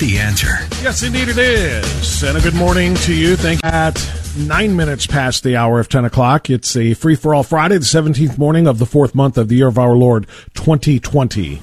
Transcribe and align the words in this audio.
The 0.00 0.16
answer. 0.16 0.56
Yes, 0.82 1.02
indeed 1.02 1.28
it 1.28 1.36
is. 1.36 2.22
And 2.22 2.38
a 2.38 2.40
good 2.40 2.54
morning 2.54 2.94
to 2.94 3.14
you. 3.14 3.36
Thank 3.36 3.62
you. 3.62 3.68
At 3.68 4.10
nine 4.34 4.74
minutes 4.74 5.06
past 5.06 5.42
the 5.42 5.56
hour 5.56 5.78
of 5.78 5.90
10 5.90 6.06
o'clock, 6.06 6.48
it's 6.48 6.74
a 6.74 6.94
free 6.94 7.14
for 7.14 7.34
all 7.34 7.42
Friday, 7.42 7.76
the 7.76 7.84
17th 7.84 8.38
morning 8.38 8.66
of 8.66 8.78
the 8.78 8.86
fourth 8.86 9.14
month 9.14 9.36
of 9.36 9.48
the 9.48 9.56
year 9.56 9.66
of 9.68 9.78
our 9.78 9.94
Lord 9.94 10.26
2020. 10.54 11.60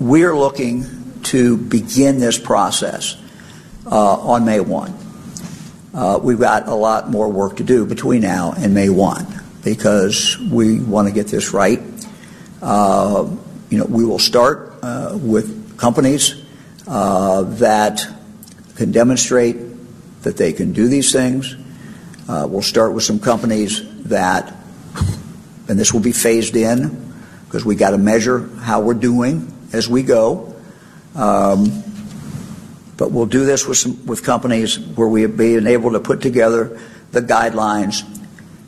We're 0.00 0.34
looking 0.34 1.20
to 1.24 1.58
begin 1.58 2.20
this 2.20 2.38
process 2.38 3.20
uh, 3.84 4.14
on 4.18 4.46
May 4.46 4.60
1. 4.60 4.94
Uh, 5.92 6.20
we've 6.22 6.40
got 6.40 6.68
a 6.68 6.74
lot 6.74 7.10
more 7.10 7.28
work 7.30 7.58
to 7.58 7.64
do 7.64 7.84
between 7.84 8.22
now 8.22 8.54
and 8.56 8.72
May 8.72 8.88
1 8.88 9.26
because 9.62 10.38
we 10.38 10.80
want 10.80 11.06
to 11.06 11.12
get 11.12 11.26
this 11.26 11.52
right. 11.52 11.82
Uh, 12.62 13.28
you 13.68 13.76
know, 13.76 13.84
we 13.84 14.06
will 14.06 14.18
start 14.18 14.72
uh, 14.80 15.18
with 15.20 15.76
companies 15.76 16.37
uh, 16.88 17.42
that 17.42 18.06
can 18.76 18.92
demonstrate 18.92 19.56
that 20.22 20.36
they 20.36 20.52
can 20.52 20.72
do 20.72 20.88
these 20.88 21.12
things. 21.12 21.54
Uh, 22.26 22.46
we'll 22.48 22.62
start 22.62 22.94
with 22.94 23.04
some 23.04 23.20
companies 23.20 23.82
that, 24.04 24.54
and 25.68 25.78
this 25.78 25.92
will 25.92 26.00
be 26.00 26.12
phased 26.12 26.56
in 26.56 27.12
because 27.44 27.64
we 27.64 27.74
got 27.74 27.90
to 27.90 27.98
measure 27.98 28.48
how 28.60 28.80
we're 28.80 28.94
doing 28.94 29.52
as 29.72 29.88
we 29.88 30.02
go. 30.02 30.54
Um, 31.14 31.84
but 32.96 33.12
we'll 33.12 33.26
do 33.26 33.44
this 33.44 33.66
with 33.66 33.78
some, 33.78 34.06
with 34.06 34.24
companies 34.24 34.78
where 34.78 35.08
we 35.08 35.22
have 35.22 35.36
been 35.36 35.66
able 35.66 35.92
to 35.92 36.00
put 36.00 36.20
together 36.20 36.80
the 37.12 37.20
guidelines 37.20 38.02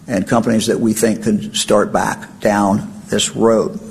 and 0.06 0.26
companies 0.26 0.66
that 0.66 0.78
we 0.78 0.92
think 0.92 1.24
can 1.24 1.54
start 1.54 1.92
back 1.92 2.40
down 2.40 3.02
this 3.08 3.34
road. 3.34 3.89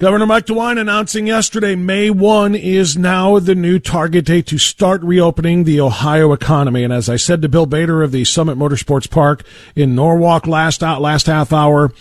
Governor 0.00 0.24
Mike 0.24 0.46
DeWine 0.46 0.80
announcing 0.80 1.26
yesterday 1.26 1.76
May 1.76 2.08
1 2.08 2.54
is 2.54 2.96
now 2.96 3.38
the 3.38 3.54
new 3.54 3.78
target 3.78 4.24
date 4.24 4.46
to 4.46 4.56
start 4.56 5.02
reopening 5.02 5.64
the 5.64 5.78
Ohio 5.78 6.32
economy. 6.32 6.84
And 6.84 6.90
as 6.90 7.10
I 7.10 7.16
said 7.16 7.42
to 7.42 7.50
Bill 7.50 7.66
Bader 7.66 8.02
of 8.02 8.10
the 8.10 8.24
Summit 8.24 8.56
Motorsports 8.56 9.10
Park 9.10 9.44
in 9.76 9.94
Norwalk 9.94 10.46
last 10.46 10.82
out, 10.82 11.02
last 11.02 11.26
half 11.26 11.52
hour, 11.52 11.92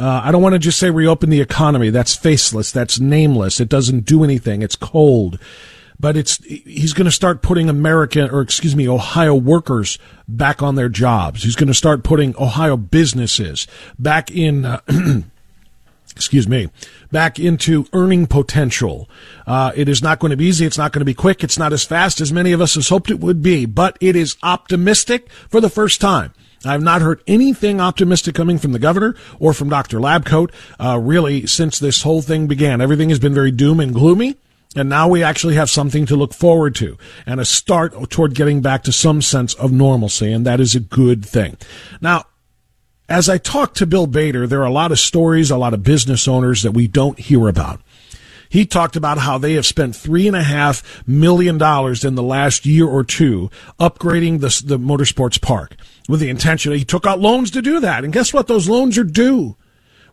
uh, 0.00 0.22
I 0.24 0.32
don't 0.32 0.42
want 0.42 0.54
to 0.54 0.58
just 0.58 0.80
say 0.80 0.90
reopen 0.90 1.30
the 1.30 1.40
economy. 1.40 1.90
That's 1.90 2.16
faceless. 2.16 2.72
That's 2.72 2.98
nameless. 2.98 3.60
It 3.60 3.68
doesn't 3.68 4.00
do 4.00 4.24
anything. 4.24 4.62
It's 4.62 4.74
cold. 4.74 5.38
But 6.00 6.16
it's, 6.16 6.42
he's 6.44 6.92
going 6.92 7.04
to 7.04 7.12
start 7.12 7.40
putting 7.40 7.68
American, 7.68 8.30
or 8.30 8.40
excuse 8.40 8.74
me, 8.74 8.88
Ohio 8.88 9.36
workers 9.36 9.96
back 10.26 10.60
on 10.60 10.74
their 10.74 10.88
jobs. 10.88 11.44
He's 11.44 11.54
going 11.54 11.68
to 11.68 11.74
start 11.74 12.02
putting 12.02 12.34
Ohio 12.36 12.76
businesses 12.76 13.68
back 13.96 14.32
in, 14.32 14.64
uh, 14.64 14.80
excuse 16.16 16.48
me, 16.48 16.68
back 17.10 17.38
into 17.38 17.86
earning 17.92 18.26
potential. 18.26 19.08
Uh, 19.46 19.72
it 19.74 19.88
is 19.88 20.02
not 20.02 20.18
going 20.18 20.30
to 20.30 20.36
be 20.36 20.46
easy. 20.46 20.66
It's 20.66 20.78
not 20.78 20.92
going 20.92 21.00
to 21.00 21.04
be 21.06 21.14
quick. 21.14 21.42
It's 21.42 21.58
not 21.58 21.72
as 21.72 21.84
fast 21.84 22.20
as 22.20 22.32
many 22.32 22.52
of 22.52 22.60
us 22.60 22.74
has 22.74 22.88
hoped 22.88 23.10
it 23.10 23.20
would 23.20 23.42
be, 23.42 23.66
but 23.66 23.96
it 24.00 24.16
is 24.16 24.36
optimistic 24.42 25.30
for 25.48 25.60
the 25.60 25.70
first 25.70 26.00
time. 26.00 26.32
I've 26.64 26.82
not 26.82 27.02
heard 27.02 27.22
anything 27.26 27.80
optimistic 27.80 28.34
coming 28.34 28.58
from 28.58 28.72
the 28.72 28.78
governor 28.78 29.14
or 29.38 29.52
from 29.52 29.68
Dr. 29.68 29.98
Labcoat, 29.98 30.50
uh, 30.80 30.98
really, 30.98 31.46
since 31.46 31.78
this 31.78 32.02
whole 32.02 32.22
thing 32.22 32.46
began. 32.46 32.80
Everything 32.80 33.10
has 33.10 33.18
been 33.18 33.34
very 33.34 33.50
doom 33.50 33.80
and 33.80 33.92
gloomy. 33.92 34.36
And 34.76 34.88
now 34.88 35.06
we 35.08 35.22
actually 35.22 35.54
have 35.54 35.70
something 35.70 36.04
to 36.06 36.16
look 36.16 36.34
forward 36.34 36.74
to 36.76 36.98
and 37.26 37.38
a 37.38 37.44
start 37.44 38.10
toward 38.10 38.34
getting 38.34 38.60
back 38.60 38.82
to 38.84 38.92
some 38.92 39.22
sense 39.22 39.54
of 39.54 39.70
normalcy. 39.70 40.32
And 40.32 40.44
that 40.46 40.58
is 40.58 40.74
a 40.74 40.80
good 40.80 41.24
thing. 41.24 41.56
Now, 42.00 42.24
as 43.08 43.28
I 43.28 43.38
talk 43.38 43.74
to 43.74 43.86
Bill 43.86 44.06
Bader, 44.06 44.46
there 44.46 44.60
are 44.60 44.66
a 44.66 44.72
lot 44.72 44.92
of 44.92 44.98
stories, 44.98 45.50
a 45.50 45.56
lot 45.56 45.74
of 45.74 45.82
business 45.82 46.26
owners 46.26 46.62
that 46.62 46.72
we 46.72 46.86
don't 46.86 47.18
hear 47.18 47.48
about. 47.48 47.80
He 48.48 48.64
talked 48.64 48.94
about 48.94 49.18
how 49.18 49.36
they 49.36 49.54
have 49.54 49.66
spent 49.66 49.96
three 49.96 50.28
and 50.28 50.36
a 50.36 50.42
half 50.42 51.06
million 51.08 51.58
dollars 51.58 52.04
in 52.04 52.14
the 52.14 52.22
last 52.22 52.64
year 52.64 52.86
or 52.86 53.02
two 53.02 53.50
upgrading 53.80 54.40
the, 54.40 54.62
the 54.64 54.78
motorsports 54.78 55.40
park 55.40 55.76
with 56.08 56.20
the 56.20 56.30
intention. 56.30 56.72
He 56.72 56.84
took 56.84 57.04
out 57.04 57.18
loans 57.18 57.50
to 57.50 57.62
do 57.62 57.80
that. 57.80 58.04
And 58.04 58.12
guess 58.12 58.32
what? 58.32 58.46
Those 58.46 58.68
loans 58.68 58.96
are 58.96 59.04
due 59.04 59.56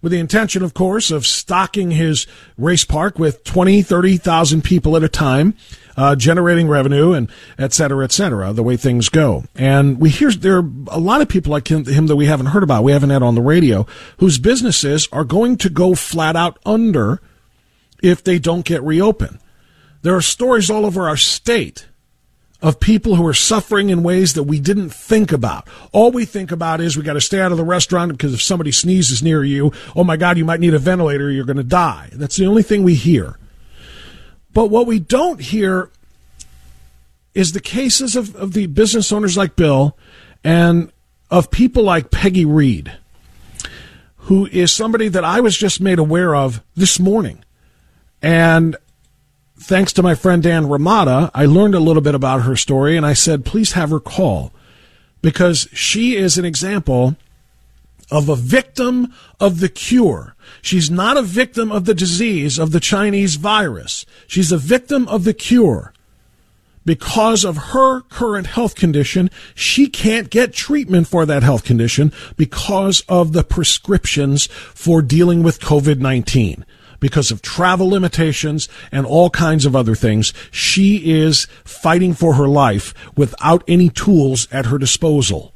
with 0.02 0.12
the 0.12 0.20
intention, 0.20 0.64
of 0.64 0.74
course, 0.74 1.12
of 1.12 1.28
stocking 1.28 1.92
his 1.92 2.26
race 2.58 2.84
park 2.84 3.20
with 3.20 3.44
20, 3.44 3.84
30,000 3.84 4.64
people 4.64 4.98
at 4.98 5.04
a 5.04 5.10
time, 5.10 5.54
uh, 6.02 6.16
generating 6.16 6.68
revenue 6.68 7.14
and 7.14 7.30
et 7.60 7.74
cetera, 7.74 8.04
et 8.04 8.12
cetera, 8.12 8.52
the 8.54 8.64
way 8.64 8.76
things 8.76 9.08
go. 9.08 9.44
And 9.56 10.00
we 10.00 10.10
hear 10.10 10.32
there 10.32 10.58
are 10.58 10.70
a 10.88 11.00
lot 11.00 11.22
of 11.22 11.30
people 11.30 11.52
like 11.52 11.70
him, 11.70 11.86
him 11.86 12.08
that 12.08 12.16
we 12.16 12.26
haven't 12.26 12.48
heard 12.48 12.64
about, 12.64 12.84
we 12.84 12.92
haven't 12.92 13.12
had 13.12 13.22
on 13.22 13.36
the 13.36 13.42
radio, 13.42 13.86
whose 14.18 14.40
businesses 14.40 15.08
are 15.12 15.24
going 15.24 15.58
to 15.58 15.70
go 15.70 15.94
flat 15.94 16.36
out 16.36 16.58
under 16.66 17.22
if 18.02 18.24
they 18.24 18.40
don't 18.40 18.66
get 18.66 18.82
reopened. 18.82 19.38
There 20.02 20.16
are 20.16 20.22
stories 20.22 20.72
all 20.72 20.88
over 20.88 21.08
our 21.08 21.18
state 21.18 21.88
of 22.64 22.80
people 22.80 23.16
who 23.16 23.28
are 23.28 23.34
suffering 23.34 23.92
in 23.92 24.02
ways 24.02 24.34
that 24.34 24.44
we 24.44 24.60
didn't 24.60 24.90
think 24.90 25.32
about. 25.32 25.68
All 25.92 26.12
we 26.12 26.26
think 26.26 26.52
about 26.52 26.82
is 26.82 26.98
we 26.98 27.04
got 27.04 27.14
to 27.14 27.22
stay 27.22 27.40
out 27.40 27.52
of 27.52 27.60
the 27.60 27.64
restaurant 27.64 28.12
because 28.12 28.34
if 28.34 28.42
somebody 28.42 28.72
sneezes 28.72 29.22
near 29.22 29.44
you, 29.44 29.72
oh 29.96 30.04
my 30.04 30.18
God, 30.18 30.38
you 30.40 30.46
might 30.46 30.60
need 30.60 30.74
a 30.74 30.80
ventilator, 30.80 31.30
you're 31.30 31.46
going 31.46 31.58
to 31.58 31.64
die. 31.64 32.10
That's 32.14 32.38
the 32.38 32.48
only 32.48 32.64
thing 32.64 32.82
we 32.82 32.96
hear. 32.96 33.38
But 34.54 34.70
what 34.70 34.88
we 34.88 35.00
don't 35.00 35.40
hear 35.40 35.90
is 37.34 37.54
the 37.54 37.62
cases 37.62 38.16
of, 38.16 38.36
of 38.36 38.54
the 38.54 38.68
business 38.68 39.12
owners 39.12 39.38
like 39.38 39.56
Bill 39.56 39.98
and 40.44 40.92
of 41.30 41.50
people 41.50 41.84
like 41.84 42.12
Peggy 42.12 42.44
Reed, 42.44 42.92
who 44.18 44.48
is 44.48 44.72
somebody 44.72 45.08
that 45.08 45.24
I 45.24 45.40
was 45.40 45.58
just 45.58 45.80
made 45.80 46.00
aware 46.00 46.36
of 46.36 46.62
this 46.76 47.00
morning. 47.00 47.44
And 48.22 48.76
thanks 49.58 49.94
to 49.94 50.04
my 50.04 50.16
friend 50.16 50.44
Dan 50.44 50.68
Ramada, 50.68 51.32
I 51.34 51.46
learned 51.46 51.76
a 51.76 51.80
little 51.80 52.02
bit 52.02 52.16
about 52.16 52.42
her 52.42 52.56
story 52.56 52.98
and 52.98 53.06
I 53.06 53.14
said, 53.14 53.46
please 53.46 53.74
have 53.74 53.92
her 53.92 54.00
call 54.00 54.52
because 55.22 55.70
she 55.72 56.18
is 56.18 56.38
an 56.38 56.46
example 56.46 57.16
of 58.12 58.28
a 58.28 58.36
victim 58.36 59.14
of 59.40 59.60
the 59.60 59.70
cure. 59.70 60.36
She's 60.62 60.92
not 60.92 61.18
a 61.18 61.22
victim 61.22 61.72
of 61.72 61.86
the 61.86 61.94
disease 61.94 62.60
of 62.60 62.72
the 62.72 62.80
Chinese 62.80 63.36
virus. 63.36 64.06
She's 64.28 64.52
a 64.52 64.58
victim 64.58 65.08
of 65.08 65.24
the 65.24 65.34
cure. 65.34 65.94
Because 66.84 67.46
of 67.46 67.58
her 67.58 68.02
current 68.02 68.48
health 68.48 68.76
condition, 68.76 69.30
she 69.54 69.88
can't 69.88 70.32
get 70.32 70.52
treatment 70.52 71.08
for 71.08 71.26
that 71.26 71.44
health 71.44 71.64
condition 71.64 72.12
because 72.36 73.04
of 73.08 73.34
the 73.34 73.44
prescriptions 73.44 74.48
for 74.48 75.02
dealing 75.02 75.44
with 75.44 75.60
COVID 75.60 76.00
19 76.00 76.66
because 77.00 77.32
of 77.32 77.42
travel 77.42 77.90
limitations 77.90 78.70
and 78.92 79.06
all 79.06 79.30
kinds 79.30 79.66
of 79.66 79.76
other 79.76 79.96
things. 79.96 80.34
She 80.52 81.12
is 81.12 81.46
fighting 81.64 82.14
for 82.14 82.36
her 82.36 82.48
life 82.48 82.94
without 83.18 83.64
any 83.68 83.90
tools 83.90 84.48
at 84.52 84.68
her 84.68 84.78
disposal. 84.78 85.51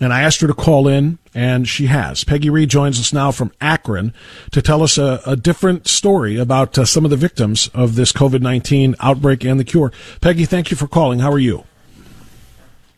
And 0.00 0.12
I 0.12 0.22
asked 0.22 0.40
her 0.42 0.46
to 0.46 0.54
call 0.54 0.86
in, 0.86 1.18
and 1.34 1.66
she 1.66 1.86
has. 1.86 2.22
Peggy 2.22 2.50
Reed 2.50 2.70
joins 2.70 3.00
us 3.00 3.12
now 3.12 3.32
from 3.32 3.52
Akron 3.60 4.12
to 4.52 4.62
tell 4.62 4.82
us 4.82 4.96
a, 4.96 5.20
a 5.26 5.34
different 5.34 5.88
story 5.88 6.38
about 6.38 6.78
uh, 6.78 6.84
some 6.84 7.04
of 7.04 7.10
the 7.10 7.16
victims 7.16 7.68
of 7.74 7.96
this 7.96 8.12
COVID 8.12 8.40
19 8.40 8.94
outbreak 9.00 9.44
and 9.44 9.58
the 9.58 9.64
cure. 9.64 9.92
Peggy, 10.20 10.44
thank 10.44 10.70
you 10.70 10.76
for 10.76 10.86
calling. 10.86 11.18
How 11.18 11.32
are 11.32 11.38
you? 11.38 11.64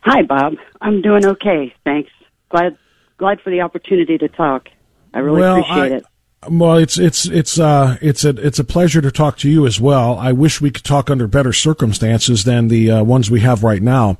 Hi, 0.02 0.22
Bob. 0.22 0.54
I'm 0.80 1.02
doing 1.02 1.24
okay. 1.24 1.74
Thanks. 1.84 2.10
Glad 2.50 2.76
glad 3.18 3.40
for 3.40 3.50
the 3.50 3.60
opportunity 3.60 4.18
to 4.18 4.28
talk. 4.28 4.68
I 5.12 5.18
really 5.18 5.40
well, 5.40 5.60
appreciate 5.60 5.92
I, 5.92 5.96
it. 5.96 6.04
Well, 6.48 6.76
it's 6.76 6.98
it's 6.98 7.26
it's 7.26 7.58
uh 7.58 7.98
it's 8.00 8.24
a 8.24 8.30
it's 8.30 8.58
a 8.58 8.64
pleasure 8.64 9.02
to 9.02 9.10
talk 9.10 9.36
to 9.38 9.50
you 9.50 9.66
as 9.66 9.78
well. 9.78 10.18
I 10.18 10.32
wish 10.32 10.60
we 10.60 10.70
could 10.70 10.84
talk 10.84 11.10
under 11.10 11.26
better 11.26 11.52
circumstances 11.52 12.44
than 12.44 12.68
the 12.68 12.90
uh, 12.90 13.04
ones 13.04 13.30
we 13.30 13.40
have 13.40 13.62
right 13.62 13.82
now. 13.82 14.16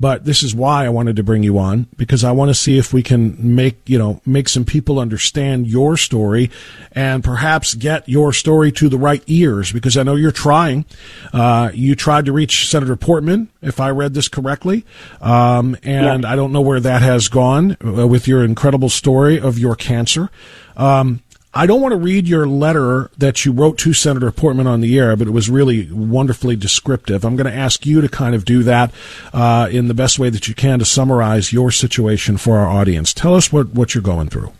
But 0.00 0.24
this 0.24 0.42
is 0.42 0.54
why 0.54 0.86
I 0.86 0.88
wanted 0.88 1.16
to 1.16 1.22
bring 1.22 1.42
you 1.42 1.58
on 1.58 1.86
because 1.98 2.24
I 2.24 2.32
want 2.32 2.48
to 2.48 2.54
see 2.54 2.78
if 2.78 2.92
we 2.92 3.02
can 3.02 3.54
make, 3.54 3.86
you 3.86 3.98
know, 3.98 4.22
make 4.24 4.48
some 4.48 4.64
people 4.64 4.98
understand 4.98 5.66
your 5.66 5.98
story 5.98 6.50
and 6.92 7.22
perhaps 7.22 7.74
get 7.74 8.08
your 8.08 8.32
story 8.32 8.72
to 8.72 8.88
the 8.88 8.96
right 8.96 9.22
ears 9.26 9.72
because 9.72 9.98
I 9.98 10.02
know 10.02 10.14
you're 10.14 10.32
trying. 10.32 10.86
Uh, 11.34 11.70
you 11.74 11.94
tried 11.94 12.24
to 12.24 12.32
reach 12.32 12.70
Senator 12.70 12.96
Portman, 12.96 13.50
if 13.60 13.78
I 13.78 13.90
read 13.90 14.14
this 14.14 14.28
correctly. 14.28 14.86
Um, 15.20 15.76
and 15.82 16.22
yeah. 16.22 16.32
I 16.32 16.34
don't 16.34 16.52
know 16.52 16.62
where 16.62 16.80
that 16.80 17.02
has 17.02 17.28
gone 17.28 17.76
uh, 17.84 18.06
with 18.06 18.26
your 18.26 18.42
incredible 18.42 18.88
story 18.88 19.38
of 19.38 19.58
your 19.58 19.76
cancer. 19.76 20.30
Um, 20.78 21.22
I 21.52 21.66
don't 21.66 21.80
want 21.80 21.92
to 21.92 21.98
read 21.98 22.28
your 22.28 22.46
letter 22.46 23.10
that 23.18 23.44
you 23.44 23.50
wrote 23.50 23.76
to 23.78 23.92
Senator 23.92 24.30
Portman 24.30 24.68
on 24.68 24.80
the 24.80 24.96
air, 24.96 25.16
but 25.16 25.26
it 25.26 25.32
was 25.32 25.50
really 25.50 25.90
wonderfully 25.90 26.54
descriptive. 26.54 27.24
I'm 27.24 27.34
going 27.34 27.50
to 27.50 27.56
ask 27.56 27.84
you 27.84 28.00
to 28.00 28.08
kind 28.08 28.36
of 28.36 28.44
do 28.44 28.62
that 28.62 28.92
uh, 29.32 29.68
in 29.70 29.88
the 29.88 29.94
best 29.94 30.18
way 30.18 30.30
that 30.30 30.46
you 30.46 30.54
can 30.54 30.78
to 30.78 30.84
summarize 30.84 31.52
your 31.52 31.72
situation 31.72 32.36
for 32.36 32.58
our 32.58 32.68
audience. 32.68 33.12
Tell 33.12 33.34
us 33.34 33.52
what, 33.52 33.70
what 33.70 33.94
you're 33.96 34.02
going 34.02 34.28
through. 34.28 34.52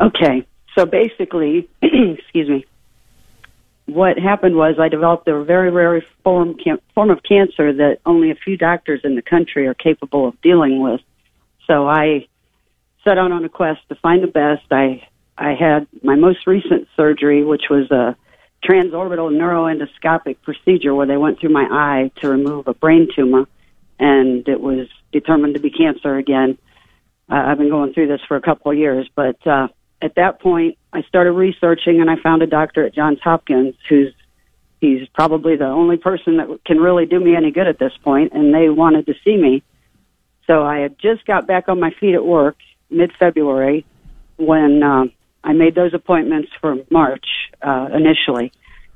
Okay. 0.00 0.44
So 0.76 0.84
basically, 0.84 1.68
excuse 1.82 2.48
me, 2.48 2.66
what 3.86 4.18
happened 4.18 4.56
was 4.56 4.76
I 4.80 4.88
developed 4.88 5.28
a 5.28 5.44
very 5.44 5.70
rare 5.70 6.04
form, 6.24 6.56
form 6.92 7.10
of 7.10 7.22
cancer 7.22 7.72
that 7.72 7.98
only 8.04 8.32
a 8.32 8.34
few 8.34 8.56
doctors 8.56 9.02
in 9.04 9.14
the 9.14 9.22
country 9.22 9.68
are 9.68 9.74
capable 9.74 10.26
of 10.26 10.40
dealing 10.40 10.80
with. 10.80 11.00
So 11.68 11.86
I 11.86 12.26
set 13.04 13.16
out 13.16 13.30
on 13.30 13.44
a 13.44 13.48
quest 13.48 13.80
to 13.90 13.94
find 13.96 14.24
the 14.24 14.28
best. 14.28 14.64
I 14.72 15.06
I 15.36 15.54
had 15.54 15.86
my 16.02 16.14
most 16.14 16.46
recent 16.46 16.88
surgery, 16.96 17.44
which 17.44 17.64
was 17.70 17.90
a 17.90 18.16
transorbital 18.64 19.32
neuroendoscopic 19.32 20.36
procedure 20.42 20.94
where 20.94 21.06
they 21.06 21.16
went 21.16 21.40
through 21.40 21.50
my 21.50 21.66
eye 21.70 22.10
to 22.20 22.28
remove 22.28 22.68
a 22.68 22.74
brain 22.74 23.08
tumor, 23.14 23.46
and 23.98 24.46
it 24.48 24.60
was 24.60 24.88
determined 25.12 25.54
to 25.54 25.60
be 25.60 25.70
cancer 25.70 26.16
again. 26.16 26.58
Uh, 27.30 27.42
I've 27.46 27.58
been 27.58 27.70
going 27.70 27.92
through 27.92 28.08
this 28.08 28.20
for 28.28 28.36
a 28.36 28.42
couple 28.42 28.70
of 28.70 28.78
years, 28.78 29.08
but 29.14 29.44
uh, 29.46 29.68
at 30.00 30.16
that 30.16 30.40
point, 30.40 30.78
I 30.92 31.02
started 31.02 31.32
researching, 31.32 32.00
and 32.00 32.10
I 32.10 32.16
found 32.22 32.42
a 32.42 32.46
doctor 32.46 32.84
at 32.84 32.94
Johns 32.94 33.20
Hopkins 33.22 33.74
who's 33.88 34.14
he's 34.80 35.08
probably 35.14 35.56
the 35.56 35.66
only 35.66 35.96
person 35.96 36.38
that 36.38 36.64
can 36.66 36.78
really 36.78 37.06
do 37.06 37.20
me 37.20 37.36
any 37.36 37.52
good 37.52 37.68
at 37.68 37.78
this 37.78 37.92
point, 38.02 38.32
and 38.32 38.52
they 38.52 38.68
wanted 38.68 39.06
to 39.06 39.14
see 39.24 39.36
me. 39.36 39.62
So 40.46 40.64
I 40.64 40.80
had 40.80 40.98
just 40.98 41.24
got 41.24 41.46
back 41.46 41.68
on 41.68 41.78
my 41.78 41.92
feet 42.00 42.14
at 42.14 42.24
work 42.24 42.56
mid 42.90 43.12
February 43.18 43.86
when 44.36 44.82
uh, 44.82 45.04
I 45.44 45.52
made 45.52 45.74
those 45.74 45.94
appointments 45.94 46.50
for 46.60 46.76
March 46.90 47.26
uh, 47.62 47.88
initially. 47.92 48.52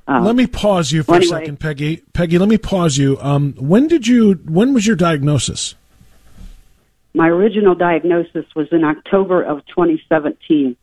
Uh, 0.08 0.20
let 0.20 0.36
me 0.36 0.46
pause 0.46 0.92
you 0.92 1.02
for 1.02 1.12
well, 1.12 1.20
anyway, 1.20 1.36
a 1.36 1.40
second, 1.40 1.60
Peggy. 1.60 1.96
Peggy, 2.12 2.38
let 2.38 2.48
me 2.48 2.58
pause 2.58 2.96
you. 2.96 3.18
Um, 3.20 3.54
when 3.54 3.88
did 3.88 4.06
you? 4.06 4.34
When 4.44 4.72
was 4.72 4.86
your 4.86 4.94
diagnosis? 4.94 5.74
My 7.12 7.28
original 7.28 7.74
diagnosis 7.74 8.44
was 8.54 8.68
in 8.70 8.84
October 8.84 9.42
of 9.42 9.66
2017. 9.66 10.76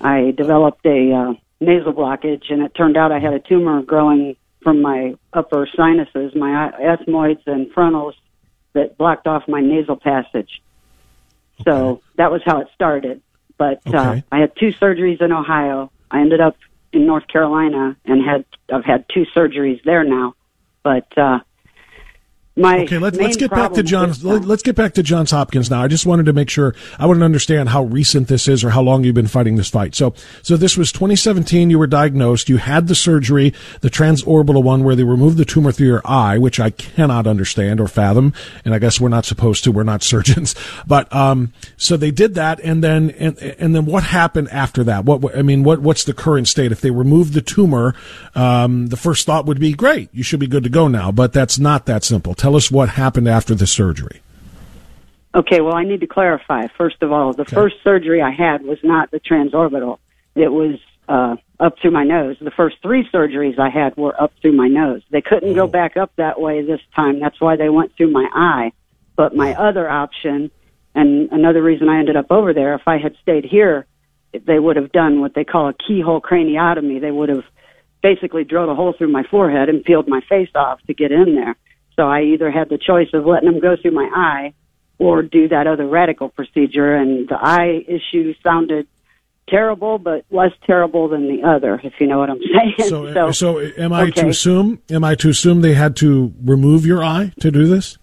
I 0.00 0.32
developed 0.36 0.84
a 0.86 1.12
uh, 1.12 1.34
nasal 1.60 1.92
blockage, 1.92 2.50
and 2.50 2.62
it 2.62 2.74
turned 2.74 2.96
out 2.96 3.10
I 3.10 3.18
had 3.18 3.32
a 3.32 3.40
tumor 3.40 3.82
growing 3.82 4.36
from 4.62 4.82
my 4.82 5.14
upper 5.32 5.68
sinuses, 5.76 6.34
my 6.36 6.70
ethmoids 6.80 7.44
and 7.46 7.72
frontals, 7.72 8.14
that 8.74 8.98
blocked 8.98 9.26
off 9.26 9.48
my 9.48 9.60
nasal 9.60 9.96
passage. 9.96 10.62
Okay. 11.60 11.70
So 11.70 12.02
that 12.16 12.30
was 12.30 12.42
how 12.44 12.60
it 12.60 12.68
started. 12.74 13.22
But 13.58 13.82
uh, 13.86 13.90
okay. 13.90 13.98
uh, 13.98 14.20
I 14.32 14.38
had 14.38 14.52
two 14.56 14.72
surgeries 14.72 15.20
in 15.20 15.32
Ohio. 15.32 15.90
I 16.10 16.20
ended 16.20 16.40
up 16.40 16.56
in 16.92 17.06
North 17.06 17.26
Carolina 17.28 17.96
and 18.04 18.24
had 18.24 18.44
I've 18.72 18.84
had 18.84 19.04
two 19.12 19.26
surgeries 19.36 19.82
there 19.84 20.04
now. 20.04 20.34
But 20.82 21.06
uh, 21.18 21.40
my 22.58 22.80
okay, 22.80 22.98
let's 22.98 23.16
let's 23.18 23.36
get 23.36 23.50
back 23.50 23.72
to 23.74 23.82
Johns. 23.82 24.24
Let's 24.24 24.62
get 24.62 24.76
back 24.76 24.94
to 24.94 25.02
Johns 25.02 25.30
Hopkins 25.30 25.70
now. 25.70 25.82
I 25.82 25.88
just 25.88 26.06
wanted 26.06 26.26
to 26.26 26.32
make 26.32 26.50
sure 26.50 26.74
I 26.98 27.06
want 27.06 27.20
to 27.20 27.24
understand 27.24 27.68
how 27.68 27.84
recent 27.84 28.28
this 28.28 28.48
is 28.48 28.64
or 28.64 28.70
how 28.70 28.82
long 28.82 29.04
you've 29.04 29.14
been 29.14 29.28
fighting 29.28 29.56
this 29.56 29.68
fight. 29.68 29.94
So, 29.94 30.14
so 30.42 30.56
this 30.56 30.76
was 30.76 30.92
2017. 30.92 31.70
You 31.70 31.78
were 31.78 31.86
diagnosed. 31.86 32.48
You 32.48 32.56
had 32.56 32.88
the 32.88 32.94
surgery, 32.94 33.54
the 33.80 33.90
transorbital 33.90 34.62
one, 34.62 34.84
where 34.84 34.96
they 34.96 35.04
removed 35.04 35.36
the 35.36 35.44
tumor 35.44 35.72
through 35.72 35.86
your 35.86 36.02
eye, 36.04 36.38
which 36.38 36.58
I 36.58 36.70
cannot 36.70 37.26
understand 37.26 37.80
or 37.80 37.88
fathom. 37.88 38.32
And 38.64 38.74
I 38.74 38.78
guess 38.78 39.00
we're 39.00 39.08
not 39.08 39.24
supposed 39.24 39.64
to. 39.64 39.72
We're 39.72 39.84
not 39.84 40.02
surgeons. 40.08 40.54
But 40.86 41.12
um, 41.14 41.52
so 41.76 41.96
they 41.96 42.10
did 42.10 42.34
that, 42.34 42.60
and 42.60 42.82
then 42.82 43.10
and 43.10 43.38
and 43.38 43.74
then 43.74 43.86
what 43.86 44.02
happened 44.02 44.48
after 44.50 44.84
that? 44.84 45.04
What 45.04 45.36
I 45.36 45.42
mean, 45.42 45.62
what 45.62 45.80
what's 45.80 46.04
the 46.04 46.14
current 46.14 46.48
state? 46.48 46.72
If 46.72 46.80
they 46.80 46.90
removed 46.90 47.34
the 47.34 47.42
tumor, 47.42 47.94
um, 48.34 48.88
the 48.88 48.96
first 48.96 49.26
thought 49.26 49.46
would 49.46 49.60
be 49.60 49.72
great. 49.72 50.08
You 50.12 50.22
should 50.22 50.40
be 50.40 50.46
good 50.46 50.64
to 50.64 50.70
go 50.70 50.88
now. 50.88 51.12
But 51.12 51.32
that's 51.32 51.58
not 51.58 51.86
that 51.86 52.04
simple. 52.04 52.34
Tell 52.34 52.47
Tell 52.48 52.56
us 52.56 52.70
what 52.70 52.88
happened 52.88 53.28
after 53.28 53.54
the 53.54 53.66
surgery. 53.66 54.22
Okay, 55.34 55.60
well, 55.60 55.74
I 55.74 55.84
need 55.84 56.00
to 56.00 56.06
clarify. 56.06 56.66
First 56.78 57.02
of 57.02 57.12
all, 57.12 57.34
the 57.34 57.42
okay. 57.42 57.54
first 57.54 57.76
surgery 57.84 58.22
I 58.22 58.30
had 58.30 58.62
was 58.62 58.78
not 58.82 59.10
the 59.10 59.20
transorbital. 59.20 59.98
It 60.34 60.48
was 60.48 60.76
uh, 61.10 61.36
up 61.60 61.74
through 61.78 61.90
my 61.90 62.04
nose. 62.04 62.38
The 62.40 62.50
first 62.50 62.76
three 62.80 63.06
surgeries 63.12 63.58
I 63.58 63.68
had 63.68 63.98
were 63.98 64.18
up 64.18 64.32
through 64.40 64.52
my 64.52 64.66
nose. 64.66 65.02
They 65.10 65.20
couldn't 65.20 65.50
oh. 65.50 65.54
go 65.54 65.66
back 65.66 65.98
up 65.98 66.10
that 66.16 66.40
way 66.40 66.62
this 66.62 66.80
time. 66.96 67.20
That's 67.20 67.38
why 67.38 67.56
they 67.56 67.68
went 67.68 67.94
through 67.98 68.12
my 68.12 68.26
eye. 68.32 68.72
But 69.14 69.36
my 69.36 69.52
other 69.54 69.86
option, 69.86 70.50
and 70.94 71.30
another 71.30 71.62
reason 71.62 71.90
I 71.90 71.98
ended 71.98 72.16
up 72.16 72.30
over 72.30 72.54
there, 72.54 72.74
if 72.76 72.88
I 72.88 72.96
had 72.96 73.14
stayed 73.20 73.44
here, 73.44 73.84
they 74.32 74.58
would 74.58 74.76
have 74.76 74.90
done 74.90 75.20
what 75.20 75.34
they 75.34 75.44
call 75.44 75.68
a 75.68 75.74
keyhole 75.74 76.22
craniotomy. 76.22 76.98
They 76.98 77.10
would 77.10 77.28
have 77.28 77.44
basically 78.02 78.44
drilled 78.44 78.70
a 78.70 78.74
hole 78.74 78.94
through 78.96 79.12
my 79.12 79.24
forehead 79.24 79.68
and 79.68 79.84
peeled 79.84 80.08
my 80.08 80.22
face 80.30 80.48
off 80.54 80.80
to 80.86 80.94
get 80.94 81.12
in 81.12 81.34
there. 81.34 81.54
So 81.98 82.08
I 82.08 82.22
either 82.22 82.48
had 82.48 82.68
the 82.68 82.78
choice 82.78 83.08
of 83.12 83.26
letting 83.26 83.50
them 83.50 83.60
go 83.60 83.74
through 83.76 83.90
my 83.90 84.08
eye 84.14 84.54
or 84.98 85.22
do 85.22 85.48
that 85.48 85.66
other 85.66 85.86
radical 85.86 86.28
procedure. 86.28 86.94
And 86.94 87.28
the 87.28 87.34
eye 87.34 87.84
issue 87.88 88.34
sounded 88.40 88.86
terrible, 89.48 89.98
but 89.98 90.24
less 90.30 90.52
terrible 90.64 91.08
than 91.08 91.26
the 91.26 91.42
other, 91.42 91.80
if 91.82 91.94
you 91.98 92.06
know 92.06 92.18
what 92.18 92.30
I'm 92.30 92.38
saying. 92.78 92.88
So, 92.88 93.12
so, 93.12 93.32
so 93.32 93.60
am 93.76 93.92
I 93.92 94.02
okay. 94.02 94.22
to 94.22 94.28
assume? 94.28 94.80
Am 94.88 95.02
I 95.02 95.16
to 95.16 95.28
assume 95.28 95.60
they 95.60 95.74
had 95.74 95.96
to 95.96 96.32
remove 96.44 96.86
your 96.86 97.02
eye 97.02 97.32
to 97.40 97.50
do 97.50 97.66
this? 97.66 97.98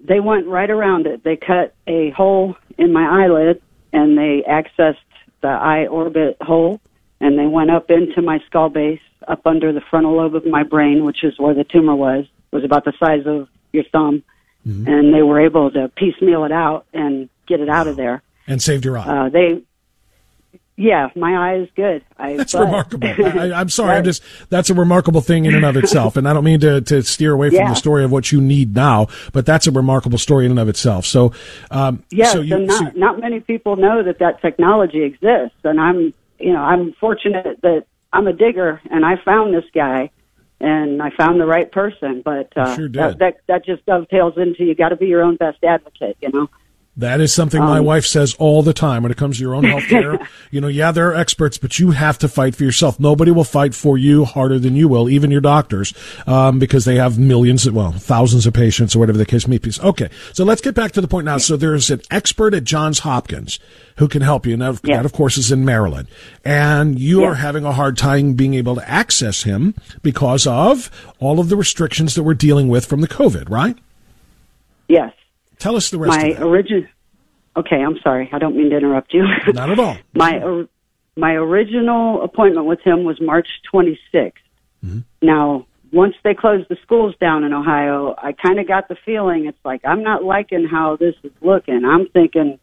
They 0.00 0.20
went 0.20 0.46
right 0.46 0.70
around 0.70 1.06
it. 1.06 1.22
They 1.22 1.36
cut 1.36 1.74
a 1.86 2.10
hole 2.10 2.56
in 2.78 2.94
my 2.94 3.24
eyelid, 3.24 3.60
and 3.92 4.16
they 4.16 4.42
accessed 4.48 4.96
the 5.42 5.48
eye 5.48 5.86
orbit 5.86 6.38
hole, 6.40 6.80
and 7.20 7.38
they 7.38 7.46
went 7.46 7.70
up 7.70 7.90
into 7.90 8.22
my 8.22 8.38
skull 8.46 8.70
base, 8.70 9.00
up 9.28 9.46
under 9.46 9.74
the 9.74 9.82
frontal 9.90 10.16
lobe 10.16 10.34
of 10.34 10.46
my 10.46 10.62
brain, 10.62 11.04
which 11.04 11.24
is 11.24 11.38
where 11.38 11.52
the 11.52 11.64
tumor 11.64 11.94
was, 11.94 12.24
was 12.52 12.64
about 12.64 12.84
the 12.84 12.92
size 12.98 13.26
of 13.26 13.48
your 13.72 13.84
thumb, 13.92 14.22
mm-hmm. 14.66 14.88
and 14.88 15.14
they 15.14 15.22
were 15.22 15.40
able 15.40 15.70
to 15.70 15.88
piecemeal 15.96 16.44
it 16.44 16.52
out 16.52 16.86
and 16.92 17.28
get 17.46 17.60
it 17.60 17.68
out 17.68 17.86
of 17.86 17.96
there. 17.96 18.22
And 18.46 18.62
saved 18.62 18.84
your 18.84 18.98
eye. 18.98 19.26
Uh, 19.26 19.28
they, 19.28 19.62
yeah, 20.76 21.08
my 21.16 21.34
eye 21.34 21.56
is 21.60 21.68
good. 21.74 22.04
I, 22.18 22.36
that's 22.36 22.52
but, 22.52 22.60
remarkable. 22.60 23.08
I, 23.08 23.60
am 23.60 23.68
sorry, 23.70 23.96
I'm 23.96 24.04
just 24.12 24.22
that's 24.50 24.70
a 24.70 24.74
remarkable 24.74 25.20
thing 25.20 25.46
in 25.46 25.54
and 25.54 25.64
of 25.64 25.76
itself, 25.76 26.16
and 26.16 26.28
I 26.28 26.32
don't 26.32 26.44
mean 26.44 26.60
to, 26.60 26.80
to 26.82 27.02
steer 27.02 27.32
away 27.32 27.48
from 27.48 27.56
yeah. 27.56 27.68
the 27.70 27.74
story 27.74 28.04
of 28.04 28.12
what 28.12 28.30
you 28.30 28.40
need 28.40 28.74
now, 28.74 29.08
but 29.32 29.46
that's 29.46 29.66
a 29.66 29.70
remarkable 29.70 30.18
story 30.18 30.44
in 30.44 30.52
and 30.52 30.60
of 30.60 30.68
itself. 30.68 31.06
So, 31.06 31.32
um, 31.70 32.04
yeah, 32.10 32.32
so, 32.32 32.40
you, 32.40 32.58
not, 32.58 32.92
so 32.92 32.98
not 32.98 33.20
many 33.20 33.40
people 33.40 33.76
know 33.76 34.02
that 34.02 34.18
that 34.18 34.42
technology 34.42 35.02
exists, 35.02 35.56
and 35.64 35.80
I'm 35.80 36.12
you 36.38 36.52
know 36.52 36.60
I'm 36.60 36.92
fortunate 36.94 37.60
that 37.62 37.86
I'm 38.12 38.26
a 38.26 38.32
digger, 38.32 38.80
and 38.90 39.04
I 39.04 39.16
found 39.24 39.54
this 39.54 39.64
guy 39.74 40.10
and 40.60 41.02
I 41.02 41.10
found 41.10 41.40
the 41.40 41.46
right 41.46 41.70
person. 41.70 42.22
But 42.24 42.52
uh, 42.56 42.76
sure 42.76 42.88
that, 42.90 43.18
that 43.18 43.36
that 43.46 43.64
just 43.64 43.84
dovetails 43.86 44.34
into 44.36 44.64
you 44.64 44.74
got 44.74 44.90
to 44.90 44.96
be 44.96 45.06
your 45.06 45.22
own 45.22 45.36
best 45.36 45.62
advocate, 45.64 46.16
you 46.20 46.30
know. 46.30 46.48
That 46.98 47.20
is 47.20 47.30
something 47.30 47.60
my 47.60 47.80
Um, 47.80 47.84
wife 47.84 48.06
says 48.06 48.34
all 48.38 48.62
the 48.62 48.72
time 48.72 49.02
when 49.02 49.12
it 49.12 49.18
comes 49.18 49.36
to 49.36 49.42
your 49.42 49.54
own 49.54 49.64
health 49.72 49.86
care. 49.86 50.18
you 50.50 50.62
know, 50.62 50.68
yeah, 50.68 50.92
there 50.92 51.08
are 51.10 51.14
experts, 51.14 51.58
but 51.58 51.78
you 51.78 51.90
have 51.90 52.16
to 52.20 52.26
fight 52.28 52.56
for 52.56 52.64
yourself. 52.64 52.98
Nobody 52.98 53.30
will 53.30 53.44
fight 53.44 53.74
for 53.74 53.98
you 53.98 54.24
harder 54.24 54.58
than 54.58 54.76
you 54.76 54.88
will, 54.88 55.06
even 55.10 55.30
your 55.30 55.42
doctors, 55.42 55.92
um, 56.26 56.58
because 56.58 56.86
they 56.86 56.94
have 56.94 57.18
millions, 57.18 57.70
well, 57.70 57.92
thousands 57.92 58.46
of 58.46 58.54
patients 58.54 58.96
or 58.96 59.00
whatever 59.00 59.18
the 59.18 59.26
case 59.26 59.46
may 59.46 59.58
be. 59.58 59.70
Okay, 59.78 60.08
so 60.32 60.42
let's 60.42 60.62
get 60.62 60.74
back 60.74 60.92
to 60.92 61.02
the 61.02 61.08
point 61.08 61.26
now. 61.26 61.36
So 61.36 61.56
there's 61.58 61.90
an 61.90 62.00
expert 62.10 62.54
at 62.54 62.64
Johns 62.64 63.00
Hopkins 63.00 63.58
who 63.96 64.08
can 64.08 64.22
help 64.22 64.46
you, 64.46 64.54
and 64.54 64.62
that, 64.62 64.80
Yes. 64.82 64.96
that 64.98 65.04
of 65.04 65.12
course 65.12 65.36
is 65.36 65.52
in 65.52 65.66
Maryland. 65.66 66.08
And 66.46 66.98
you 66.98 67.24
are 67.24 67.34
having 67.34 67.64
a 67.66 67.72
hard 67.72 67.98
time 67.98 68.32
being 68.34 68.54
able 68.54 68.74
to 68.76 68.88
access 68.90 69.42
him 69.42 69.74
because 70.02 70.46
of 70.46 70.90
all 71.18 71.40
of 71.40 71.50
the 71.50 71.56
restrictions 71.56 72.14
that 72.14 72.22
we're 72.22 72.32
dealing 72.34 72.68
with 72.68 72.86
from 72.86 73.02
the 73.02 73.08
COVID, 73.08 73.50
right? 73.50 73.76
Yes. 74.88 75.12
Tell 75.58 75.76
us 75.76 75.90
the 75.90 75.98
rest 75.98 76.16
My 76.16 76.28
of 76.28 76.42
original. 76.42 76.84
Okay, 77.56 77.76
I'm 77.76 77.98
sorry. 78.02 78.28
I 78.32 78.38
don't 78.38 78.56
mean 78.56 78.70
to 78.70 78.76
interrupt 78.76 79.14
you. 79.14 79.24
Not 79.52 79.70
at 79.70 79.78
all. 79.78 79.96
my 80.14 80.38
or- 80.42 80.68
my 81.16 81.32
original 81.32 82.22
appointment 82.22 82.66
with 82.66 82.80
him 82.84 83.04
was 83.04 83.18
March 83.20 83.48
26th. 83.72 84.32
Mm-hmm. 84.84 84.98
Now, 85.22 85.66
once 85.90 86.14
they 86.22 86.34
closed 86.34 86.68
the 86.68 86.76
schools 86.82 87.14
down 87.18 87.42
in 87.42 87.54
Ohio, 87.54 88.14
I 88.18 88.32
kind 88.32 88.60
of 88.60 88.68
got 88.68 88.88
the 88.88 88.96
feeling 89.04 89.46
it's 89.46 89.58
like 89.64 89.80
I'm 89.84 90.02
not 90.02 90.24
liking 90.24 90.66
how 90.70 90.96
this 90.96 91.14
is 91.24 91.32
looking. 91.40 91.84
I'm 91.86 92.06
thinking 92.08 92.58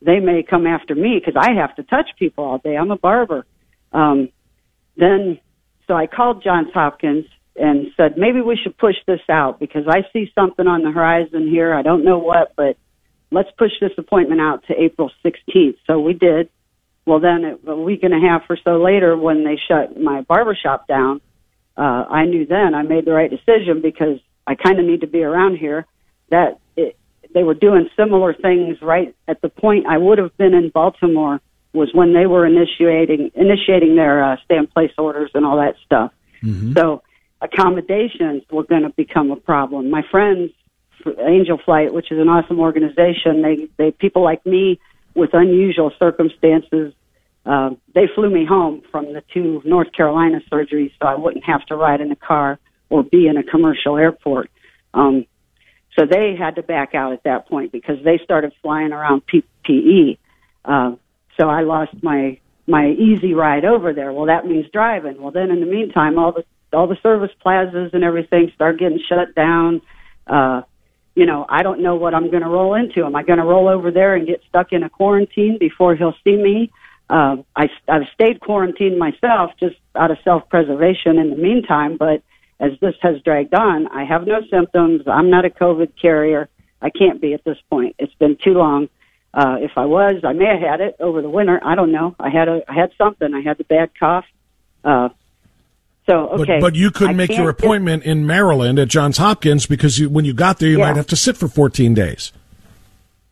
they 0.00 0.18
may 0.18 0.42
come 0.42 0.66
after 0.66 0.94
me 0.94 1.20
because 1.24 1.40
I 1.40 1.52
have 1.52 1.76
to 1.76 1.84
touch 1.84 2.10
people 2.18 2.44
all 2.44 2.58
day. 2.58 2.76
I'm 2.76 2.90
a 2.90 2.98
barber. 2.98 3.46
Um, 3.92 4.30
then, 4.96 5.38
so 5.86 5.94
I 5.94 6.06
called 6.06 6.42
Johns 6.42 6.72
Hopkins 6.74 7.26
and 7.56 7.88
said 7.96 8.16
maybe 8.16 8.40
we 8.40 8.56
should 8.56 8.76
push 8.78 8.96
this 9.06 9.20
out 9.28 9.60
because 9.60 9.86
I 9.88 10.02
see 10.12 10.30
something 10.34 10.66
on 10.66 10.82
the 10.82 10.90
horizon 10.90 11.48
here. 11.48 11.74
I 11.74 11.82
don't 11.82 12.04
know 12.04 12.18
what, 12.18 12.52
but 12.56 12.76
let's 13.30 13.50
push 13.58 13.72
this 13.80 13.92
appointment 13.98 14.40
out 14.40 14.64
to 14.68 14.80
April 14.80 15.10
16th. 15.24 15.76
So 15.86 16.00
we 16.00 16.14
did. 16.14 16.48
Well, 17.04 17.20
then 17.20 17.44
it, 17.44 17.60
a 17.66 17.76
week 17.76 18.04
and 18.04 18.14
a 18.14 18.20
half 18.20 18.42
or 18.48 18.56
so 18.62 18.82
later, 18.82 19.16
when 19.16 19.44
they 19.44 19.58
shut 19.68 20.00
my 20.00 20.22
barber 20.22 20.56
shop 20.60 20.86
down, 20.86 21.20
uh, 21.76 22.04
I 22.08 22.26
knew 22.26 22.46
then 22.46 22.74
I 22.74 22.82
made 22.82 23.04
the 23.04 23.12
right 23.12 23.30
decision 23.30 23.80
because 23.82 24.20
I 24.46 24.54
kind 24.54 24.78
of 24.78 24.86
need 24.86 25.00
to 25.00 25.06
be 25.06 25.22
around 25.22 25.56
here. 25.56 25.86
That 26.30 26.60
it, 26.76 26.96
they 27.34 27.42
were 27.42 27.54
doing 27.54 27.88
similar 27.96 28.34
things 28.34 28.80
right 28.80 29.14
at 29.26 29.40
the 29.40 29.48
point 29.48 29.86
I 29.86 29.98
would 29.98 30.18
have 30.18 30.36
been 30.36 30.54
in 30.54 30.68
Baltimore 30.68 31.40
was 31.72 31.90
when 31.94 32.12
they 32.12 32.26
were 32.26 32.46
initiating 32.46 33.32
initiating 33.34 33.96
their 33.96 34.22
uh, 34.22 34.36
stay 34.44 34.56
in 34.56 34.66
place 34.66 34.92
orders 34.98 35.30
and 35.34 35.44
all 35.44 35.56
that 35.56 35.74
stuff. 35.84 36.12
So 36.74 37.02
accommodations 37.42 38.42
were 38.50 38.62
going 38.62 38.82
to 38.82 38.90
become 38.90 39.30
a 39.30 39.36
problem. 39.36 39.90
My 39.90 40.02
friends, 40.10 40.52
Angel 41.18 41.58
Flight, 41.62 41.92
which 41.92 42.10
is 42.12 42.18
an 42.18 42.28
awesome 42.28 42.60
organization, 42.60 43.42
they 43.42 43.68
they 43.76 43.90
people 43.90 44.22
like 44.22 44.46
me 44.46 44.80
with 45.14 45.30
unusual 45.32 45.92
circumstances. 45.98 46.94
Uh, 47.44 47.70
they 47.94 48.08
flew 48.14 48.30
me 48.30 48.46
home 48.46 48.82
from 48.92 49.12
the 49.12 49.22
two 49.34 49.60
North 49.64 49.92
Carolina 49.92 50.40
surgeries, 50.50 50.92
so 51.00 51.08
I 51.08 51.16
wouldn't 51.16 51.44
have 51.44 51.66
to 51.66 51.76
ride 51.76 52.00
in 52.00 52.12
a 52.12 52.16
car 52.16 52.60
or 52.88 53.02
be 53.02 53.26
in 53.26 53.36
a 53.36 53.42
commercial 53.42 53.96
airport. 53.96 54.48
Um, 54.94 55.26
so 55.98 56.06
they 56.06 56.36
had 56.38 56.54
to 56.54 56.62
back 56.62 56.94
out 56.94 57.12
at 57.12 57.24
that 57.24 57.48
point 57.48 57.72
because 57.72 57.96
they 58.04 58.20
started 58.22 58.52
flying 58.62 58.92
around 58.92 59.22
PPE. 59.26 60.18
Uh, 60.64 60.92
so 61.38 61.48
I 61.48 61.62
lost 61.62 62.00
my 62.02 62.38
my 62.68 62.90
easy 62.90 63.34
ride 63.34 63.64
over 63.64 63.92
there. 63.92 64.12
Well, 64.12 64.26
that 64.26 64.46
means 64.46 64.66
driving. 64.72 65.20
Well, 65.20 65.32
then 65.32 65.50
in 65.50 65.58
the 65.58 65.66
meantime, 65.66 66.16
all 66.16 66.32
the 66.32 66.44
all 66.74 66.86
the 66.86 66.98
service 67.02 67.30
plazas 67.40 67.90
and 67.92 68.04
everything 68.04 68.50
start 68.54 68.78
getting 68.78 69.00
shut 69.08 69.34
down. 69.34 69.82
Uh, 70.26 70.62
you 71.14 71.26
know, 71.26 71.44
I 71.48 71.62
don't 71.62 71.80
know 71.80 71.96
what 71.96 72.14
I'm 72.14 72.30
going 72.30 72.42
to 72.42 72.48
roll 72.48 72.74
into. 72.74 73.04
Am 73.04 73.14
I 73.14 73.22
going 73.22 73.38
to 73.38 73.44
roll 73.44 73.68
over 73.68 73.90
there 73.90 74.14
and 74.14 74.26
get 74.26 74.42
stuck 74.48 74.72
in 74.72 74.82
a 74.82 74.88
quarantine 74.88 75.58
before 75.58 75.94
he'll 75.94 76.14
see 76.24 76.36
me? 76.36 76.70
Uh, 77.10 77.36
I, 77.54 77.68
I've 77.88 78.08
stayed 78.14 78.40
quarantined 78.40 78.98
myself 78.98 79.50
just 79.60 79.76
out 79.94 80.10
of 80.10 80.18
self-preservation 80.24 81.18
in 81.18 81.30
the 81.30 81.36
meantime, 81.36 81.98
but 81.98 82.22
as 82.58 82.72
this 82.80 82.94
has 83.02 83.20
dragged 83.22 83.54
on, 83.54 83.88
I 83.88 84.04
have 84.04 84.26
no 84.26 84.40
symptoms. 84.50 85.02
I'm 85.06 85.28
not 85.28 85.44
a 85.44 85.50
COVID 85.50 85.92
carrier. 86.00 86.48
I 86.80 86.90
can't 86.90 87.20
be 87.20 87.34
at 87.34 87.44
this 87.44 87.58
point. 87.68 87.96
It's 87.98 88.14
been 88.14 88.38
too 88.42 88.54
long. 88.54 88.88
Uh, 89.34 89.56
if 89.60 89.72
I 89.76 89.84
was, 89.84 90.22
I 90.24 90.32
may 90.32 90.46
have 90.46 90.60
had 90.60 90.80
it 90.80 90.96
over 91.00 91.22
the 91.22 91.28
winter. 91.28 91.60
I 91.62 91.74
don't 91.74 91.90
know. 91.90 92.14
I 92.20 92.30
had 92.30 92.48
a, 92.48 92.62
I 92.68 92.74
had 92.74 92.92
something. 92.96 93.34
I 93.34 93.40
had 93.40 93.58
the 93.58 93.64
bad 93.64 93.90
cough. 93.98 94.26
Uh, 94.84 95.08
so 96.12 96.28
okay. 96.30 96.58
But, 96.58 96.60
but 96.60 96.74
you 96.74 96.90
couldn't 96.90 97.14
I 97.14 97.16
make 97.16 97.36
your 97.36 97.48
appointment 97.48 98.04
in 98.04 98.26
Maryland 98.26 98.78
at 98.78 98.88
Johns 98.88 99.16
Hopkins 99.18 99.66
because 99.66 99.98
you, 99.98 100.08
when 100.10 100.24
you 100.24 100.34
got 100.34 100.58
there, 100.58 100.68
you 100.68 100.78
Yeah. 100.78 100.88
might 100.88 100.96
have 100.96 101.06
to 101.08 101.16
sit 101.16 101.36
for 101.36 101.48
14 101.48 101.94
days. 101.94 102.32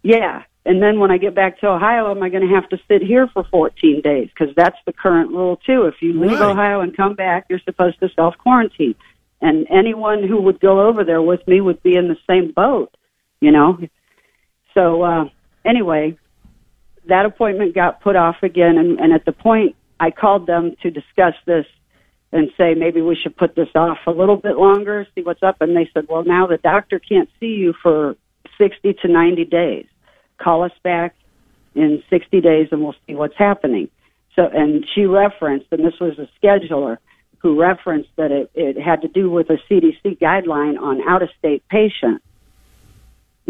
Yeah. 0.02 0.44
And 0.64 0.82
then 0.82 0.98
when 1.00 1.10
I 1.10 1.18
get 1.18 1.34
back 1.34 1.58
to 1.60 1.68
Ohio, 1.68 2.10
am 2.10 2.22
I 2.22 2.28
going 2.28 2.46
to 2.46 2.54
have 2.54 2.68
to 2.70 2.78
sit 2.88 3.02
here 3.02 3.26
for 3.28 3.44
14 3.44 4.00
days? 4.02 4.28
Because 4.28 4.54
that's 4.54 4.76
the 4.86 4.92
current 4.92 5.30
rule, 5.30 5.56
too. 5.56 5.86
If 5.86 5.96
you 6.00 6.12
leave 6.18 6.38
Right. 6.38 6.50
Ohio 6.50 6.80
and 6.80 6.96
come 6.96 7.14
back, 7.14 7.46
you're 7.48 7.60
supposed 7.64 7.98
to 8.00 8.08
self 8.14 8.36
quarantine. 8.38 8.94
And 9.42 9.66
anyone 9.70 10.26
who 10.26 10.40
would 10.42 10.60
go 10.60 10.86
over 10.86 11.02
there 11.02 11.22
with 11.22 11.46
me 11.46 11.60
would 11.60 11.82
be 11.82 11.96
in 11.96 12.08
the 12.08 12.16
same 12.28 12.52
boat, 12.52 12.94
you 13.40 13.50
know? 13.50 13.78
So, 14.74 15.02
uh, 15.02 15.24
anyway, 15.64 16.16
that 17.06 17.24
appointment 17.24 17.74
got 17.74 18.02
put 18.02 18.16
off 18.16 18.36
again. 18.42 18.76
And, 18.76 19.00
and 19.00 19.12
at 19.14 19.24
the 19.24 19.32
point 19.32 19.76
I 19.98 20.10
called 20.10 20.46
them 20.46 20.76
to 20.82 20.90
discuss 20.90 21.34
this 21.46 21.66
and 22.32 22.50
say 22.56 22.74
maybe 22.74 23.00
we 23.00 23.16
should 23.16 23.36
put 23.36 23.54
this 23.54 23.68
off 23.74 23.98
a 24.06 24.10
little 24.10 24.36
bit 24.36 24.56
longer, 24.56 25.06
see 25.14 25.22
what's 25.22 25.42
up. 25.42 25.56
And 25.60 25.76
they 25.76 25.90
said, 25.92 26.06
well, 26.08 26.24
now 26.24 26.46
the 26.46 26.58
doctor 26.58 26.98
can't 26.98 27.28
see 27.40 27.54
you 27.54 27.74
for 27.82 28.16
60 28.58 28.94
to 29.02 29.08
90 29.08 29.44
days. 29.46 29.86
Call 30.38 30.62
us 30.62 30.72
back 30.82 31.14
in 31.74 32.02
60 32.08 32.40
days 32.40 32.68
and 32.70 32.82
we'll 32.82 32.94
see 33.06 33.14
what's 33.14 33.36
happening. 33.36 33.88
So, 34.36 34.46
and 34.46 34.86
she 34.94 35.06
referenced, 35.06 35.66
and 35.72 35.84
this 35.84 35.98
was 36.00 36.18
a 36.18 36.28
scheduler 36.40 36.98
who 37.38 37.60
referenced 37.60 38.10
that 38.16 38.30
it, 38.30 38.50
it 38.54 38.80
had 38.80 39.02
to 39.02 39.08
do 39.08 39.30
with 39.30 39.50
a 39.50 39.58
CDC 39.68 40.18
guideline 40.18 40.80
on 40.80 41.06
out 41.08 41.22
of 41.22 41.30
state 41.38 41.66
patients. 41.68 42.24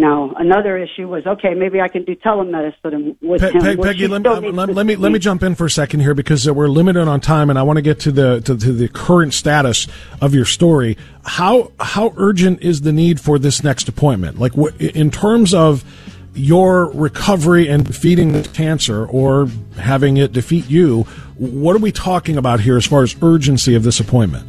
Now, 0.01 0.33
another 0.39 0.79
issue 0.79 1.09
was 1.09 1.27
okay, 1.27 1.53
maybe 1.53 1.79
I 1.79 1.89
can 1.89 2.05
do 2.05 2.17
telemedicine 2.17 3.17
with 3.21 3.43
Pe- 3.43 3.53
him. 3.53 3.61
Pe- 3.61 3.77
Peggy, 3.77 4.09
let, 4.09 4.23
let, 4.23 4.71
let 4.71 4.87
me 4.87 4.97
let 4.97 5.13
me 5.13 5.19
jump 5.19 5.43
in 5.43 5.55
for 5.55 5.67
a 5.67 5.71
second 5.71 6.01
here 6.01 6.15
because 6.15 6.49
uh, 6.49 6.55
we're 6.55 6.69
limited 6.69 7.07
on 7.07 7.21
time, 7.21 7.51
and 7.51 7.59
I 7.59 7.63
want 7.65 7.77
to 7.77 7.83
get 7.83 8.01
to 8.01 8.11
the 8.11 8.41
to, 8.41 8.57
to 8.57 8.73
the 8.73 8.89
current 8.89 9.35
status 9.35 9.87
of 10.23 10.35
your 10.35 10.47
story. 10.47 10.97
How 11.25 11.71
how 11.79 12.15
urgent 12.17 12.63
is 12.63 12.81
the 12.81 12.93
need 12.95 13.21
for 13.21 13.39
this 13.39 13.63
next 13.63 13.91
appointment? 13.91 14.39
Like 14.39 14.57
what, 14.57 14.75
in 14.81 15.11
terms 15.11 15.53
of 15.53 15.85
your 16.33 16.91
recovery 16.93 17.69
and 17.69 17.85
defeating 17.85 18.33
the 18.33 18.43
cancer, 18.43 19.05
or 19.05 19.49
having 19.77 20.17
it 20.17 20.33
defeat 20.33 20.71
you? 20.71 21.03
What 21.37 21.77
are 21.77 21.81
we 21.81 21.93
talking 21.93 22.39
about 22.39 22.61
here 22.61 22.79
as 22.79 22.87
far 22.87 23.03
as 23.03 23.15
urgency 23.21 23.75
of 23.75 23.83
this 23.83 24.01
appointment? 24.01 24.49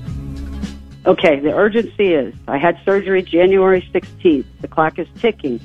Okay, 1.03 1.39
the 1.39 1.53
urgency 1.53 2.13
is 2.13 2.33
I 2.47 2.57
had 2.59 2.79
surgery 2.85 3.23
January 3.23 3.81
16th. 3.93 4.45
The 4.61 4.67
clock 4.67 4.99
is 4.99 5.07
ticking. 5.19 5.59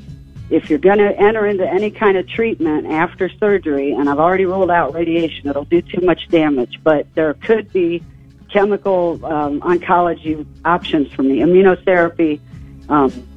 If 0.49 0.71
you're 0.71 0.79
going 0.79 0.99
to 0.99 1.15
enter 1.19 1.47
into 1.47 1.69
any 1.69 1.91
kind 1.91 2.17
of 2.17 2.27
treatment 2.27 2.87
after 2.87 3.29
surgery, 3.29 3.93
and 3.93 4.09
I've 4.09 4.19
already 4.19 4.47
ruled 4.47 4.71
out 4.71 4.95
radiation, 4.95 5.49
it'll 5.49 5.65
do 5.65 5.83
too 5.83 6.01
much 6.01 6.29
damage, 6.29 6.81
but 6.83 7.07
there 7.15 7.35
could 7.35 7.71
be 7.73 8.03
chemical 8.51 9.25
um, 9.27 9.61
oncology 9.61 10.47
options 10.65 11.13
for 11.13 11.23
me, 11.23 11.41
immunotherapy, 11.41 12.41
um, 12.89 13.29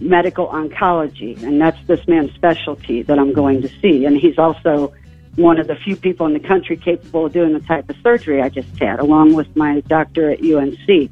medical 0.00 0.48
oncology, 0.48 1.40
and 1.42 1.60
that's 1.60 1.78
this 1.86 2.00
man's 2.08 2.32
specialty 2.34 3.02
that 3.02 3.18
I'm 3.18 3.32
going 3.32 3.62
to 3.62 3.68
see. 3.80 4.06
And 4.06 4.16
he's 4.16 4.38
also 4.38 4.92
one 5.36 5.60
of 5.60 5.68
the 5.68 5.76
few 5.76 5.94
people 5.94 6.26
in 6.26 6.32
the 6.32 6.40
country 6.40 6.76
capable 6.76 7.26
of 7.26 7.32
doing 7.32 7.52
the 7.52 7.60
type 7.60 7.88
of 7.88 7.96
surgery 8.02 8.42
I 8.42 8.48
just 8.48 8.76
had, 8.78 8.98
along 8.98 9.34
with 9.34 9.54
my 9.54 9.80
doctor 9.82 10.30
at 10.30 10.42
UNC. 10.42 11.10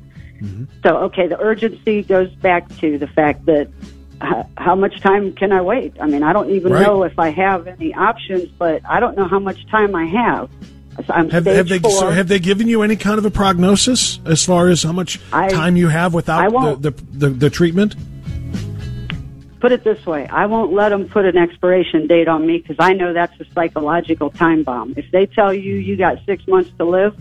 So, 0.82 0.96
okay, 1.04 1.26
the 1.26 1.38
urgency 1.40 2.02
goes 2.02 2.30
back 2.36 2.68
to 2.78 2.98
the 2.98 3.06
fact 3.06 3.46
that 3.46 3.68
uh, 4.20 4.44
how 4.56 4.74
much 4.74 5.00
time 5.00 5.32
can 5.34 5.52
I 5.52 5.60
wait? 5.60 5.94
I 6.00 6.06
mean, 6.06 6.22
I 6.22 6.32
don't 6.32 6.50
even 6.50 6.72
Right. 6.72 6.82
know 6.82 7.02
if 7.02 7.18
I 7.18 7.30
have 7.30 7.66
any 7.66 7.92
options, 7.94 8.48
but 8.58 8.80
I 8.88 9.00
don't 9.00 9.16
know 9.16 9.26
how 9.28 9.38
much 9.38 9.66
time 9.68 9.94
I 9.94 10.06
have. 10.06 10.48
So 11.06 11.12
Have, 11.12 11.30
have 11.44 11.68
they 11.68 11.78
so 11.80 12.08
have 12.10 12.26
they 12.28 12.38
given 12.38 12.68
you 12.68 12.80
any 12.80 12.96
kind 12.96 13.18
of 13.18 13.26
a 13.26 13.30
prognosis 13.30 14.18
as 14.24 14.42
far 14.42 14.68
as 14.68 14.82
how 14.82 14.92
much 14.92 15.20
I- 15.30 15.48
time 15.50 15.76
you 15.76 15.88
have 15.88 16.14
without 16.14 16.50
the, 16.80 16.90
the, 16.90 17.02
the 17.12 17.28
the 17.28 17.50
treatment? 17.50 17.94
put 19.60 19.72
it 19.72 19.84
this 19.84 20.04
way 20.06 20.26
I 20.28 20.46
won't 20.46 20.72
let 20.72 20.90
them 20.90 21.08
put 21.08 21.24
an 21.24 21.36
expiration 21.36 22.06
date 22.06 22.28
on 22.28 22.46
me 22.46 22.58
because 22.58 22.76
I 22.78 22.92
know 22.92 23.12
that's 23.12 23.38
a 23.40 23.44
psychological 23.54 24.30
time 24.30 24.62
bomb. 24.62 24.94
If 24.96 25.10
they 25.10 25.26
tell 25.26 25.52
you 25.52 25.74
you 25.74 25.96
got 25.96 26.18
six 26.24 26.46
months 26.46 26.70
to 26.78 26.84
live, 26.84 27.14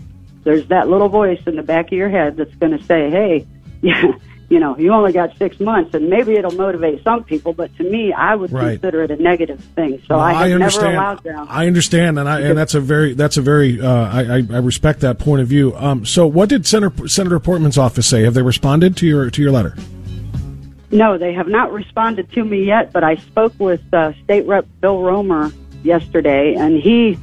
there's 0.46 0.66
that 0.68 0.88
little 0.88 1.08
voice 1.08 1.40
in 1.46 1.56
the 1.56 1.62
back 1.62 1.86
of 1.86 1.92
your 1.92 2.08
head 2.08 2.36
that's 2.36 2.54
going 2.54 2.70
to 2.78 2.82
say, 2.84 3.10
hey, 3.10 3.46
yeah, 3.82 4.12
you 4.48 4.60
know, 4.60 4.78
you 4.78 4.92
only 4.92 5.12
got 5.12 5.36
six 5.38 5.58
months, 5.58 5.92
and 5.92 6.08
maybe 6.08 6.34
it'll 6.36 6.52
motivate 6.52 7.02
some 7.02 7.24
people, 7.24 7.52
but 7.52 7.76
to 7.78 7.82
me, 7.82 8.12
I 8.12 8.36
would 8.36 8.52
Right. 8.52 8.80
consider 8.80 9.02
it 9.02 9.10
a 9.10 9.16
negative 9.16 9.58
thing. 9.74 10.00
So 10.06 10.14
Well, 10.16 10.20
I 10.20 10.32
have 10.34 10.60
never 10.60 10.62
understand. 10.64 10.94
allowed 10.94 11.22
them. 11.24 11.46
I 11.50 11.66
understand, 11.66 12.18
and 12.20 12.28
I 12.28 12.40
and 12.42 12.56
that's 12.56 12.74
a 12.76 12.80
very 12.80 13.12
that's 13.14 13.36
a 13.36 13.42
very 13.42 13.80
uh, 13.80 13.88
I, 13.92 14.20
I 14.36 14.42
I 14.52 14.58
respect 14.58 15.00
that 15.00 15.18
point 15.18 15.42
of 15.42 15.48
view. 15.48 15.74
Um, 15.76 16.06
so, 16.06 16.28
what 16.28 16.48
did 16.48 16.64
Senator 16.64 17.08
Senator 17.08 17.40
Portman's 17.40 17.76
office 17.76 18.06
say? 18.06 18.22
Have 18.22 18.34
they 18.34 18.42
responded 18.42 18.96
to 18.98 19.06
your 19.06 19.28
to 19.30 19.42
your 19.42 19.50
letter? 19.50 19.74
No, 20.92 21.18
they 21.18 21.32
have 21.32 21.48
not 21.48 21.72
responded 21.72 22.30
to 22.34 22.44
me 22.44 22.64
yet, 22.64 22.92
but 22.92 23.02
I 23.02 23.16
spoke 23.16 23.52
with 23.58 23.82
uh, 23.92 24.12
State 24.22 24.46
Rep 24.46 24.66
Bill 24.80 25.00
Roemer 25.02 25.50
yesterday, 25.82 26.54
and 26.54 26.76
he 26.80 27.18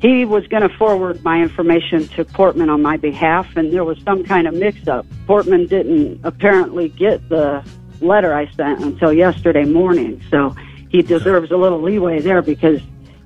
he 0.00 0.24
was 0.24 0.46
going 0.46 0.62
to 0.62 0.74
forward 0.76 1.22
my 1.22 1.40
information 1.40 2.08
to 2.08 2.24
Portman 2.24 2.70
on 2.70 2.80
my 2.80 2.96
behalf, 2.96 3.54
and 3.56 3.72
there 3.72 3.84
was 3.84 3.98
some 4.02 4.24
kind 4.24 4.46
of 4.46 4.54
mix-up. 4.54 5.06
Portman 5.26 5.66
didn't 5.66 6.20
apparently 6.24 6.88
get 6.88 7.28
the 7.28 7.62
letter 8.00 8.34
I 8.34 8.50
sent 8.52 8.80
until 8.80 9.12
yesterday 9.12 9.64
morning, 9.64 10.22
so 10.30 10.54
he 10.88 11.02
deserves 11.02 11.50
a 11.50 11.56
little 11.56 11.82
leeway 11.82 12.20
there 12.20 12.40
because 12.40 12.80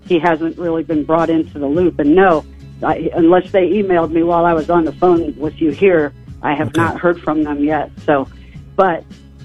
he 0.06 0.18
hasn't 0.18 0.58
really 0.58 0.82
been 0.82 1.04
brought 1.04 1.30
into 1.30 1.60
the 1.60 1.66
loop. 1.66 2.00
And 2.00 2.14
no, 2.16 2.44
I, 2.82 3.08
unless 3.14 3.52
they 3.52 3.68
emailed 3.68 4.10
me 4.10 4.24
while 4.24 4.44
I 4.44 4.52
was 4.52 4.68
on 4.68 4.84
the 4.84 4.92
phone 4.92 5.34
with 5.36 5.60
you 5.60 5.70
here, 5.70 6.12
I 6.42 6.54
have 6.54 6.68
okay. 6.68 6.80
not 6.80 7.00
heard 7.00 7.20
from 7.22 7.44
them 7.44 7.62
yet. 7.62 7.90
So, 8.04 8.28
but 8.74 9.04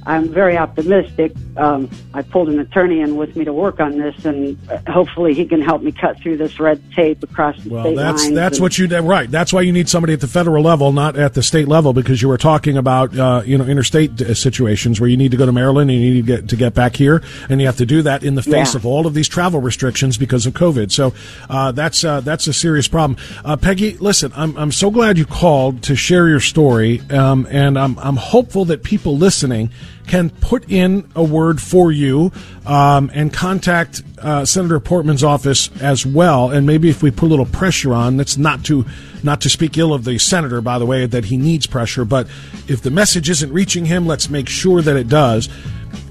I'm 0.09 0.27
very 0.27 0.57
optimistic. 0.57 1.33
Um, 1.55 1.87
I 2.15 2.23
pulled 2.23 2.49
an 2.49 2.57
attorney 2.57 3.01
in 3.01 3.15
with 3.15 3.35
me 3.35 3.45
to 3.45 3.53
work 3.53 3.79
on 3.79 3.99
this, 3.99 4.25
and 4.25 4.57
hopefully 4.87 5.35
he 5.35 5.45
can 5.45 5.61
help 5.61 5.83
me 5.83 5.91
cut 5.91 6.19
through 6.19 6.37
this 6.37 6.59
red 6.59 6.81
tape 6.93 7.21
across 7.21 7.61
the 7.61 7.69
well, 7.69 7.83
state 7.83 7.95
that's 7.95 8.23
lines. 8.23 8.35
that's 8.35 8.57
and, 8.57 8.63
what 8.63 8.77
you 8.79 8.87
did 8.87 9.01
right. 9.01 9.29
That's 9.29 9.53
why 9.53 9.61
you 9.61 9.71
need 9.71 9.87
somebody 9.87 10.13
at 10.13 10.19
the 10.19 10.27
federal 10.27 10.63
level, 10.63 10.91
not 10.91 11.15
at 11.15 11.35
the 11.35 11.43
state 11.43 11.67
level, 11.67 11.93
because 11.93 12.23
you 12.23 12.27
were 12.27 12.39
talking 12.39 12.75
about 12.75 13.15
uh, 13.15 13.43
you 13.45 13.55
know 13.55 13.65
interstate 13.65 14.19
uh, 14.19 14.33
situations 14.33 14.99
where 14.99 15.07
you 15.07 15.15
need 15.15 15.29
to 15.29 15.37
go 15.37 15.45
to 15.45 15.51
Maryland 15.51 15.91
and 15.91 15.99
you 16.01 16.13
need 16.15 16.25
to 16.25 16.27
get 16.27 16.49
to 16.49 16.55
get 16.55 16.73
back 16.73 16.95
here, 16.95 17.21
and 17.47 17.61
you 17.61 17.67
have 17.67 17.77
to 17.77 17.85
do 17.85 18.01
that 18.01 18.23
in 18.23 18.33
the 18.33 18.41
face 18.41 18.73
yeah. 18.73 18.79
of 18.79 18.87
all 18.87 19.05
of 19.05 19.13
these 19.13 19.27
travel 19.27 19.61
restrictions 19.61 20.17
because 20.17 20.47
of 20.47 20.53
COVID. 20.55 20.91
So 20.91 21.13
uh, 21.51 21.71
that's 21.71 22.03
uh, 22.03 22.21
that's 22.21 22.47
a 22.47 22.53
serious 22.53 22.87
problem. 22.87 23.19
Uh, 23.45 23.57
Peggy, 23.57 23.95
listen, 23.97 24.31
I'm 24.35 24.57
I'm 24.57 24.71
so 24.71 24.89
glad 24.89 25.19
you 25.19 25.27
called 25.27 25.83
to 25.83 25.95
share 25.95 26.27
your 26.27 26.39
story, 26.39 26.99
um, 27.11 27.47
and 27.51 27.77
I'm 27.77 27.99
I'm 27.99 28.15
hopeful 28.15 28.65
that 28.65 28.81
people 28.81 29.15
listening 29.15 29.69
can 30.09 30.31
put 30.31 30.69
in 30.69 31.09
a 31.15 31.23
word 31.23 31.61
for 31.61 31.91
you 31.91 32.31
um, 32.65 33.11
and 33.13 33.31
contact 33.31 34.01
uh, 34.17 34.43
Senator 34.43 34.79
Portman's 34.79 35.23
office 35.23 35.69
as 35.81 36.05
well. 36.05 36.49
And 36.49 36.65
maybe 36.65 36.89
if 36.89 37.03
we 37.03 37.11
put 37.11 37.27
a 37.27 37.29
little 37.29 37.45
pressure 37.45 37.93
on, 37.93 38.17
that's 38.17 38.35
not 38.35 38.65
to 38.65 38.85
not 39.23 39.41
to 39.41 39.49
speak 39.49 39.77
ill 39.77 39.93
of 39.93 40.05
the 40.05 40.17
senator, 40.17 40.61
by 40.61 40.79
the 40.79 40.85
way, 40.85 41.05
that 41.05 41.25
he 41.25 41.37
needs 41.37 41.67
pressure. 41.67 42.05
But 42.05 42.27
if 42.67 42.81
the 42.81 42.89
message 42.89 43.29
isn't 43.29 43.53
reaching 43.53 43.85
him, 43.85 44.07
let's 44.07 44.29
make 44.29 44.49
sure 44.49 44.81
that 44.81 44.97
it 44.97 45.07
does. 45.07 45.47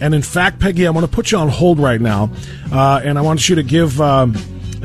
And 0.01 0.15
in 0.15 0.23
fact, 0.23 0.61
Peggy, 0.61 0.87
I 0.87 0.91
want 0.91 1.05
to 1.05 1.13
put 1.13 1.33
you 1.33 1.39
on 1.39 1.49
hold 1.49 1.79
right 1.79 2.01
now, 2.01 2.31
uh, 2.73 3.01
and 3.03 3.19
I 3.19 3.23
want 3.23 3.49
you 3.49 3.57
to 3.57 3.63
give 3.65 4.01
um, 4.01 4.35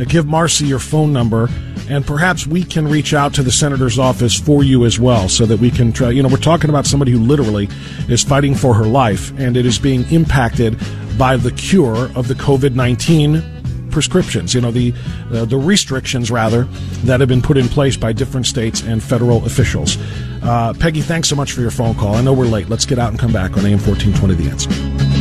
give 0.07 0.25
Marcy 0.25 0.65
your 0.65 0.79
phone 0.79 1.13
number 1.13 1.49
and 1.89 2.05
perhaps 2.05 2.47
we 2.47 2.63
can 2.63 2.87
reach 2.87 3.13
out 3.13 3.33
to 3.33 3.43
the 3.43 3.51
senator's 3.51 3.99
office 3.99 4.39
for 4.39 4.63
you 4.63 4.85
as 4.85 4.99
well 4.99 5.29
so 5.29 5.45
that 5.45 5.59
we 5.59 5.69
can 5.69 5.91
try 5.91 6.09
you 6.09 6.23
know 6.23 6.29
we're 6.29 6.37
talking 6.37 6.69
about 6.69 6.85
somebody 6.85 7.11
who 7.11 7.19
literally 7.19 7.67
is 8.09 8.23
fighting 8.23 8.55
for 8.55 8.73
her 8.73 8.85
life 8.85 9.31
and 9.39 9.57
it 9.57 9.65
is 9.65 9.77
being 9.77 10.09
impacted 10.11 10.77
by 11.17 11.37
the 11.37 11.51
cure 11.51 12.09
of 12.15 12.27
the 12.27 12.33
covid-19 12.33 13.91
prescriptions 13.91 14.53
you 14.53 14.61
know 14.61 14.71
the 14.71 14.93
uh, 15.31 15.45
the 15.45 15.57
restrictions 15.57 16.31
rather 16.31 16.63
that 17.05 17.19
have 17.19 17.29
been 17.29 17.41
put 17.41 17.57
in 17.57 17.67
place 17.67 17.95
by 17.95 18.11
different 18.11 18.45
states 18.45 18.81
and 18.81 19.03
federal 19.03 19.45
officials. 19.45 19.97
Uh, 20.41 20.73
peggy 20.79 21.01
thanks 21.01 21.29
so 21.29 21.35
much 21.35 21.51
for 21.51 21.61
your 21.61 21.71
phone 21.71 21.93
call. 21.95 22.15
I 22.15 22.21
know 22.21 22.33
we're 22.33 22.45
late. 22.45 22.69
Let's 22.69 22.85
get 22.85 22.97
out 22.97 23.11
and 23.11 23.19
come 23.19 23.31
back 23.31 23.51
on 23.51 23.65
am 23.65 23.79
1420 23.79 24.33
the 24.33 24.49
answer 24.49 25.12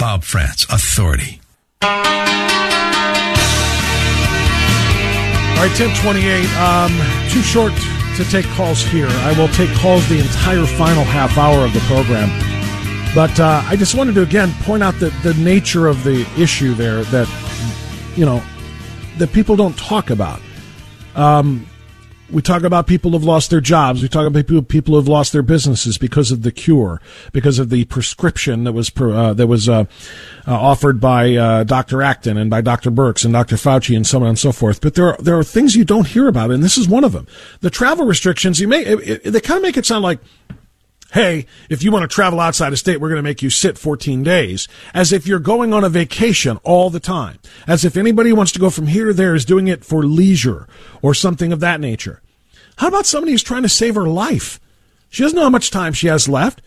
Bob 0.00 0.24
Frantz 0.24 0.64
Authority. 0.70 1.42
All 1.82 1.90
right, 5.60 5.68
1028. 5.78 6.48
Um, 6.56 6.90
too 7.28 7.42
short 7.42 7.74
to 8.16 8.24
take 8.30 8.46
calls 8.56 8.80
here. 8.82 9.08
I 9.10 9.34
will 9.36 9.48
take 9.48 9.68
calls 9.74 10.08
the 10.08 10.18
entire 10.18 10.64
final 10.64 11.04
half 11.04 11.36
hour 11.36 11.66
of 11.66 11.74
the 11.74 11.80
program. 11.80 12.30
But 13.14 13.38
uh, 13.38 13.62
I 13.66 13.76
just 13.76 13.94
wanted 13.94 14.14
to 14.14 14.22
again 14.22 14.54
point 14.62 14.82
out 14.82 14.98
that 15.00 15.12
the 15.22 15.34
nature 15.34 15.86
of 15.86 16.02
the 16.02 16.26
issue 16.38 16.72
there 16.72 17.04
that, 17.04 17.28
you 18.16 18.24
know, 18.24 18.42
that 19.18 19.34
people 19.34 19.54
don't 19.54 19.76
talk 19.76 20.08
about. 20.08 20.40
Um, 21.14 21.66
we 22.32 22.42
talk 22.42 22.62
about 22.62 22.86
people 22.86 23.10
who've 23.10 23.24
lost 23.24 23.50
their 23.50 23.60
jobs. 23.60 24.02
We 24.02 24.08
talk 24.08 24.26
about 24.26 24.46
people 24.46 24.62
people 24.62 24.94
who've 24.94 25.08
lost 25.08 25.32
their 25.32 25.42
businesses 25.42 25.98
because 25.98 26.30
of 26.30 26.42
the 26.42 26.52
cure, 26.52 27.00
because 27.32 27.58
of 27.58 27.70
the 27.70 27.84
prescription 27.86 28.64
that 28.64 28.72
was 28.72 28.90
uh, 28.98 29.34
that 29.34 29.46
was 29.46 29.68
uh, 29.68 29.84
uh, 30.46 30.54
offered 30.54 31.00
by 31.00 31.34
uh, 31.34 31.64
Dr. 31.64 32.02
Acton 32.02 32.36
and 32.36 32.50
by 32.50 32.60
Dr. 32.60 32.90
Birx 32.90 33.24
and 33.24 33.32
Dr. 33.32 33.56
Fauci 33.56 33.96
and 33.96 34.06
so 34.06 34.20
on 34.22 34.28
and 34.28 34.38
so 34.38 34.52
forth. 34.52 34.80
But 34.80 34.94
there 34.94 35.06
are 35.06 35.16
there 35.18 35.38
are 35.38 35.44
things 35.44 35.74
you 35.74 35.84
don't 35.84 36.06
hear 36.06 36.28
about, 36.28 36.50
and 36.50 36.62
this 36.62 36.78
is 36.78 36.88
one 36.88 37.04
of 37.04 37.12
them. 37.12 37.26
The 37.60 37.70
travel 37.70 38.06
restrictions. 38.06 38.60
You 38.60 38.68
may 38.68 38.84
it, 38.84 39.24
it, 39.24 39.30
they 39.32 39.40
kind 39.40 39.58
of 39.58 39.62
make 39.62 39.76
it 39.76 39.86
sound 39.86 40.02
like 40.02 40.20
hey, 41.12 41.46
if 41.68 41.82
you 41.82 41.90
want 41.92 42.08
to 42.08 42.14
travel 42.14 42.40
outside 42.40 42.72
of 42.72 42.78
state, 42.78 43.00
we're 43.00 43.08
going 43.08 43.16
to 43.16 43.22
make 43.22 43.42
you 43.42 43.50
sit 43.50 43.78
14 43.78 44.22
days, 44.22 44.68
as 44.94 45.12
if 45.12 45.26
you're 45.26 45.38
going 45.38 45.72
on 45.72 45.84
a 45.84 45.88
vacation 45.88 46.58
all 46.58 46.90
the 46.90 47.00
time, 47.00 47.38
as 47.66 47.84
if 47.84 47.96
anybody 47.96 48.32
wants 48.32 48.52
to 48.52 48.58
go 48.58 48.70
from 48.70 48.86
here 48.86 49.06
to 49.06 49.12
there 49.12 49.34
is 49.34 49.44
doing 49.44 49.68
it 49.68 49.84
for 49.84 50.02
leisure 50.04 50.68
or 51.02 51.14
something 51.14 51.52
of 51.52 51.60
that 51.60 51.80
nature. 51.80 52.22
How 52.76 52.88
about 52.88 53.06
somebody 53.06 53.32
who's 53.32 53.42
trying 53.42 53.62
to 53.62 53.68
save 53.68 53.94
her 53.94 54.08
life? 54.08 54.60
She 55.10 55.22
doesn't 55.22 55.36
know 55.36 55.42
how 55.42 55.50
much 55.50 55.70
time 55.70 55.92
she 55.92 56.06
has 56.06 56.28
left. 56.28 56.62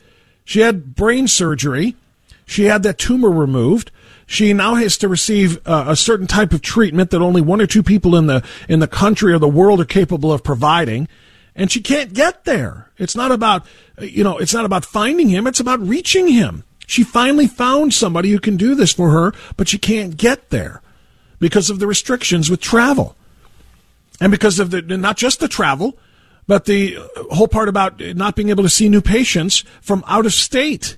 She 0.46 0.60
had 0.60 0.96
brain 0.96 1.28
surgery. 1.28 1.96
She 2.46 2.66
had 2.66 2.84
that 2.84 2.98
tumor 2.98 3.32
removed. 3.32 3.92
She 4.26 4.54
now 4.54 4.76
has 4.76 4.98
to 4.98 5.08
receive 5.08 5.66
uh, 5.68 5.86
a 5.88 5.96
certain 5.96 6.28
type 6.28 6.54
of 6.54 6.62
treatment 6.62 7.12
that 7.12 7.22
only 7.22 7.42
one 7.42 7.62
or 7.62 7.68
two 7.68 7.84
people 7.84 8.16
in 8.16 8.28
the 8.28 8.44
in 8.68 8.80
the 8.80 8.88
country 8.88 9.34
or 9.34 9.40
the 9.40 9.48
world 9.48 9.82
are 9.82 9.86
capable 9.86 10.32
of 10.32 10.44
providing 10.44 11.08
and 11.56 11.72
she 11.72 11.82
can't 11.82 12.14
get 12.14 12.46
there. 12.46 12.90
It's 12.98 13.16
not 13.16 13.32
about, 13.32 13.66
you 14.00 14.24
know, 14.24 14.38
it's 14.38 14.54
not 14.54 14.66
about 14.66 14.86
finding 14.86 15.30
him. 15.30 15.48
It's 15.48 15.60
about 15.60 15.80
reaching 15.80 16.28
him. 16.28 16.64
She 16.88 17.04
finally 17.04 17.48
found 17.48 17.94
somebody 17.94 18.30
who 18.32 18.40
can 18.40 18.58
do 18.58 18.76
this 18.76 18.94
for 18.94 19.12
her, 19.12 19.34
but 19.56 19.68
she 19.68 19.78
can't 19.78 20.18
get 20.18 20.50
there 20.50 20.82
because 21.40 21.70
of 21.70 21.80
the 21.80 21.88
restrictions 21.88 22.50
with 22.50 22.60
travel. 22.62 23.16
And 24.20 24.32
because 24.32 24.60
of 24.60 24.72
the, 24.72 24.82
not 24.82 25.18
just 25.18 25.40
the 25.40 25.48
travel, 25.48 25.98
but 26.48 26.66
the 26.66 26.98
whole 27.32 27.48
part 27.48 27.70
about 27.70 28.00
not 28.00 28.36
being 28.36 28.50
able 28.50 28.64
to 28.64 28.70
see 28.70 28.90
new 28.90 29.02
patients 29.02 29.64
from 29.82 30.04
out 30.08 30.26
of 30.26 30.34
state 30.34 30.98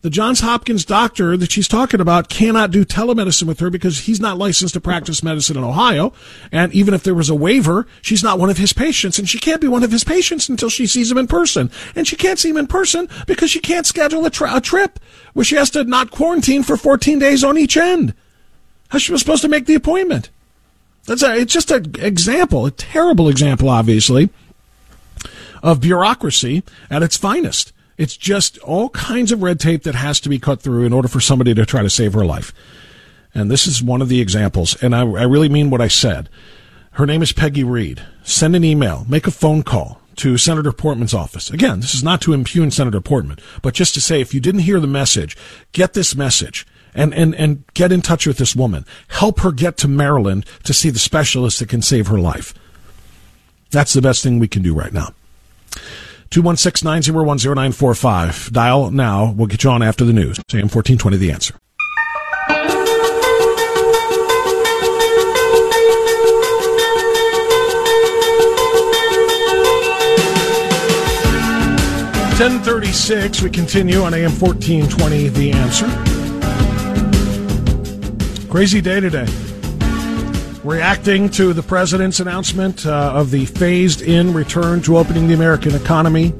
the 0.00 0.10
Johns 0.10 0.40
Hopkins 0.40 0.84
doctor 0.84 1.36
that 1.36 1.50
she's 1.50 1.66
talking 1.66 2.00
about 2.00 2.28
cannot 2.28 2.70
do 2.70 2.84
telemedicine 2.84 3.48
with 3.48 3.58
her 3.58 3.68
because 3.68 4.00
he's 4.00 4.20
not 4.20 4.38
licensed 4.38 4.74
to 4.74 4.80
practice 4.80 5.24
medicine 5.24 5.56
in 5.56 5.64
Ohio. 5.64 6.12
And 6.52 6.72
even 6.72 6.94
if 6.94 7.02
there 7.02 7.16
was 7.16 7.28
a 7.28 7.34
waiver, 7.34 7.86
she's 8.00 8.22
not 8.22 8.38
one 8.38 8.48
of 8.48 8.58
his 8.58 8.72
patients 8.72 9.18
and 9.18 9.28
she 9.28 9.40
can't 9.40 9.60
be 9.60 9.66
one 9.66 9.82
of 9.82 9.90
his 9.90 10.04
patients 10.04 10.48
until 10.48 10.68
she 10.68 10.86
sees 10.86 11.10
him 11.10 11.18
in 11.18 11.26
person. 11.26 11.70
And 11.96 12.06
she 12.06 12.14
can't 12.14 12.38
see 12.38 12.50
him 12.50 12.56
in 12.56 12.68
person 12.68 13.08
because 13.26 13.50
she 13.50 13.58
can't 13.58 13.86
schedule 13.86 14.24
a, 14.24 14.30
a 14.56 14.60
trip 14.60 15.00
where 15.32 15.44
she 15.44 15.56
has 15.56 15.70
to 15.70 15.82
not 15.82 16.12
quarantine 16.12 16.62
for 16.62 16.76
14 16.76 17.18
days 17.18 17.42
on 17.42 17.58
each 17.58 17.76
end. 17.76 18.14
How's 18.90 19.02
she 19.02 19.10
was 19.10 19.20
supposed 19.20 19.42
to 19.42 19.48
make 19.48 19.66
the 19.66 19.74
appointment? 19.74 20.30
That's 21.06 21.24
a, 21.24 21.36
it's 21.36 21.52
just 21.52 21.72
an 21.72 21.94
example, 21.98 22.66
a 22.66 22.70
terrible 22.70 23.28
example, 23.28 23.68
obviously, 23.68 24.30
of 25.60 25.80
bureaucracy 25.80 26.62
at 26.88 27.02
its 27.02 27.16
finest. 27.16 27.72
It's 27.98 28.16
just 28.16 28.58
all 28.58 28.88
kinds 28.90 29.32
of 29.32 29.42
red 29.42 29.60
tape 29.60 29.82
that 29.82 29.96
has 29.96 30.20
to 30.20 30.28
be 30.28 30.38
cut 30.38 30.62
through 30.62 30.86
in 30.86 30.92
order 30.92 31.08
for 31.08 31.20
somebody 31.20 31.52
to 31.54 31.66
try 31.66 31.82
to 31.82 31.90
save 31.90 32.14
her 32.14 32.24
life. 32.24 32.54
And 33.34 33.50
this 33.50 33.66
is 33.66 33.82
one 33.82 34.00
of 34.00 34.08
the 34.08 34.20
examples. 34.20 34.80
And 34.82 34.94
I, 34.94 35.00
I 35.00 35.24
really 35.24 35.48
mean 35.48 35.68
what 35.68 35.80
I 35.80 35.88
said. 35.88 36.28
Her 36.92 37.06
name 37.06 37.22
is 37.22 37.32
Peggy 37.32 37.64
Reed. 37.64 38.02
Send 38.22 38.56
an 38.56 38.64
email, 38.64 39.04
make 39.08 39.26
a 39.26 39.32
phone 39.32 39.62
call 39.62 40.00
to 40.16 40.38
Senator 40.38 40.72
Portman's 40.72 41.14
office. 41.14 41.50
Again, 41.50 41.80
this 41.80 41.94
is 41.94 42.02
not 42.02 42.20
to 42.22 42.32
impugn 42.32 42.70
Senator 42.70 43.00
Portman, 43.00 43.38
but 43.62 43.74
just 43.74 43.94
to 43.94 44.00
say 44.00 44.20
if 44.20 44.34
you 44.34 44.40
didn't 44.40 44.62
hear 44.62 44.80
the 44.80 44.86
message, 44.86 45.36
get 45.72 45.94
this 45.94 46.16
message 46.16 46.66
and, 46.94 47.14
and, 47.14 47.34
and 47.34 47.64
get 47.74 47.92
in 47.92 48.02
touch 48.02 48.26
with 48.26 48.38
this 48.38 48.56
woman. 48.56 48.84
Help 49.08 49.40
her 49.40 49.52
get 49.52 49.76
to 49.78 49.88
Maryland 49.88 50.44
to 50.64 50.74
see 50.74 50.90
the 50.90 50.98
specialist 50.98 51.60
that 51.60 51.68
can 51.68 51.82
save 51.82 52.08
her 52.08 52.18
life. 52.18 52.54
That's 53.70 53.92
the 53.92 54.02
best 54.02 54.22
thing 54.22 54.38
we 54.38 54.48
can 54.48 54.62
do 54.62 54.74
right 54.74 54.92
now. 54.92 55.14
216 56.30 56.86
901 56.86 57.38
0945. 57.38 58.52
Dial 58.52 58.90
now. 58.90 59.32
We'll 59.32 59.46
get 59.46 59.64
you 59.64 59.70
on 59.70 59.82
after 59.82 60.04
the 60.04 60.12
news. 60.12 60.38
AM 60.52 60.68
1420, 60.68 61.16
the 61.16 61.32
answer. 61.32 61.54
Ten 72.36 72.60
thirty 72.60 72.92
six. 72.92 73.42
We 73.42 73.50
continue 73.50 74.02
on 74.02 74.14
AM 74.14 74.30
fourteen 74.30 74.88
twenty. 74.88 75.28
The 75.28 75.50
answer. 75.50 75.88
Crazy 78.48 78.80
day 78.80 79.00
today 79.00 79.26
reacting 80.68 81.30
to 81.30 81.54
the 81.54 81.62
president's 81.62 82.20
announcement 82.20 82.84
uh, 82.84 83.12
of 83.14 83.30
the 83.30 83.46
phased 83.46 84.02
in 84.02 84.34
return 84.34 84.82
to 84.82 84.98
opening 84.98 85.26
the 85.26 85.32
American 85.32 85.74
economy, 85.74 86.34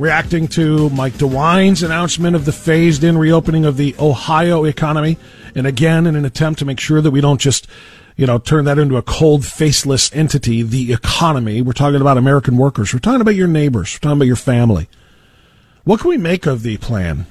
reacting 0.00 0.48
to 0.48 0.90
Mike 0.90 1.12
DeWine's 1.12 1.84
announcement 1.84 2.34
of 2.34 2.44
the 2.44 2.50
phased 2.50 3.04
in 3.04 3.16
reopening 3.16 3.64
of 3.64 3.76
the 3.76 3.94
Ohio 4.00 4.64
economy, 4.64 5.16
and 5.54 5.64
again, 5.64 6.08
in 6.08 6.16
an 6.16 6.24
attempt 6.24 6.58
to 6.58 6.64
make 6.64 6.80
sure 6.80 7.00
that 7.00 7.12
we 7.12 7.20
don't 7.20 7.40
just 7.40 7.68
you 8.16 8.26
know, 8.26 8.36
turn 8.36 8.64
that 8.64 8.80
into 8.80 8.96
a 8.96 9.02
cold, 9.02 9.46
faceless 9.46 10.12
entity, 10.12 10.62
the 10.64 10.92
economy. 10.92 11.62
We're 11.62 11.72
talking 11.72 12.00
about 12.00 12.18
American 12.18 12.56
workers. 12.56 12.92
We're 12.92 12.98
talking 12.98 13.20
about 13.20 13.36
your 13.36 13.46
neighbors. 13.46 13.94
We're 13.94 14.00
talking 14.00 14.18
about 14.18 14.26
your 14.26 14.36
family. 14.36 14.88
What 15.84 16.00
can 16.00 16.10
we 16.10 16.18
make 16.18 16.46
of 16.46 16.64
the 16.64 16.78
plan? 16.78 17.26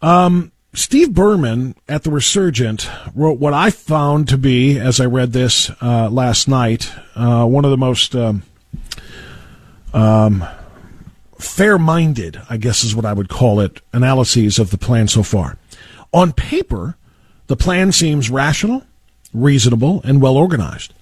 Um, 0.00 0.52
Steve 0.74 1.12
Berman 1.12 1.74
at 1.86 2.02
the 2.02 2.10
Resurgent 2.10 2.90
wrote 3.14 3.38
what 3.38 3.52
I 3.52 3.68
found 3.68 4.26
to 4.28 4.38
be, 4.38 4.78
as 4.78 5.00
I 5.00 5.04
read 5.04 5.32
this 5.32 5.70
uh, 5.82 6.08
last 6.08 6.48
night, 6.48 6.90
uh, 7.14 7.44
one 7.44 7.66
of 7.66 7.70
the 7.70 7.76
most 7.76 8.16
um, 8.16 8.42
um, 9.92 10.44
fair 11.38 11.78
minded, 11.78 12.40
I 12.48 12.56
guess 12.56 12.84
is 12.84 12.96
what 12.96 13.04
I 13.04 13.12
would 13.12 13.28
call 13.28 13.60
it, 13.60 13.82
analyses 13.92 14.58
of 14.58 14.70
the 14.70 14.78
plan 14.78 15.08
so 15.08 15.22
far. 15.22 15.58
On 16.14 16.32
paper, 16.32 16.96
the 17.48 17.56
plan 17.56 17.92
seems 17.92 18.30
rational, 18.30 18.84
reasonable, 19.34 20.00
and 20.04 20.22
well 20.22 20.38
organized. 20.38 20.94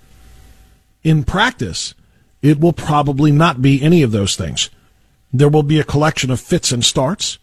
In 1.04 1.22
practice, 1.22 1.94
it 2.42 2.58
will 2.58 2.72
probably 2.72 3.30
not 3.30 3.62
be 3.62 3.80
any 3.80 4.02
of 4.02 4.10
those 4.10 4.34
things. 4.34 4.68
There 5.32 5.48
will 5.48 5.62
be 5.62 5.78
a 5.78 5.84
collection 5.84 6.32
of 6.32 6.40
fits 6.40 6.72
and 6.72 6.84
starts, 6.84 7.38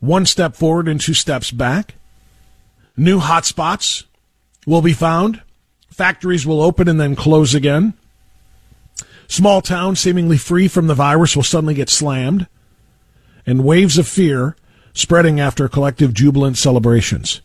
one 0.00 0.26
step 0.26 0.54
forward 0.54 0.88
and 0.88 1.00
two 1.00 1.14
steps 1.14 1.50
back. 1.50 1.94
New 2.96 3.20
hotspots 3.20 4.04
will 4.66 4.82
be 4.82 4.92
found. 4.92 5.42
Factories 5.90 6.46
will 6.46 6.60
open 6.60 6.88
and 6.88 7.00
then 7.00 7.16
close 7.16 7.54
again. 7.54 7.94
Small 9.26 9.60
towns 9.60 10.00
seemingly 10.00 10.38
free 10.38 10.68
from 10.68 10.86
the 10.86 10.94
virus 10.94 11.36
will 11.36 11.42
suddenly 11.42 11.74
get 11.74 11.90
slammed. 11.90 12.46
And 13.46 13.64
waves 13.64 13.98
of 13.98 14.06
fear 14.06 14.56
spreading 14.92 15.40
after 15.40 15.68
collective 15.68 16.12
jubilant 16.12 16.58
celebrations. 16.58 17.40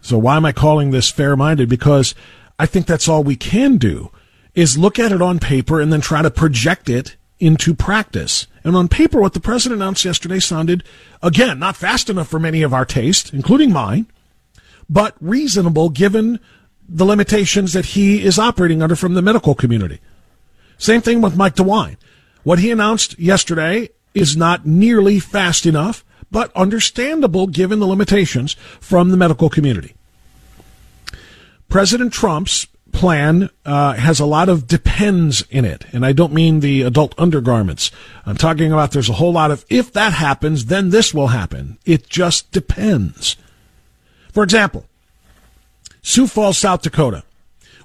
So 0.00 0.18
why 0.18 0.36
am 0.36 0.44
I 0.44 0.52
calling 0.52 0.90
this 0.90 1.10
fair 1.10 1.36
minded? 1.36 1.68
Because 1.68 2.14
I 2.58 2.66
think 2.66 2.86
that's 2.86 3.08
all 3.08 3.22
we 3.22 3.36
can 3.36 3.76
do 3.76 4.10
is 4.54 4.76
look 4.76 4.98
at 4.98 5.12
it 5.12 5.22
on 5.22 5.38
paper 5.38 5.80
and 5.80 5.92
then 5.92 6.00
try 6.00 6.22
to 6.22 6.30
project 6.30 6.88
it 6.88 7.16
into 7.42 7.74
practice. 7.74 8.46
And 8.62 8.76
on 8.76 8.86
paper, 8.86 9.20
what 9.20 9.32
the 9.34 9.40
president 9.40 9.82
announced 9.82 10.04
yesterday 10.04 10.38
sounded, 10.38 10.84
again, 11.20 11.58
not 11.58 11.76
fast 11.76 12.08
enough 12.08 12.28
for 12.28 12.38
many 12.38 12.62
of 12.62 12.72
our 12.72 12.84
taste, 12.84 13.34
including 13.34 13.72
mine, 13.72 14.06
but 14.88 15.16
reasonable 15.20 15.90
given 15.90 16.38
the 16.88 17.04
limitations 17.04 17.72
that 17.72 17.86
he 17.86 18.22
is 18.22 18.38
operating 18.38 18.80
under 18.80 18.94
from 18.94 19.14
the 19.14 19.22
medical 19.22 19.56
community. 19.56 19.98
Same 20.78 21.00
thing 21.00 21.20
with 21.20 21.36
Mike 21.36 21.56
DeWine. 21.56 21.96
What 22.44 22.60
he 22.60 22.70
announced 22.70 23.18
yesterday 23.18 23.90
is 24.14 24.36
not 24.36 24.64
nearly 24.64 25.18
fast 25.18 25.66
enough 25.66 26.04
but 26.30 26.50
understandable 26.56 27.46
given 27.46 27.78
the 27.78 27.86
limitations 27.86 28.54
from 28.80 29.10
the 29.10 29.16
medical 29.18 29.50
community. 29.50 29.94
President 31.68 32.12
Trump's 32.12 32.66
plan 32.92 33.50
uh, 33.64 33.94
has 33.94 34.20
a 34.20 34.26
lot 34.26 34.48
of 34.48 34.66
depends 34.66 35.44
in 35.50 35.64
it, 35.64 35.84
and 35.92 36.04
I 36.06 36.12
don't 36.12 36.32
mean 36.32 36.60
the 36.60 36.82
adult 36.82 37.14
undergarments. 37.18 37.90
I'm 38.24 38.36
talking 38.36 38.72
about 38.72 38.92
there's 38.92 39.08
a 39.08 39.14
whole 39.14 39.32
lot 39.32 39.50
of 39.50 39.64
if 39.68 39.92
that 39.92 40.12
happens, 40.12 40.66
then 40.66 40.90
this 40.90 41.12
will 41.12 41.28
happen. 41.28 41.78
It 41.84 42.08
just 42.08 42.52
depends. 42.52 43.36
For 44.32 44.42
example, 44.42 44.86
Sioux 46.02 46.26
Falls, 46.26 46.58
South 46.58 46.82
Dakota, 46.82 47.24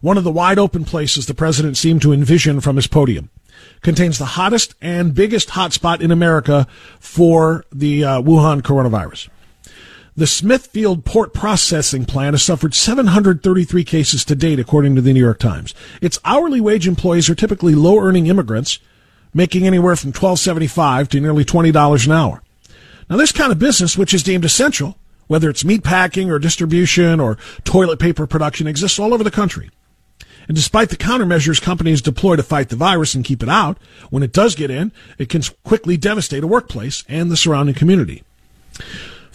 one 0.01 0.17
of 0.17 0.23
the 0.23 0.31
wide 0.31 0.59
open 0.59 0.85
places 0.85 1.25
the 1.25 1.33
president 1.33 1.77
seemed 1.77 2.01
to 2.03 2.13
envision 2.13 2.61
from 2.61 2.75
his 2.75 2.87
podium 2.87 3.29
contains 3.81 4.17
the 4.17 4.25
hottest 4.25 4.75
and 4.81 5.13
biggest 5.13 5.49
hotspot 5.49 6.01
in 6.01 6.11
America 6.11 6.67
for 6.99 7.65
the 7.71 8.03
uh, 8.03 8.21
Wuhan 8.21 8.61
coronavirus. 8.61 9.29
The 10.17 10.25
Smithfield 10.25 11.05
Pork 11.05 11.31
Processing 11.31 12.03
Plant 12.03 12.33
has 12.33 12.41
suffered 12.41 12.73
733 12.73 13.83
cases 13.83 14.25
to 14.25 14.33
date, 14.33 14.59
according 14.59 14.95
to 14.95 15.01
the 15.01 15.13
New 15.13 15.19
York 15.19 15.37
Times. 15.37 15.75
Its 16.01 16.19
hourly 16.25 16.59
wage 16.59 16.87
employees 16.87 17.29
are 17.29 17.35
typically 17.35 17.75
low 17.75 17.99
earning 17.99 18.25
immigrants, 18.25 18.79
making 19.31 19.67
anywhere 19.67 19.95
from 19.95 20.11
$12.75 20.11 21.09
to 21.09 21.19
nearly 21.19 21.45
$20 21.45 22.05
an 22.07 22.11
hour. 22.11 22.41
Now, 23.07 23.17
this 23.17 23.31
kind 23.31 23.51
of 23.51 23.59
business, 23.59 23.95
which 23.95 24.11
is 24.11 24.23
deemed 24.23 24.43
essential, 24.43 24.97
whether 25.27 25.51
it's 25.51 25.63
meat 25.63 25.83
packing 25.83 26.31
or 26.31 26.39
distribution 26.39 27.19
or 27.19 27.37
toilet 27.63 27.99
paper 27.99 28.25
production, 28.25 28.65
exists 28.65 28.97
all 28.97 29.13
over 29.13 29.23
the 29.23 29.29
country. 29.29 29.69
And 30.47 30.55
despite 30.55 30.89
the 30.89 30.97
countermeasures 30.97 31.61
companies 31.61 32.01
deploy 32.01 32.37
to 32.37 32.43
fight 32.43 32.69
the 32.69 32.75
virus 32.75 33.13
and 33.13 33.23
keep 33.23 33.43
it 33.43 33.49
out, 33.49 33.77
when 34.09 34.23
it 34.23 34.33
does 34.33 34.55
get 34.55 34.71
in, 34.71 34.91
it 35.19 35.29
can 35.29 35.43
quickly 35.63 35.95
devastate 35.95 36.43
a 36.43 36.47
workplace 36.47 37.03
and 37.07 37.29
the 37.29 37.37
surrounding 37.37 37.75
community. 37.75 38.23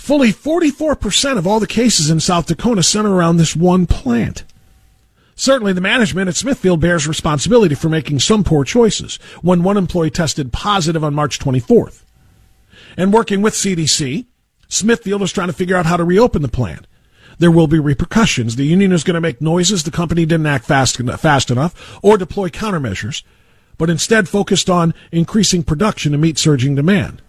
Fully 0.03 0.33
44% 0.33 1.39
of 1.39 1.47
all 1.47 1.61
the 1.61 1.67
cases 1.69 2.11
in 2.11 2.19
South 2.19 2.47
Dakota 2.47 2.83
center 2.83 3.15
around 3.15 3.37
this 3.37 3.55
one 3.55 3.87
plant. 3.87 4.43
Certainly, 5.37 5.75
the 5.75 5.81
management 5.81 6.27
at 6.29 6.35
Smithfield 6.35 6.81
bears 6.81 7.07
responsibility 7.07 7.77
for 7.77 7.89
making 7.89 8.19
some 8.19 8.43
poor 8.43 8.65
choices 8.65 9.21
when 9.43 9.63
one 9.63 9.77
employee 9.77 10.11
tested 10.11 10.53
positive 10.53 11.05
on 11.05 11.15
March 11.15 11.39
24th. 11.39 12.03
And 12.97 13.13
working 13.13 13.43
with 13.43 13.55
CDC, 13.55 14.27
Smithfield 14.67 15.23
is 15.23 15.31
trying 15.31 15.47
to 15.47 15.53
figure 15.53 15.77
out 15.77 15.87
how 15.87 15.97
to 15.97 16.03
reopen 16.03 16.43
the 16.43 16.49
plant 16.49 16.89
there 17.39 17.53
will 17.53 17.69
be 17.69 17.79
repercussions. 17.79 18.57
The 18.57 18.67
union 18.67 18.91
is 18.91 19.05
going 19.05 19.15
to 19.15 19.21
make 19.21 19.41
noises 19.41 19.85
the 19.85 19.93
company 19.93 20.27
didn't 20.27 20.47
act 20.47 20.65
fast, 20.65 20.97
fast 20.97 21.51
enough 21.51 21.99
or 22.03 22.19
deploy 22.19 22.49
countermeasures, 22.49 23.23
but 23.79 23.89
instead 23.89 24.29
focused 24.29 24.69
on 24.69 24.95
increasing 25.13 25.63
production 25.63 26.11
to 26.11 26.19
meet 26.19 26.39
surging 26.39 26.75
demand. 26.75 27.23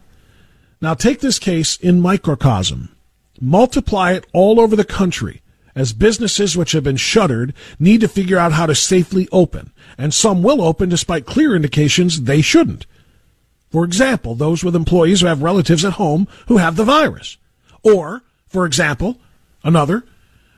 Now 0.83 0.93
take 0.93 1.21
this 1.21 1.39
case 1.39 1.77
in 1.77 2.01
microcosm. 2.01 2.93
Multiply 3.39 4.11
it 4.11 4.27
all 4.33 4.59
over 4.59 4.75
the 4.75 4.83
country 4.83 5.41
as 5.73 5.93
businesses 5.93 6.57
which 6.57 6.73
have 6.73 6.83
been 6.83 6.97
shuttered 6.97 7.53
need 7.79 8.01
to 8.01 8.09
figure 8.09 8.37
out 8.37 8.51
how 8.51 8.65
to 8.65 8.75
safely 8.75 9.29
open, 9.31 9.71
and 9.97 10.13
some 10.13 10.43
will 10.43 10.61
open 10.61 10.89
despite 10.89 11.25
clear 11.25 11.55
indications 11.55 12.23
they 12.23 12.41
shouldn't. 12.41 12.85
For 13.71 13.85
example, 13.85 14.35
those 14.35 14.61
with 14.61 14.75
employees 14.75 15.21
who 15.21 15.27
have 15.27 15.41
relatives 15.41 15.85
at 15.85 15.93
home 15.93 16.27
who 16.47 16.57
have 16.57 16.75
the 16.75 16.83
virus. 16.83 17.37
Or, 17.81 18.23
for 18.49 18.65
example, 18.65 19.17
Another, 19.63 20.03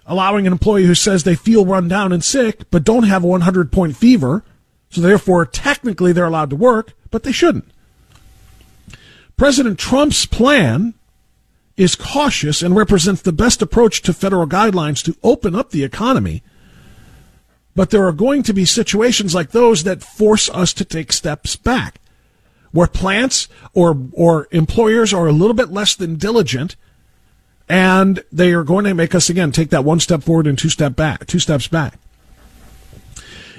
allowing 0.07 0.47
an 0.47 0.53
employee 0.53 0.85
who 0.85 0.95
says 0.95 1.23
they 1.23 1.35
feel 1.35 1.67
run 1.67 1.87
down 1.87 2.11
and 2.11 2.23
sick 2.23 2.63
but 2.71 2.83
don't 2.83 3.03
have 3.03 3.23
a 3.23 3.27
100 3.27 3.71
point 3.71 3.95
fever, 3.95 4.43
so 4.89 5.01
therefore 5.01 5.45
technically 5.45 6.11
they're 6.11 6.25
allowed 6.25 6.49
to 6.49 6.55
work, 6.55 6.93
but 7.11 7.21
they 7.21 7.31
shouldn't. 7.31 7.69
President 9.37 9.77
Trump's 9.77 10.25
plan 10.25 10.93
is 11.75 11.95
cautious 11.95 12.61
and 12.61 12.75
represents 12.75 13.21
the 13.21 13.33
best 13.33 13.61
approach 13.61 14.01
to 14.01 14.13
federal 14.13 14.47
guidelines 14.47 15.03
to 15.03 15.17
open 15.23 15.55
up 15.55 15.71
the 15.71 15.83
economy. 15.83 16.41
But 17.75 17.89
there 17.89 18.05
are 18.07 18.13
going 18.13 18.43
to 18.43 18.53
be 18.53 18.63
situations 18.63 19.35
like 19.35 19.51
those 19.51 19.83
that 19.83 20.01
force 20.01 20.49
us 20.49 20.71
to 20.73 20.85
take 20.85 21.11
steps 21.11 21.57
back, 21.57 21.99
where 22.71 22.87
plants 22.87 23.49
or, 23.73 23.97
or 24.13 24.47
employers 24.51 25.13
are 25.13 25.27
a 25.27 25.33
little 25.33 25.53
bit 25.53 25.71
less 25.71 25.95
than 25.95 26.15
diligent 26.15 26.77
and 27.67 28.23
they 28.31 28.53
are 28.53 28.63
going 28.63 28.85
to 28.85 28.93
make 28.93 29.15
us 29.15 29.29
again 29.29 29.51
take 29.51 29.69
that 29.71 29.83
one 29.83 29.99
step 29.99 30.23
forward 30.23 30.47
and 30.47 30.57
two 30.57 30.69
step 30.69 30.95
back, 30.95 31.25
two 31.25 31.39
steps 31.39 31.67
back. 31.67 31.97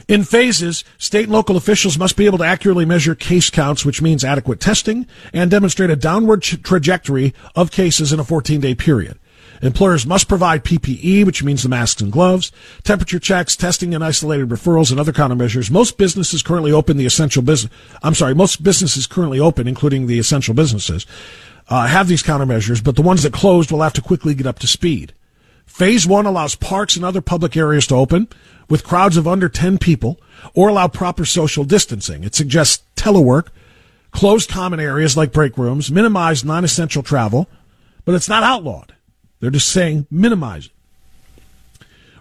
In 0.08 0.22
phases, 0.22 0.84
state 0.98 1.24
and 1.24 1.32
local 1.32 1.56
officials 1.56 1.98
must 1.98 2.16
be 2.16 2.26
able 2.26 2.38
to 2.38 2.44
accurately 2.44 2.84
measure 2.84 3.16
case 3.16 3.50
counts, 3.50 3.84
which 3.84 4.00
means 4.00 4.22
adequate 4.22 4.60
testing, 4.60 5.06
and 5.32 5.50
demonstrate 5.50 5.90
a 5.90 5.96
downward 5.96 6.42
trajectory 6.42 7.34
of 7.56 7.72
cases 7.72 8.12
in 8.12 8.20
a 8.20 8.24
14 8.24 8.60
day 8.60 8.74
period. 8.74 9.18
Employers 9.62 10.06
must 10.06 10.28
provide 10.28 10.64
PPE, 10.64 11.24
which 11.24 11.42
means 11.42 11.64
the 11.64 11.68
masks 11.68 12.00
and 12.00 12.12
gloves, 12.12 12.52
temperature 12.84 13.18
checks, 13.18 13.56
testing 13.56 13.94
and 13.94 14.04
isolated 14.04 14.48
referrals, 14.48 14.92
and 14.92 15.00
other 15.00 15.12
countermeasures. 15.12 15.70
Most 15.72 15.98
businesses 15.98 16.42
currently 16.42 16.70
open 16.70 16.98
the 16.98 17.06
essential 17.06 17.42
business. 17.42 17.72
I'm 18.02 18.14
sorry, 18.14 18.34
most 18.34 18.62
businesses 18.62 19.08
currently 19.08 19.40
open, 19.40 19.66
including 19.66 20.06
the 20.06 20.20
essential 20.20 20.54
businesses, 20.54 21.04
uh, 21.68 21.86
have 21.86 22.06
these 22.06 22.22
countermeasures, 22.22 22.84
but 22.84 22.94
the 22.94 23.02
ones 23.02 23.24
that 23.24 23.32
closed 23.32 23.72
will 23.72 23.82
have 23.82 23.94
to 23.94 24.02
quickly 24.02 24.34
get 24.34 24.46
up 24.46 24.60
to 24.60 24.68
speed. 24.68 25.14
Phase 25.66 26.06
one 26.06 26.26
allows 26.26 26.54
parks 26.54 26.96
and 26.96 27.04
other 27.04 27.20
public 27.20 27.56
areas 27.56 27.86
to 27.88 27.94
open 27.94 28.28
with 28.68 28.84
crowds 28.84 29.16
of 29.16 29.28
under 29.28 29.48
10 29.48 29.78
people 29.78 30.18
or 30.54 30.68
allow 30.68 30.88
proper 30.88 31.24
social 31.24 31.64
distancing. 31.64 32.24
It 32.24 32.34
suggests 32.34 32.82
telework, 32.96 33.48
closed 34.10 34.48
common 34.48 34.80
areas 34.80 35.16
like 35.16 35.32
break 35.32 35.58
rooms, 35.58 35.90
minimize 35.90 36.44
non-essential 36.44 37.02
travel, 37.02 37.48
but 38.04 38.14
it's 38.14 38.28
not 38.28 38.42
outlawed. 38.42 38.94
They're 39.40 39.50
just 39.50 39.68
saying 39.68 40.06
minimize 40.10 40.66
it. 40.66 40.72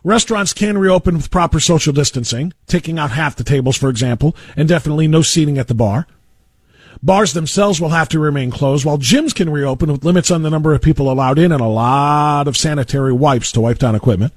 Restaurants 0.03 0.53
can 0.53 0.77
reopen 0.77 1.15
with 1.15 1.31
proper 1.31 1.59
social 1.59 1.91
distancing, 1.91 2.53
taking 2.67 2.99
out 2.99 3.09
half 3.09 3.35
the 3.35 3.43
tables, 3.43 3.75
for 3.75 3.89
example, 3.89 4.35
and 4.55 4.67
definitely 4.67 5.07
no 5.07 5.23
seating 5.23 5.57
at 5.57 5.67
the 5.67 5.73
bar. 5.73 6.05
Bars 7.03 7.33
themselves 7.33 7.79
will 7.79 7.89
have 7.89 8.09
to 8.09 8.19
remain 8.19 8.51
closed, 8.51 8.85
while 8.85 8.97
gyms 8.97 9.33
can 9.33 9.49
reopen 9.49 9.91
with 9.91 10.03
limits 10.03 10.31
on 10.31 10.41
the 10.41 10.49
number 10.49 10.73
of 10.73 10.81
people 10.81 11.11
allowed 11.11 11.37
in 11.37 11.51
and 11.51 11.61
a 11.61 11.67
lot 11.67 12.47
of 12.47 12.57
sanitary 12.57 13.13
wipes 13.13 13.51
to 13.51 13.61
wipe 13.61 13.77
down 13.77 13.95
equipment. 13.95 14.33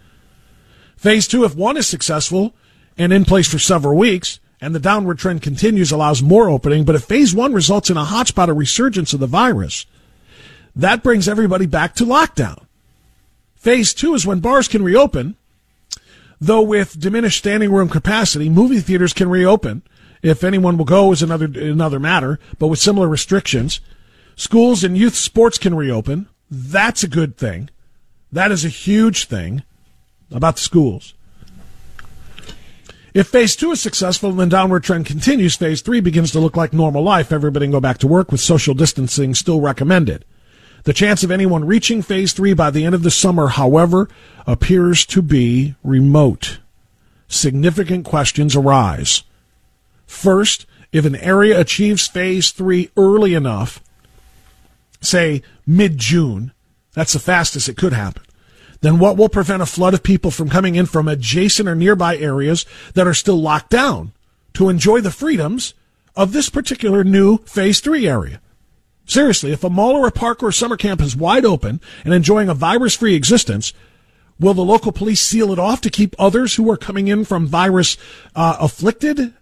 Phase 0.96 1.28
two, 1.28 1.44
if 1.44 1.54
one 1.54 1.76
is 1.76 1.86
successful 1.86 2.54
and 2.96 3.12
in 3.12 3.24
place 3.24 3.48
for 3.48 3.58
several 3.58 3.96
weeks, 3.96 4.40
and 4.60 4.74
the 4.74 4.80
downward 4.80 5.18
trend 5.18 5.40
continues, 5.40 5.92
allows 5.92 6.20
more 6.20 6.48
opening. 6.48 6.84
But 6.84 6.96
if 6.96 7.04
phase 7.04 7.32
one 7.32 7.52
results 7.52 7.90
in 7.90 7.96
a 7.96 8.04
hotspot, 8.04 8.48
or 8.48 8.54
resurgence 8.54 9.12
of 9.12 9.20
the 9.20 9.26
virus, 9.28 9.86
that 10.74 11.02
brings 11.02 11.28
everybody 11.28 11.66
back 11.66 11.94
to 11.96 12.04
lockdown. 12.04 12.64
Phase 13.54 13.94
two 13.94 14.14
is 14.14 14.26
when 14.26 14.40
bars 14.40 14.66
can 14.66 14.82
reopen, 14.82 15.36
Though 16.40 16.62
with 16.62 16.98
diminished 16.98 17.38
standing 17.38 17.72
room 17.72 17.88
capacity, 17.88 18.48
movie 18.48 18.80
theaters 18.80 19.12
can 19.12 19.28
reopen. 19.28 19.82
If 20.22 20.42
anyone 20.42 20.76
will 20.76 20.85
go 20.85 21.12
is 21.12 21.22
another 21.22 21.46
another 21.46 22.00
matter, 22.00 22.38
but 22.59 22.68
with 22.68 22.78
similar 22.78 23.09
restrictions. 23.09 23.81
Schools 24.37 24.85
and 24.85 24.96
youth 24.96 25.14
sports 25.14 25.59
can 25.59 25.74
reopen. 25.74 26.28
That's 26.50 27.02
a 27.02 27.09
good 27.09 27.37
thing. 27.37 27.70
That 28.31 28.52
is 28.52 28.64
a 28.64 28.68
huge 28.68 29.26
thing 29.26 29.62
about 30.31 30.57
the 30.57 30.62
schools. 30.62 31.14
If 33.14 33.28
phase 33.28 33.57
two 33.57 33.72
is 33.72 33.81
successful 33.81 34.31
and 34.31 34.38
the 34.38 34.46
downward 34.46 34.85
trend 34.85 35.07
continues, 35.07 35.57
phase 35.57 35.81
three 35.81 36.00
begins 36.00 36.31
to 36.33 36.40
look 36.40 36.57
like 36.57 36.72
normal 36.72 37.02
life. 37.02 37.33
Everybody 37.33 37.66
can 37.66 37.72
go 37.72 37.81
back 37.81 37.98
to 37.98 38.07
work 38.07 38.31
with 38.31 38.40
social 38.40 38.74
distancing 38.74 39.35
still 39.35 39.61
recommended. 39.61 40.24
The 40.85 40.92
chance 40.92 41.24
of 41.24 41.31
anyone 41.31 41.64
reaching 41.64 42.02
phase 42.02 42.33
three 42.33 42.54
by 42.54 42.70
the 42.70 42.85
end 42.85 42.94
of 42.94 43.02
the 43.02 43.11
summer, 43.11 43.48
however, 43.48 44.09
appears 44.46 45.04
to 45.07 45.22
be 45.22 45.74
remote. 45.83 46.59
Significant 47.26 48.04
questions 48.04 48.54
arise. 48.54 49.24
First, 50.08 50.66
if 50.90 51.04
an 51.04 51.14
area 51.16 51.60
achieves 51.60 52.08
phase 52.08 52.50
three 52.50 52.90
early 52.96 53.34
enough, 53.34 53.80
say 55.00 55.42
mid 55.66 55.98
June, 55.98 56.52
that's 56.94 57.12
the 57.12 57.20
fastest 57.20 57.68
it 57.68 57.76
could 57.76 57.92
happen, 57.92 58.22
then 58.80 58.98
what 58.98 59.16
will 59.16 59.28
prevent 59.28 59.62
a 59.62 59.66
flood 59.66 59.94
of 59.94 60.02
people 60.02 60.30
from 60.30 60.48
coming 60.48 60.74
in 60.74 60.86
from 60.86 61.08
adjacent 61.08 61.68
or 61.68 61.74
nearby 61.74 62.16
areas 62.16 62.64
that 62.94 63.06
are 63.06 63.14
still 63.14 63.40
locked 63.40 63.70
down 63.70 64.12
to 64.54 64.70
enjoy 64.70 65.00
the 65.00 65.10
freedoms 65.10 65.74
of 66.16 66.32
this 66.32 66.48
particular 66.48 67.04
new 67.04 67.38
phase 67.44 67.80
three 67.80 68.08
area? 68.08 68.40
Seriously, 69.04 69.52
if 69.52 69.62
a 69.62 69.70
mall 69.70 69.94
or 69.94 70.06
a 70.06 70.12
park 70.12 70.42
or 70.42 70.48
a 70.48 70.52
summer 70.54 70.76
camp 70.76 71.02
is 71.02 71.14
wide 71.14 71.44
open 71.44 71.80
and 72.04 72.14
enjoying 72.14 72.48
a 72.48 72.54
virus 72.54 72.96
free 72.96 73.14
existence, 73.14 73.74
will 74.40 74.54
the 74.54 74.64
local 74.64 74.90
police 74.90 75.20
seal 75.20 75.52
it 75.52 75.58
off 75.58 75.82
to 75.82 75.90
keep 75.90 76.16
others 76.18 76.54
who 76.54 76.70
are 76.70 76.76
coming 76.78 77.08
in 77.08 77.26
from 77.26 77.46
virus 77.46 77.98
uh, 78.34 78.56
afflicted 78.58 79.34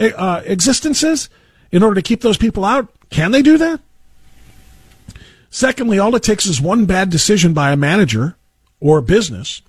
uh, 0.00 0.42
existences 0.44 1.28
in 1.70 1.82
order 1.82 1.96
to 1.96 2.02
keep 2.02 2.20
those 2.20 2.38
people 2.38 2.64
out? 2.64 2.88
Can 3.10 3.30
they 3.32 3.42
do 3.42 3.58
that? 3.58 3.80
Secondly, 5.50 5.98
all 5.98 6.14
it 6.14 6.22
takes 6.22 6.46
is 6.46 6.60
one 6.60 6.84
bad 6.84 7.10
decision 7.10 7.54
by 7.54 7.72
a 7.72 7.76
manager 7.76 8.36
or 8.80 8.98
a 8.98 9.02
business 9.02 9.62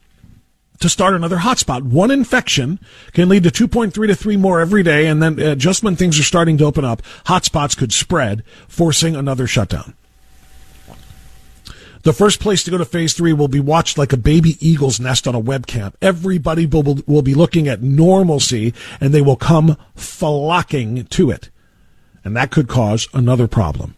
to 0.79 0.89
start 0.89 1.13
another 1.13 1.37
hotspot. 1.37 1.83
One 1.83 2.11
infection 2.11 2.79
can 3.13 3.29
lead 3.29 3.43
to 3.43 3.67
2.3 3.67 3.93
to 3.93 4.15
3 4.15 4.37
more 4.37 4.59
every 4.59 4.83
day, 4.83 5.07
and 5.07 5.21
then 5.21 5.41
uh, 5.41 5.55
just 5.55 5.83
when 5.83 5.95
things 5.95 6.19
are 6.19 6.23
starting 6.23 6.57
to 6.57 6.65
open 6.65 6.85
up, 6.85 7.01
hotspots 7.25 7.77
could 7.77 7.91
spread, 7.91 8.43
forcing 8.67 9.15
another 9.15 9.47
shutdown. 9.47 9.93
The 12.03 12.13
first 12.13 12.39
place 12.39 12.63
to 12.63 12.71
go 12.71 12.77
to 12.77 12.85
phase 12.85 13.13
three 13.13 13.33
will 13.33 13.49
be 13.49 13.59
watched 13.59 13.97
like 13.97 14.13
a 14.13 14.17
baby 14.17 14.55
eagle's 14.65 14.99
nest 14.99 15.27
on 15.27 15.35
a 15.35 15.41
webcam. 15.41 15.93
Everybody 16.01 16.65
will, 16.65 16.99
will 17.05 17.21
be 17.21 17.33
looking 17.33 17.67
at 17.67 17.81
normalcy, 17.81 18.73
and 19.01 19.13
they 19.13 19.21
will 19.21 19.35
come 19.35 19.75
flocking 19.95 21.05
to 21.05 21.29
it. 21.29 21.49
And 22.23 22.35
that 22.37 22.51
could 22.51 22.67
cause 22.67 23.07
another 23.13 23.47
problem. 23.47 23.95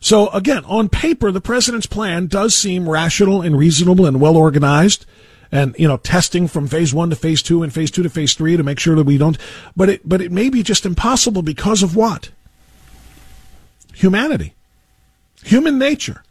So 0.00 0.28
again, 0.28 0.64
on 0.64 0.88
paper, 0.88 1.30
the 1.30 1.40
president's 1.40 1.86
plan 1.86 2.26
does 2.26 2.54
seem 2.54 2.88
rational 2.88 3.42
and 3.42 3.58
reasonable 3.58 4.06
and 4.06 4.20
well 4.20 4.36
organized. 4.36 5.04
And, 5.52 5.76
you 5.78 5.86
know, 5.86 5.96
testing 5.96 6.48
from 6.48 6.66
phase 6.66 6.92
one 6.92 7.10
to 7.10 7.16
phase 7.16 7.42
two 7.42 7.62
and 7.62 7.72
phase 7.72 7.90
two 7.90 8.02
to 8.02 8.10
phase 8.10 8.34
three 8.34 8.56
to 8.56 8.62
make 8.62 8.80
sure 8.80 8.96
that 8.96 9.04
we 9.04 9.16
don't, 9.16 9.38
but 9.76 9.88
it, 9.88 10.08
but 10.08 10.20
it 10.20 10.32
may 10.32 10.50
be 10.50 10.62
just 10.62 10.84
impossible 10.84 11.42
because 11.42 11.82
of 11.82 11.94
what? 11.94 12.30
Humanity. 13.94 14.54
Human 15.44 15.78
nature. 15.78 16.24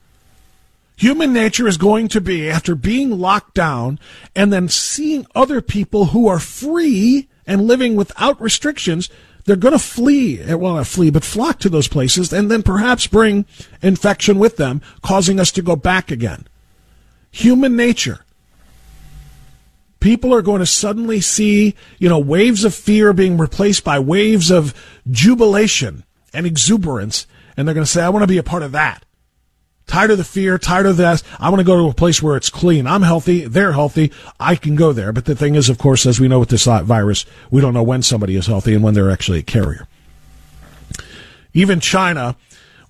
Human 0.98 1.34
nature 1.34 1.68
is 1.68 1.78
going 1.78 2.08
to 2.10 2.22
be 2.22 2.50
after 2.50 2.76
being 2.76 3.20
locked 3.20 3.54
down 3.54 4.00
and 4.36 4.52
then 4.52 4.70
seeing 4.70 5.28
other 5.36 5.62
people 5.62 6.06
who 6.06 6.28
are 6.28 6.40
free 6.40 7.28
and 7.46 7.68
living 7.68 7.96
without 7.96 8.40
restrictions 8.42 9.10
they're 9.46 9.56
going 9.56 9.74
to 9.74 9.80
flee, 9.80 10.42
eh, 10.42 10.56
well, 10.56 10.76
not 10.76 10.88
flee, 10.88 11.12
but 11.12 11.24
flock 11.24 11.60
to 11.60 11.70
those 11.70 11.88
places 11.88 12.34
and 12.34 12.50
then 12.50 12.64
perhaps 12.64 13.08
bring 13.08 13.46
infection 13.82 14.40
with 14.40 14.58
them, 14.58 14.82
causing 15.02 15.40
us 15.40 15.52
to 15.52 15.62
go 15.62 15.76
back 15.76 16.12
again. 16.12 16.48
Human 17.32 17.76
nature. 17.76 18.22
People 20.00 20.34
are 20.34 20.42
going 20.42 20.60
to 20.60 20.66
suddenly 20.66 21.22
see, 21.22 21.76
you 22.00 22.10
know, 22.10 22.20
waves 22.20 22.64
of 22.64 22.76
fear 22.76 23.14
being 23.14 23.38
replaced 23.38 23.84
by 23.84 24.00
waves 24.00 24.52
of 24.52 24.74
jubilation 25.10 26.04
and 26.34 26.46
exuberance, 26.46 27.28
and 27.56 27.68
they're 27.68 27.76
going 27.76 27.86
to 27.86 27.92
say, 27.92 28.04
I 28.04 28.10
want 28.10 28.24
to 28.24 28.28
be 28.28 28.38
a 28.38 28.44
part 28.44 28.64
of 28.64 28.72
that. 28.74 29.06
Tired 29.88 30.12
of 30.12 30.18
the 30.18 30.24
fear, 30.24 30.58
tired 30.58 30.88
of 30.88 30.98
this. 30.98 31.24
I 31.40 31.50
want 31.50 31.60
to 31.60 31.66
go 31.66 31.78
to 31.78 31.90
a 31.90 31.94
place 31.94 32.22
where 32.22 32.36
it's 32.36 32.50
clean. 32.50 32.88
I'm 32.88 33.04
healthy. 33.04 33.46
They're 33.46 33.74
healthy. 33.74 34.12
I 34.40 34.56
can 34.56 34.76
go 34.76 34.92
there. 34.92 35.14
But 35.14 35.26
the 35.26 35.36
thing 35.36 35.56
is, 35.56 35.70
of 35.70 35.78
course, 35.78 36.06
as 36.06 36.20
we 36.20 36.28
know 36.28 36.40
with 36.40 36.50
this 36.50 36.66
virus, 36.66 37.26
we 37.52 37.62
don't 37.62 37.74
know 37.74 37.84
when 37.84 38.02
somebody 38.02 38.36
is 38.36 38.48
healthy 38.48 38.74
and 38.74 38.84
when 38.84 38.94
they're 38.94 39.12
actually 39.12 39.40
a 39.40 39.44
carrier. 39.44 39.88
Even 41.54 41.80
China, 41.80 42.36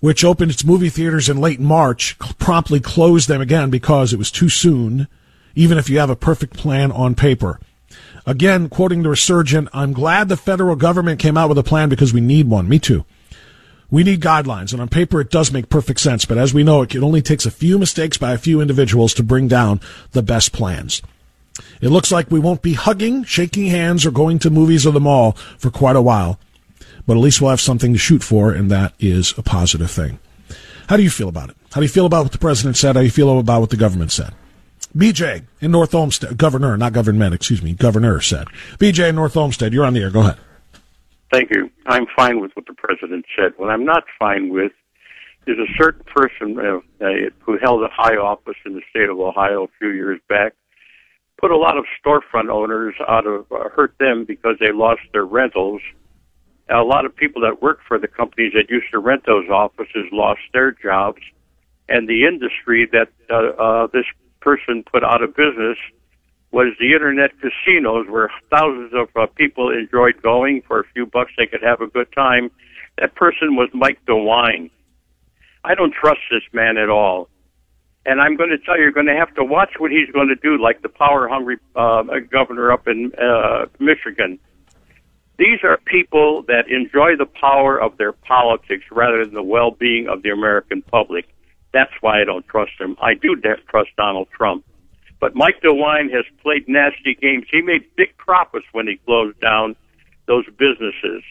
which 0.00 0.24
opened 0.24 0.50
its 0.50 0.64
movie 0.64 0.88
theaters 0.88 1.28
in 1.28 1.40
late 1.40 1.60
March, 1.60 2.18
promptly 2.38 2.80
closed 2.80 3.28
them 3.28 3.40
again 3.40 3.70
because 3.70 4.12
it 4.12 4.18
was 4.18 4.30
too 4.30 4.48
soon, 4.48 5.06
even 5.54 5.78
if 5.78 5.90
you 5.90 5.98
have 5.98 6.10
a 6.10 6.16
perfect 6.16 6.56
plan 6.56 6.90
on 6.90 7.14
paper. 7.14 7.60
Again, 8.24 8.68
quoting 8.68 9.02
the 9.02 9.10
resurgent, 9.10 9.68
I'm 9.72 9.92
glad 9.92 10.28
the 10.28 10.36
federal 10.36 10.74
government 10.74 11.20
came 11.20 11.36
out 11.36 11.48
with 11.48 11.58
a 11.58 11.62
plan 11.62 11.88
because 11.88 12.12
we 12.12 12.20
need 12.20 12.48
one. 12.48 12.68
Me 12.68 12.78
too. 12.78 13.04
We 13.90 14.02
need 14.02 14.20
guidelines, 14.20 14.72
and 14.72 14.82
on 14.82 14.88
paper 14.88 15.20
it 15.20 15.30
does 15.30 15.52
make 15.52 15.68
perfect 15.68 16.00
sense, 16.00 16.24
but 16.24 16.38
as 16.38 16.52
we 16.52 16.64
know, 16.64 16.82
it 16.82 16.96
only 16.96 17.22
takes 17.22 17.46
a 17.46 17.50
few 17.50 17.78
mistakes 17.78 18.18
by 18.18 18.32
a 18.32 18.38
few 18.38 18.60
individuals 18.60 19.14
to 19.14 19.22
bring 19.22 19.46
down 19.46 19.80
the 20.12 20.22
best 20.22 20.52
plans. 20.52 21.02
It 21.80 21.88
looks 21.88 22.10
like 22.10 22.30
we 22.30 22.40
won't 22.40 22.62
be 22.62 22.74
hugging, 22.74 23.24
shaking 23.24 23.66
hands, 23.66 24.04
or 24.04 24.10
going 24.10 24.38
to 24.40 24.50
movies 24.50 24.86
or 24.86 24.92
the 24.92 25.00
mall 25.00 25.32
for 25.58 25.70
quite 25.70 25.96
a 25.96 26.02
while, 26.02 26.38
but 27.06 27.16
at 27.16 27.20
least 27.20 27.40
we'll 27.40 27.50
have 27.50 27.60
something 27.60 27.92
to 27.92 27.98
shoot 27.98 28.22
for, 28.22 28.50
and 28.52 28.70
that 28.70 28.92
is 28.98 29.34
a 29.38 29.42
positive 29.42 29.90
thing. 29.90 30.18
How 30.88 30.96
do 30.96 31.02
you 31.02 31.10
feel 31.10 31.28
about 31.28 31.50
it? 31.50 31.56
How 31.72 31.80
do 31.80 31.84
you 31.84 31.92
feel 31.92 32.06
about 32.06 32.24
what 32.24 32.32
the 32.32 32.38
president 32.38 32.76
said? 32.76 32.96
How 32.96 33.02
do 33.02 33.04
you 33.04 33.10
feel 33.10 33.38
about 33.38 33.60
what 33.60 33.70
the 33.70 33.76
government 33.76 34.12
said? 34.12 34.34
BJ 34.96 35.44
in 35.60 35.70
North 35.70 35.94
Olmsted, 35.94 36.38
governor, 36.38 36.76
not 36.76 36.92
government, 36.92 37.34
excuse 37.34 37.62
me, 37.62 37.74
governor 37.74 38.20
said. 38.20 38.48
BJ 38.78 39.10
in 39.10 39.14
North 39.14 39.36
Olmsted, 39.36 39.72
you're 39.72 39.84
on 39.84 39.94
the 39.94 40.02
air. 40.02 40.10
Go 40.10 40.20
ahead. 40.20 40.38
Thank 41.32 41.50
you. 41.50 41.70
I'm 41.86 42.06
fine 42.16 42.40
with 42.40 42.52
what 42.54 42.66
the 42.66 42.74
president 42.74 43.24
said. 43.36 43.52
What 43.56 43.70
I'm 43.70 43.84
not 43.84 44.04
fine 44.18 44.50
with 44.50 44.72
is 45.46 45.56
a 45.58 45.72
certain 45.76 46.04
person 46.04 46.58
uh, 46.58 47.04
uh, 47.04 47.08
who 47.40 47.58
held 47.58 47.82
a 47.82 47.88
high 47.88 48.16
office 48.16 48.56
in 48.64 48.74
the 48.74 48.82
state 48.90 49.08
of 49.08 49.18
Ohio 49.18 49.64
a 49.64 49.68
few 49.78 49.90
years 49.90 50.20
back, 50.28 50.54
put 51.38 51.50
a 51.50 51.56
lot 51.56 51.76
of 51.76 51.84
storefront 52.04 52.50
owners 52.50 52.94
out 53.08 53.26
of 53.26 53.46
uh, 53.52 53.68
hurt 53.68 53.94
them 53.98 54.24
because 54.24 54.56
they 54.60 54.72
lost 54.72 55.02
their 55.12 55.24
rentals. 55.24 55.80
A 56.68 56.82
lot 56.82 57.04
of 57.04 57.14
people 57.14 57.42
that 57.42 57.62
work 57.62 57.78
for 57.86 57.98
the 57.98 58.08
companies 58.08 58.52
that 58.54 58.70
used 58.70 58.90
to 58.90 58.98
rent 58.98 59.24
those 59.24 59.48
offices 59.48 60.06
lost 60.12 60.40
their 60.52 60.72
jobs, 60.72 61.20
and 61.88 62.08
the 62.08 62.24
industry 62.26 62.88
that 62.92 63.08
uh, 63.30 63.62
uh, 63.62 63.86
this 63.92 64.06
person 64.40 64.82
put 64.90 65.04
out 65.04 65.22
of 65.22 65.36
business 65.36 65.78
was 66.52 66.74
the 66.78 66.92
internet 66.92 67.30
casinos 67.40 68.06
where 68.08 68.30
thousands 68.50 68.92
of 68.94 69.08
uh, 69.16 69.26
people 69.34 69.70
enjoyed 69.70 70.20
going 70.22 70.62
for 70.66 70.80
a 70.80 70.84
few 70.94 71.06
bucks. 71.06 71.32
They 71.36 71.46
could 71.46 71.62
have 71.62 71.80
a 71.80 71.86
good 71.86 72.12
time. 72.12 72.50
That 72.98 73.14
person 73.14 73.56
was 73.56 73.68
Mike 73.74 73.98
DeWine. 74.06 74.70
I 75.64 75.74
don't 75.74 75.92
trust 75.92 76.20
this 76.30 76.42
man 76.52 76.76
at 76.76 76.88
all. 76.88 77.28
And 78.06 78.20
I'm 78.20 78.36
going 78.36 78.50
to 78.50 78.58
tell 78.58 78.76
you, 78.76 78.82
you're 78.82 78.92
going 78.92 79.06
to 79.06 79.16
have 79.16 79.34
to 79.34 79.44
watch 79.44 79.70
what 79.78 79.90
he's 79.90 80.08
going 80.12 80.28
to 80.28 80.36
do, 80.36 80.62
like 80.62 80.80
the 80.80 80.88
power 80.88 81.26
hungry 81.28 81.58
uh, 81.74 82.04
governor 82.30 82.70
up 82.70 82.86
in 82.86 83.10
uh, 83.20 83.66
Michigan. 83.80 84.38
These 85.38 85.64
are 85.64 85.76
people 85.84 86.44
that 86.46 86.70
enjoy 86.70 87.16
the 87.18 87.26
power 87.26 87.78
of 87.78 87.98
their 87.98 88.12
politics 88.12 88.84
rather 88.92 89.24
than 89.24 89.34
the 89.34 89.42
well 89.42 89.72
being 89.72 90.08
of 90.08 90.22
the 90.22 90.30
American 90.30 90.82
public. 90.82 91.26
That's 91.72 91.92
why 92.00 92.22
I 92.22 92.24
don't 92.24 92.46
trust 92.46 92.72
him. 92.78 92.96
I 93.02 93.14
do 93.14 93.36
trust 93.68 93.90
Donald 93.96 94.28
Trump. 94.34 94.64
But 95.20 95.34
Mike 95.34 95.62
DeWine 95.62 96.12
has 96.12 96.24
played 96.42 96.68
nasty 96.68 97.14
games. 97.14 97.46
He 97.50 97.62
made 97.62 97.84
big 97.96 98.16
profits 98.18 98.66
when 98.72 98.86
he 98.86 98.96
closed 99.04 99.40
down 99.40 99.76
those 100.26 100.44
businesses. 100.58 101.22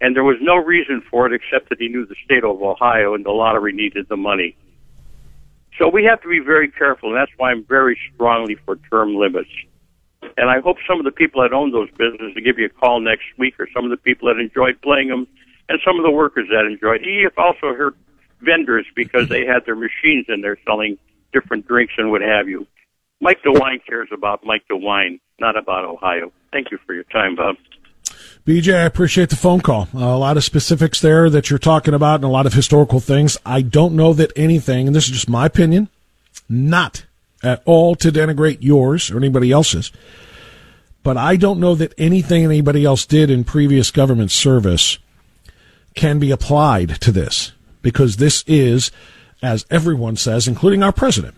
And 0.00 0.16
there 0.16 0.24
was 0.24 0.38
no 0.40 0.56
reason 0.56 1.02
for 1.10 1.26
it 1.26 1.32
except 1.32 1.68
that 1.68 1.78
he 1.78 1.88
knew 1.88 2.06
the 2.06 2.14
state 2.24 2.44
of 2.44 2.62
Ohio 2.62 3.14
and 3.14 3.24
the 3.24 3.30
lottery 3.30 3.72
needed 3.72 4.06
the 4.08 4.16
money. 4.16 4.56
So 5.78 5.88
we 5.88 6.04
have 6.04 6.20
to 6.22 6.28
be 6.28 6.40
very 6.40 6.70
careful, 6.70 7.10
and 7.10 7.18
that's 7.18 7.32
why 7.36 7.50
I'm 7.50 7.64
very 7.64 7.98
strongly 8.14 8.56
for 8.64 8.76
term 8.90 9.14
limits. 9.14 9.50
And 10.36 10.50
I 10.50 10.60
hope 10.60 10.76
some 10.88 10.98
of 10.98 11.04
the 11.04 11.10
people 11.10 11.42
that 11.42 11.52
own 11.52 11.70
those 11.72 11.90
businesses 11.90 12.34
will 12.34 12.42
give 12.42 12.58
you 12.58 12.66
a 12.66 12.68
call 12.68 13.00
next 13.00 13.24
week, 13.38 13.58
or 13.58 13.68
some 13.74 13.84
of 13.84 13.90
the 13.90 13.96
people 13.96 14.28
that 14.28 14.40
enjoyed 14.40 14.80
playing 14.82 15.08
them, 15.08 15.26
and 15.68 15.78
some 15.84 15.96
of 15.96 16.02
the 16.02 16.10
workers 16.10 16.48
that 16.50 16.66
enjoyed. 16.66 17.00
He 17.02 17.26
also 17.36 17.74
heard 17.74 17.94
vendors 18.40 18.86
because 18.94 19.28
they 19.28 19.44
had 19.44 19.64
their 19.66 19.76
machines 19.76 20.26
in 20.28 20.40
there 20.40 20.58
selling 20.66 20.98
different 21.32 21.66
drinks 21.66 21.94
and 21.96 22.10
what 22.10 22.22
have 22.22 22.48
you. 22.48 22.66
Mike 23.20 23.38
DeWine 23.44 23.84
cares 23.86 24.08
about 24.12 24.44
Mike 24.44 24.62
DeWine, 24.70 25.20
not 25.38 25.56
about 25.56 25.84
Ohio. 25.84 26.32
Thank 26.52 26.70
you 26.70 26.78
for 26.86 26.94
your 26.94 27.04
time, 27.04 27.36
Bob. 27.36 27.56
BJ, 28.46 28.74
I 28.74 28.84
appreciate 28.84 29.28
the 29.28 29.36
phone 29.36 29.60
call. 29.60 29.88
Uh, 29.94 29.98
a 29.98 30.16
lot 30.16 30.36
of 30.36 30.44
specifics 30.44 31.00
there 31.00 31.28
that 31.28 31.50
you're 31.50 31.58
talking 31.58 31.92
about 31.94 32.16
and 32.16 32.24
a 32.24 32.28
lot 32.28 32.46
of 32.46 32.54
historical 32.54 32.98
things. 32.98 33.36
I 33.44 33.60
don't 33.62 33.94
know 33.94 34.14
that 34.14 34.32
anything, 34.36 34.86
and 34.86 34.96
this 34.96 35.04
is 35.04 35.10
just 35.10 35.28
my 35.28 35.46
opinion, 35.46 35.88
not 36.48 37.04
at 37.42 37.62
all 37.66 37.94
to 37.96 38.10
denigrate 38.10 38.58
yours 38.60 39.10
or 39.10 39.18
anybody 39.18 39.50
else's. 39.52 39.92
but 41.02 41.16
I 41.16 41.36
don't 41.36 41.60
know 41.60 41.74
that 41.76 41.94
anything 41.98 42.44
anybody 42.44 42.84
else 42.84 43.06
did 43.06 43.30
in 43.30 43.44
previous 43.44 43.90
government 43.90 44.30
service 44.30 44.98
can 45.94 46.18
be 46.18 46.30
applied 46.30 47.00
to 47.00 47.10
this 47.12 47.52
because 47.82 48.16
this 48.16 48.44
is, 48.46 48.90
as 49.42 49.64
everyone 49.70 50.16
says, 50.16 50.46
including 50.46 50.82
our 50.82 50.92
president, 50.92 51.34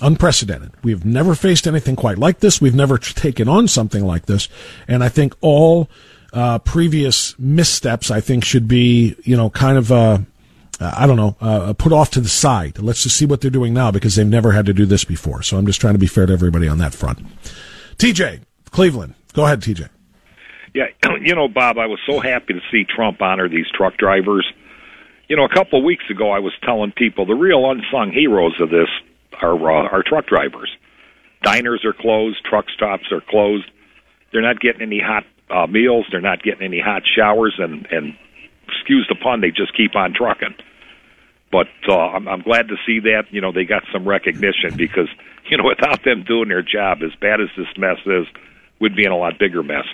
unprecedented. 0.00 0.72
We've 0.82 1.04
never 1.04 1.34
faced 1.34 1.66
anything 1.66 1.96
quite 1.96 2.18
like 2.18 2.40
this. 2.40 2.60
We've 2.60 2.74
never 2.74 2.98
taken 2.98 3.48
on 3.48 3.68
something 3.68 4.04
like 4.04 4.26
this. 4.26 4.48
And 4.88 5.02
I 5.02 5.08
think 5.08 5.34
all 5.40 5.88
uh, 6.32 6.58
previous 6.58 7.38
missteps, 7.38 8.10
I 8.10 8.20
think, 8.20 8.44
should 8.44 8.68
be, 8.68 9.16
you 9.24 9.36
know, 9.36 9.50
kind 9.50 9.78
of, 9.78 9.90
uh, 9.90 10.18
I 10.80 11.06
don't 11.06 11.16
know, 11.16 11.36
uh, 11.40 11.72
put 11.72 11.92
off 11.92 12.10
to 12.10 12.20
the 12.20 12.28
side. 12.28 12.78
Let's 12.78 13.02
just 13.02 13.16
see 13.16 13.26
what 13.26 13.40
they're 13.40 13.50
doing 13.50 13.72
now 13.72 13.90
because 13.90 14.16
they've 14.16 14.26
never 14.26 14.52
had 14.52 14.66
to 14.66 14.74
do 14.74 14.84
this 14.86 15.04
before. 15.04 15.42
So 15.42 15.56
I'm 15.56 15.66
just 15.66 15.80
trying 15.80 15.94
to 15.94 15.98
be 15.98 16.06
fair 16.06 16.26
to 16.26 16.32
everybody 16.32 16.68
on 16.68 16.78
that 16.78 16.92
front. 16.92 17.20
TJ, 17.96 18.42
Cleveland. 18.70 19.14
Go 19.32 19.46
ahead, 19.46 19.60
TJ. 19.60 19.88
Yeah, 20.74 20.88
you 21.22 21.34
know, 21.34 21.48
Bob, 21.48 21.78
I 21.78 21.86
was 21.86 21.98
so 22.06 22.20
happy 22.20 22.52
to 22.52 22.60
see 22.70 22.84
Trump 22.84 23.22
honor 23.22 23.48
these 23.48 23.64
truck 23.74 23.96
drivers. 23.96 24.46
You 25.26 25.36
know, 25.36 25.44
a 25.44 25.48
couple 25.48 25.78
of 25.78 25.84
weeks 25.84 26.04
ago, 26.10 26.30
I 26.30 26.38
was 26.38 26.52
telling 26.62 26.92
people 26.92 27.24
the 27.24 27.34
real 27.34 27.70
unsung 27.70 28.12
heroes 28.12 28.60
of 28.60 28.68
this 28.68 28.88
are 29.42 29.54
uh, 29.54 29.88
are 29.88 30.02
truck 30.02 30.26
drivers. 30.26 30.70
Diners 31.42 31.84
are 31.84 31.92
closed, 31.92 32.44
truck 32.44 32.66
stops 32.74 33.04
are 33.12 33.20
closed. 33.20 33.70
They're 34.32 34.42
not 34.42 34.60
getting 34.60 34.82
any 34.82 35.00
hot 35.00 35.24
uh, 35.50 35.66
meals. 35.66 36.06
They're 36.10 36.20
not 36.20 36.42
getting 36.42 36.62
any 36.62 36.80
hot 36.80 37.02
showers, 37.16 37.54
and 37.58 37.86
and 37.90 38.16
excuse 38.68 39.06
the 39.08 39.14
pun, 39.14 39.40
they 39.40 39.50
just 39.50 39.76
keep 39.76 39.94
on 39.94 40.14
trucking. 40.14 40.54
But 41.52 41.68
uh, 41.88 41.96
I'm, 41.96 42.28
I'm 42.28 42.42
glad 42.42 42.68
to 42.68 42.76
see 42.86 43.00
that 43.00 43.24
you 43.30 43.40
know 43.40 43.52
they 43.52 43.64
got 43.64 43.84
some 43.92 44.06
recognition 44.06 44.70
because 44.76 45.08
you 45.48 45.56
know 45.56 45.64
without 45.64 46.04
them 46.04 46.24
doing 46.24 46.48
their 46.48 46.62
job, 46.62 46.98
as 47.02 47.14
bad 47.20 47.40
as 47.40 47.48
this 47.56 47.68
mess 47.76 47.98
is, 48.06 48.26
we'd 48.80 48.96
be 48.96 49.04
in 49.04 49.12
a 49.12 49.16
lot 49.16 49.38
bigger 49.38 49.62
mess. 49.62 49.84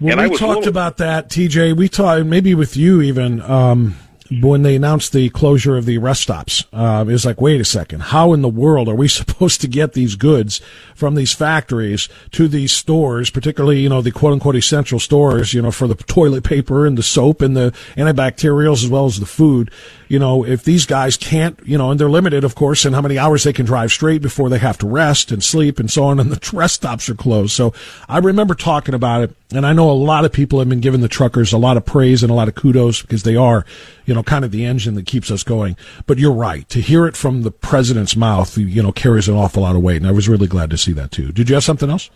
Well, 0.00 0.18
and 0.18 0.30
we 0.30 0.36
talked 0.36 0.60
little... 0.60 0.68
about 0.68 0.98
that, 0.98 1.28
TJ. 1.28 1.76
We 1.76 1.88
talked 1.88 2.26
maybe 2.26 2.54
with 2.54 2.76
you 2.76 3.02
even. 3.02 3.40
Um, 3.42 3.96
when 4.40 4.62
they 4.62 4.76
announced 4.76 5.12
the 5.12 5.28
closure 5.30 5.76
of 5.76 5.86
the 5.86 5.98
rest 5.98 6.22
stops, 6.22 6.64
uh, 6.72 7.04
it 7.06 7.10
was 7.10 7.26
like, 7.26 7.40
wait 7.40 7.60
a 7.60 7.64
second, 7.64 8.00
how 8.00 8.32
in 8.32 8.42
the 8.42 8.48
world 8.48 8.88
are 8.88 8.94
we 8.94 9.08
supposed 9.08 9.60
to 9.60 9.68
get 9.68 9.92
these 9.92 10.14
goods 10.14 10.60
from 10.94 11.14
these 11.14 11.32
factories 11.32 12.08
to 12.32 12.46
these 12.46 12.72
stores, 12.72 13.30
particularly, 13.30 13.80
you 13.80 13.88
know, 13.88 14.02
the 14.02 14.12
quote 14.12 14.32
unquote 14.32 14.56
essential 14.56 15.00
stores, 15.00 15.52
you 15.52 15.60
know, 15.60 15.70
for 15.70 15.88
the 15.88 15.94
toilet 15.94 16.44
paper 16.44 16.86
and 16.86 16.96
the 16.96 17.02
soap 17.02 17.42
and 17.42 17.56
the 17.56 17.72
antibacterials 17.96 18.84
as 18.84 18.88
well 18.88 19.06
as 19.06 19.18
the 19.18 19.26
food? 19.26 19.70
You 20.10 20.18
know, 20.18 20.44
if 20.44 20.64
these 20.64 20.86
guys 20.86 21.16
can't, 21.16 21.56
you 21.64 21.78
know, 21.78 21.92
and 21.92 22.00
they're 22.00 22.10
limited, 22.10 22.42
of 22.42 22.56
course, 22.56 22.84
in 22.84 22.94
how 22.94 23.00
many 23.00 23.16
hours 23.16 23.44
they 23.44 23.52
can 23.52 23.64
drive 23.64 23.92
straight 23.92 24.20
before 24.20 24.48
they 24.48 24.58
have 24.58 24.76
to 24.78 24.88
rest 24.88 25.30
and 25.30 25.40
sleep 25.40 25.78
and 25.78 25.88
so 25.88 26.02
on, 26.02 26.18
and 26.18 26.32
the 26.32 26.50
rest 26.52 26.74
stops 26.74 27.08
are 27.08 27.14
closed. 27.14 27.52
So 27.52 27.72
I 28.08 28.18
remember 28.18 28.56
talking 28.56 28.92
about 28.92 29.22
it, 29.22 29.36
and 29.54 29.64
I 29.64 29.72
know 29.72 29.88
a 29.88 29.92
lot 29.92 30.24
of 30.24 30.32
people 30.32 30.58
have 30.58 30.68
been 30.68 30.80
giving 30.80 31.00
the 31.00 31.06
truckers 31.06 31.52
a 31.52 31.58
lot 31.58 31.76
of 31.76 31.86
praise 31.86 32.24
and 32.24 32.32
a 32.32 32.34
lot 32.34 32.48
of 32.48 32.56
kudos 32.56 33.02
because 33.02 33.22
they 33.22 33.36
are, 33.36 33.64
you 34.04 34.12
know, 34.12 34.24
kind 34.24 34.44
of 34.44 34.50
the 34.50 34.64
engine 34.64 34.96
that 34.96 35.06
keeps 35.06 35.30
us 35.30 35.44
going. 35.44 35.76
But 36.06 36.18
you're 36.18 36.32
right. 36.34 36.68
To 36.70 36.80
hear 36.80 37.06
it 37.06 37.16
from 37.16 37.42
the 37.42 37.52
president's 37.52 38.16
mouth, 38.16 38.58
you 38.58 38.82
know, 38.82 38.90
carries 38.90 39.28
an 39.28 39.36
awful 39.36 39.62
lot 39.62 39.76
of 39.76 39.82
weight. 39.82 39.98
And 39.98 40.08
I 40.08 40.12
was 40.12 40.28
really 40.28 40.48
glad 40.48 40.70
to 40.70 40.76
see 40.76 40.92
that 40.94 41.12
too. 41.12 41.30
Did 41.30 41.48
you 41.48 41.54
have 41.54 41.62
something 41.62 41.88
else? 41.88 42.10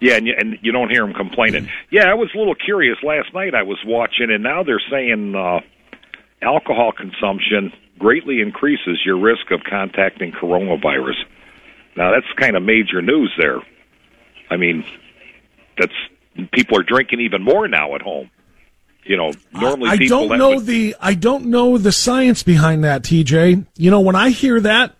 Yeah, 0.00 0.16
and 0.16 0.26
you, 0.26 0.34
and 0.38 0.58
you 0.60 0.70
don't 0.70 0.90
hear 0.90 1.02
him 1.02 1.14
complaining. 1.14 1.70
Yeah, 1.90 2.10
I 2.10 2.14
was 2.14 2.28
a 2.34 2.38
little 2.38 2.54
curious 2.54 2.98
last 3.02 3.32
night. 3.32 3.54
I 3.54 3.62
was 3.62 3.78
watching, 3.86 4.30
and 4.30 4.42
now 4.42 4.62
they're 4.64 4.82
saying 4.90 5.34
uh, 5.34 5.60
alcohol 6.42 6.92
consumption 6.92 7.72
greatly 7.98 8.40
increases 8.40 9.00
your 9.04 9.18
risk 9.18 9.50
of 9.50 9.60
contacting 9.68 10.32
coronavirus. 10.32 11.16
Now 11.96 12.12
that's 12.12 12.26
kind 12.36 12.56
of 12.56 12.62
major 12.62 13.02
news 13.02 13.32
there. 13.38 13.58
I 14.50 14.56
mean, 14.56 14.84
that's 15.76 15.92
people 16.52 16.78
are 16.78 16.82
drinking 16.82 17.20
even 17.20 17.42
more 17.42 17.66
now 17.68 17.94
at 17.94 18.02
home. 18.02 18.30
You 19.04 19.16
know, 19.16 19.32
normally 19.52 19.90
I 19.90 19.96
don't 19.96 20.38
know 20.38 20.56
would... 20.56 20.66
the 20.66 20.94
I 21.00 21.14
don't 21.14 21.46
know 21.46 21.78
the 21.78 21.92
science 21.92 22.42
behind 22.42 22.84
that, 22.84 23.02
TJ. 23.02 23.66
You 23.76 23.90
know, 23.90 24.00
when 24.00 24.16
I 24.16 24.30
hear 24.30 24.60
that, 24.60 24.94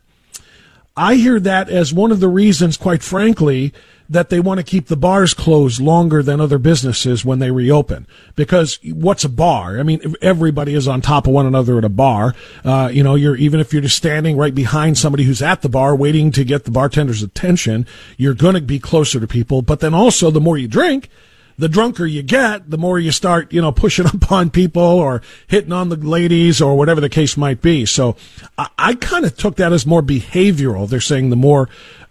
I 0.96 1.14
hear 1.14 1.38
that 1.40 1.68
as 1.68 1.92
one 1.92 2.10
of 2.10 2.20
the 2.20 2.28
reasons, 2.28 2.76
quite 2.76 3.02
frankly, 3.02 3.72
that 4.08 4.30
they 4.30 4.40
want 4.40 4.58
to 4.58 4.64
keep 4.64 4.86
the 4.86 4.96
bars 4.96 5.34
closed 5.34 5.80
longer 5.80 6.22
than 6.22 6.40
other 6.40 6.58
businesses 6.58 7.24
when 7.24 7.38
they 7.38 7.50
reopen. 7.50 8.06
Because 8.36 8.78
what's 8.84 9.24
a 9.24 9.28
bar? 9.28 9.78
I 9.78 9.82
mean, 9.82 10.14
everybody 10.22 10.74
is 10.74 10.88
on 10.88 11.00
top 11.00 11.26
of 11.26 11.32
one 11.32 11.46
another 11.46 11.78
at 11.78 11.84
a 11.84 11.90
bar. 11.90 12.34
Uh, 12.64 12.90
you 12.92 13.02
know, 13.02 13.14
you're, 13.14 13.36
even 13.36 13.60
if 13.60 13.72
you're 13.72 13.82
just 13.82 13.96
standing 13.96 14.36
right 14.36 14.54
behind 14.54 14.96
somebody 14.96 15.24
who's 15.24 15.42
at 15.42 15.62
the 15.62 15.68
bar 15.68 15.94
waiting 15.94 16.30
to 16.32 16.44
get 16.44 16.64
the 16.64 16.70
bartender's 16.70 17.22
attention, 17.22 17.86
you're 18.16 18.34
going 18.34 18.54
to 18.54 18.62
be 18.62 18.78
closer 18.78 19.20
to 19.20 19.26
people. 19.26 19.60
But 19.62 19.80
then 19.80 19.92
also, 19.92 20.30
the 20.30 20.40
more 20.40 20.56
you 20.56 20.68
drink, 20.68 21.10
the 21.58 21.68
drunker 21.68 22.06
you 22.06 22.22
get, 22.22 22.70
the 22.70 22.78
more 22.78 22.98
you 22.98 23.10
start, 23.10 23.52
you 23.52 23.60
know, 23.60 23.72
pushing 23.72 24.06
up 24.14 24.30
on 24.30 24.48
people 24.48 24.82
or 24.82 25.20
hitting 25.48 25.72
on 25.72 25.88
the 25.88 25.96
ladies 25.96 26.62
or 26.62 26.78
whatever 26.78 27.00
the 27.00 27.08
case 27.08 27.36
might 27.36 27.60
be. 27.60 27.84
So 27.84 28.16
I, 28.56 28.68
I 28.78 28.94
kind 28.94 29.24
of 29.24 29.36
took 29.36 29.56
that 29.56 29.72
as 29.72 29.84
more 29.84 30.02
behavioral. 30.02 30.88
They're 30.88 31.00
saying 31.00 31.30
the 31.30 31.36
more 31.36 31.68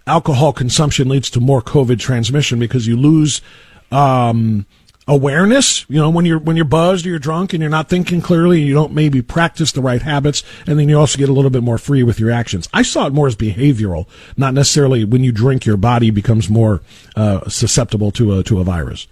alcohol 0.08 0.54
consumption 0.54 1.10
leads 1.10 1.30
to 1.32 1.40
more 1.40 1.62
COVID 1.62 2.00
transmission 2.00 2.60
because 2.60 2.88
you 2.88 2.98
lose, 2.98 3.42
um, 3.92 4.66
awareness 5.08 5.86
you 5.90 5.98
know 5.98 6.10
when 6.10 6.26
you're 6.26 6.38
when 6.38 6.58
you're 6.58 6.66
buzzed 6.66 7.06
or 7.06 7.10
you're 7.10 7.20
drunk 7.20 7.54
and 7.54 7.62
you're 7.62 7.70
not 7.70 7.88
thinking 7.88 8.20
clearly 8.20 8.60
and 8.60 8.68
you 8.68 8.74
don't 8.74 8.92
maybe 8.92 9.22
practice 9.22 9.72
the 9.72 9.82
right 9.82 10.02
habits 10.02 10.44
and 10.68 10.78
then 10.78 10.90
you 10.90 11.00
also 11.00 11.18
get 11.18 11.30
a 11.30 11.32
little 11.32 11.50
bit 11.50 11.64
more 11.64 11.78
free 11.78 12.04
with 12.04 12.20
your 12.20 12.30
actions 12.30 12.68
i 12.74 12.82
saw 12.82 13.08
it 13.08 13.14
more 13.14 13.26
as 13.26 13.36
behavioral 13.36 14.06
not 14.36 14.54
necessarily 14.54 15.06
when 15.06 15.24
you 15.24 15.32
drink 15.32 15.66
your 15.66 15.78
body 15.78 16.12
becomes 16.12 16.50
more 16.50 16.82
uh, 17.16 17.48
susceptible 17.48 18.12
to 18.12 18.38
a 18.38 18.44
to 18.44 18.60
a 18.60 18.64
virus 18.64 19.08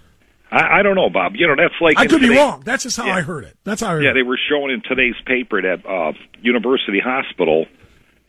I, 0.48 0.78
I 0.78 0.82
don't 0.82 0.94
know, 0.94 1.10
Bob. 1.10 1.34
You 1.34 1.48
know, 1.48 1.56
that's 1.56 1.74
like 1.80 1.98
I 1.98 2.06
could 2.06 2.20
be 2.20 2.34
wrong. 2.34 2.62
That's 2.64 2.84
just 2.84 2.96
how 2.96 3.06
yeah. 3.06 3.16
I 3.16 3.20
heard 3.20 3.42
it. 3.42 3.56
That's 3.64 3.80
how 3.80 3.88
I 3.88 3.90
heard 3.94 4.04
yeah, 4.04 4.12
they 4.12 4.22
were 4.22 4.38
showing 4.48 4.70
in 4.70 4.80
today's 4.80 5.16
paper 5.26 5.60
that 5.60 5.84
uh, 5.84 6.12
University 6.40 7.00
Hospital 7.00 7.66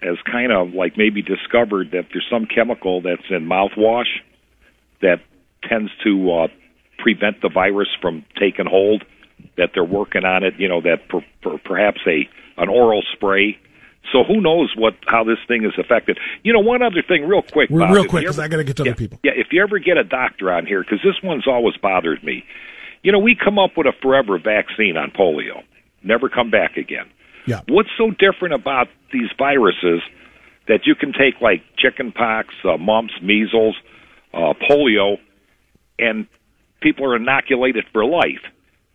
has 0.01 0.17
kind 0.29 0.51
of 0.51 0.73
like 0.73 0.97
maybe 0.97 1.21
discovered 1.21 1.91
that 1.91 2.07
there's 2.13 2.27
some 2.29 2.45
chemical 2.45 3.01
that's 3.01 3.29
in 3.29 3.47
mouthwash 3.47 4.21
that 5.01 5.21
tends 5.67 5.91
to 6.03 6.31
uh, 6.31 6.47
prevent 6.99 7.41
the 7.41 7.49
virus 7.49 7.89
from 8.01 8.25
taking 8.39 8.65
hold. 8.65 9.03
That 9.55 9.69
they're 9.73 9.83
working 9.83 10.23
on 10.25 10.43
it. 10.43 10.55
You 10.57 10.67
know, 10.67 10.81
that 10.81 11.09
per, 11.09 11.21
per, 11.41 11.57
perhaps 11.59 11.99
a 12.07 12.27
an 12.59 12.69
oral 12.69 13.03
spray 13.13 13.59
so 14.11 14.23
who 14.23 14.41
knows 14.41 14.73
what 14.77 14.95
how 15.05 15.23
this 15.23 15.37
thing 15.47 15.65
is 15.65 15.73
affected? 15.77 16.17
You 16.43 16.53
know, 16.53 16.59
one 16.59 16.81
other 16.81 17.03
thing, 17.05 17.27
real 17.27 17.41
quick, 17.41 17.69
Bob, 17.69 17.93
real 17.93 18.05
quick, 18.05 18.23
because 18.23 18.39
I 18.39 18.47
got 18.47 18.57
to 18.57 18.63
get 18.63 18.77
to 18.77 18.83
yeah, 18.83 18.91
other 18.91 18.97
people. 18.97 19.19
Yeah, 19.23 19.33
if 19.35 19.47
you 19.51 19.61
ever 19.61 19.79
get 19.79 19.97
a 19.97 20.03
doctor 20.03 20.51
on 20.51 20.65
here, 20.65 20.81
because 20.81 20.99
this 21.03 21.21
one's 21.23 21.47
always 21.47 21.75
bothered 21.77 22.23
me. 22.23 22.43
You 23.03 23.11
know, 23.11 23.19
we 23.19 23.35
come 23.35 23.59
up 23.59 23.71
with 23.77 23.87
a 23.87 23.93
forever 24.01 24.39
vaccine 24.39 24.97
on 24.97 25.11
polio, 25.11 25.63
never 26.03 26.29
come 26.29 26.49
back 26.49 26.77
again. 26.77 27.09
Yeah. 27.47 27.61
What's 27.67 27.89
so 27.97 28.11
different 28.11 28.53
about 28.53 28.87
these 29.11 29.29
viruses 29.37 30.01
that 30.67 30.81
you 30.85 30.95
can 30.95 31.13
take 31.13 31.41
like 31.41 31.63
chickenpox, 31.77 32.53
uh, 32.63 32.77
mumps, 32.77 33.13
measles, 33.23 33.75
uh, 34.33 34.53
polio, 34.69 35.17
and 35.97 36.27
people 36.81 37.05
are 37.05 37.15
inoculated 37.15 37.85
for 37.91 38.05
life? 38.05 38.43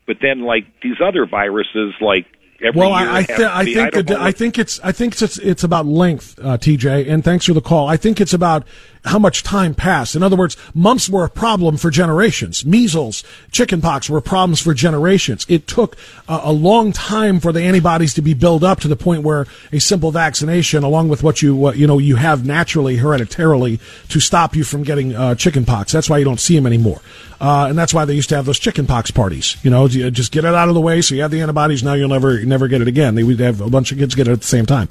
But 0.06 0.16
then, 0.20 0.42
like 0.42 0.64
these 0.82 1.00
other 1.02 1.26
viruses, 1.26 1.94
like 2.00 2.26
Every 2.62 2.78
well, 2.78 2.92
I, 2.92 3.18
I, 3.18 3.22
th- 3.24 3.40
I 3.40 3.64
think 3.64 4.10
I, 4.10 4.26
I, 4.28 4.32
think 4.32 4.56
it's 4.56 4.78
I 4.84 4.92
think 4.92 5.20
it's 5.20 5.36
it's 5.38 5.64
about 5.64 5.84
length, 5.84 6.38
uh, 6.38 6.58
TJ. 6.58 7.10
And 7.10 7.24
thanks 7.24 7.46
for 7.46 7.54
the 7.54 7.60
call. 7.60 7.88
I 7.88 7.96
think 7.96 8.20
it's 8.20 8.32
about 8.32 8.64
how 9.04 9.18
much 9.18 9.42
time 9.42 9.74
passed. 9.74 10.14
In 10.14 10.22
other 10.22 10.36
words, 10.36 10.56
mumps 10.74 11.08
were 11.08 11.24
a 11.24 11.30
problem 11.30 11.76
for 11.76 11.90
generations. 11.90 12.64
Measles, 12.64 13.24
chickenpox 13.50 14.08
were 14.08 14.20
problems 14.20 14.60
for 14.60 14.74
generations. 14.74 15.44
It 15.48 15.66
took 15.66 15.96
a, 16.28 16.40
a 16.44 16.52
long 16.52 16.92
time 16.92 17.40
for 17.40 17.52
the 17.52 17.62
antibodies 17.62 18.14
to 18.14 18.22
be 18.22 18.34
built 18.34 18.62
up 18.62 18.80
to 18.80 18.88
the 18.88 18.96
point 18.96 19.24
where 19.24 19.46
a 19.72 19.80
simple 19.80 20.12
vaccination, 20.12 20.84
along 20.84 21.08
with 21.08 21.22
what 21.22 21.42
you 21.42 21.72
you 21.72 21.86
know 21.86 21.98
you 21.98 22.16
have 22.16 22.46
naturally 22.46 22.96
hereditarily 22.96 23.80
to 24.08 24.20
stop 24.20 24.54
you 24.54 24.64
from 24.64 24.82
getting 24.84 25.14
uh, 25.14 25.34
chickenpox. 25.34 25.92
That's 25.92 26.08
why 26.08 26.18
you 26.18 26.24
don't 26.24 26.40
see 26.40 26.54
them 26.54 26.66
anymore. 26.66 27.00
Uh, 27.42 27.66
and 27.68 27.76
that's 27.76 27.92
why 27.92 28.04
they 28.04 28.14
used 28.14 28.28
to 28.28 28.36
have 28.36 28.46
those 28.46 28.60
chickenpox 28.60 29.10
parties. 29.10 29.57
You 29.64 29.70
know, 29.70 29.88
just 29.88 30.30
get 30.30 30.44
it 30.44 30.55
out 30.55 30.68
of 30.68 30.76
the 30.76 30.80
way 30.80 31.03
so 31.03 31.16
you 31.16 31.22
have 31.22 31.32
the 31.32 31.40
antibodies. 31.40 31.82
Now 31.82 31.94
you'll 31.94 32.09
never 32.09 32.40
never 32.44 32.68
get 32.68 32.80
it 32.80 32.86
again. 32.86 33.16
They 33.16 33.24
would 33.24 33.40
have 33.40 33.61
a 33.61 33.68
bunch 33.68 33.90
of 33.90 33.98
kids 33.98 34.14
get 34.14 34.28
it 34.28 34.30
at 34.30 34.40
the 34.42 34.46
same 34.46 34.64
time. 34.64 34.88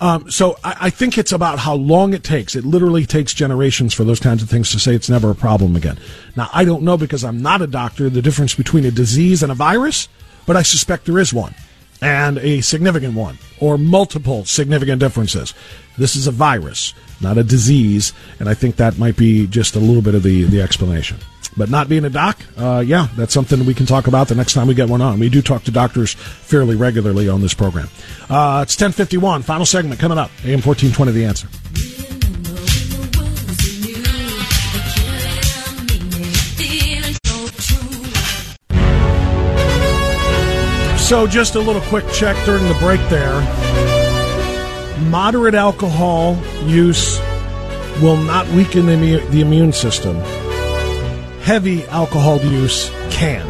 Um, 0.00 0.28
so 0.28 0.58
I, 0.64 0.76
I, 0.80 0.90
think 0.90 1.16
it's 1.16 1.30
about 1.30 1.60
how 1.60 1.74
long 1.74 2.12
it 2.12 2.24
takes. 2.24 2.56
It 2.56 2.64
literally 2.64 3.06
takes 3.06 3.32
generations 3.52 3.92
for 3.92 4.04
those 4.04 4.18
kinds 4.18 4.42
of 4.42 4.48
things 4.48 4.70
to 4.70 4.78
say 4.78 4.94
it's 4.94 5.10
never 5.10 5.30
a 5.30 5.34
problem 5.34 5.76
again. 5.76 5.98
Now 6.36 6.48
I 6.54 6.64
don't 6.64 6.82
know 6.82 6.96
because 6.96 7.22
I'm 7.22 7.42
not 7.42 7.60
a 7.60 7.66
doctor 7.66 8.08
the 8.08 8.22
difference 8.22 8.54
between 8.54 8.86
a 8.86 8.90
disease 8.90 9.42
and 9.42 9.52
a 9.52 9.54
virus, 9.54 10.08
but 10.46 10.56
I 10.56 10.62
suspect 10.62 11.04
there 11.04 11.18
is 11.18 11.34
one 11.34 11.54
and 12.00 12.38
a 12.38 12.62
significant 12.62 13.14
one 13.14 13.36
or 13.60 13.76
multiple 13.76 14.46
significant 14.46 15.00
differences. 15.00 15.52
This 15.98 16.16
is 16.16 16.26
a 16.26 16.30
virus, 16.30 16.94
not 17.20 17.36
a 17.36 17.44
disease, 17.44 18.14
and 18.40 18.48
I 18.48 18.54
think 18.54 18.76
that 18.76 18.98
might 18.98 19.18
be 19.18 19.46
just 19.46 19.76
a 19.76 19.78
little 19.78 20.02
bit 20.02 20.14
of 20.14 20.22
the, 20.22 20.44
the 20.44 20.62
explanation. 20.62 21.18
But 21.54 21.68
not 21.68 21.90
being 21.90 22.06
a 22.06 22.10
doc, 22.10 22.38
uh, 22.56 22.82
yeah, 22.84 23.08
that's 23.14 23.34
something 23.34 23.66
we 23.66 23.74
can 23.74 23.84
talk 23.84 24.06
about 24.06 24.28
the 24.28 24.34
next 24.34 24.54
time 24.54 24.66
we 24.66 24.74
get 24.74 24.88
one 24.88 25.02
on. 25.02 25.20
We 25.20 25.28
do 25.28 25.42
talk 25.42 25.64
to 25.64 25.70
doctors 25.70 26.14
fairly 26.14 26.76
regularly 26.76 27.28
on 27.28 27.42
this 27.42 27.52
program. 27.52 27.88
Uh, 28.30 28.64
it's 28.64 28.74
1051, 28.74 29.42
final 29.42 29.66
segment 29.66 30.00
coming 30.00 30.16
up. 30.16 30.30
AM 30.44 30.62
1420, 30.62 31.12
The 31.12 31.26
Answer. 31.26 31.91
So, 41.12 41.26
just 41.26 41.56
a 41.56 41.60
little 41.60 41.82
quick 41.82 42.10
check 42.10 42.42
during 42.46 42.66
the 42.68 42.74
break 42.76 42.98
there. 43.10 43.38
Moderate 45.10 45.54
alcohol 45.54 46.38
use 46.64 47.18
will 48.00 48.16
not 48.16 48.48
weaken 48.48 48.86
the, 48.86 49.18
the 49.28 49.42
immune 49.42 49.74
system. 49.74 50.16
Heavy 51.42 51.84
alcohol 51.88 52.40
use 52.40 52.88
can. 53.10 53.46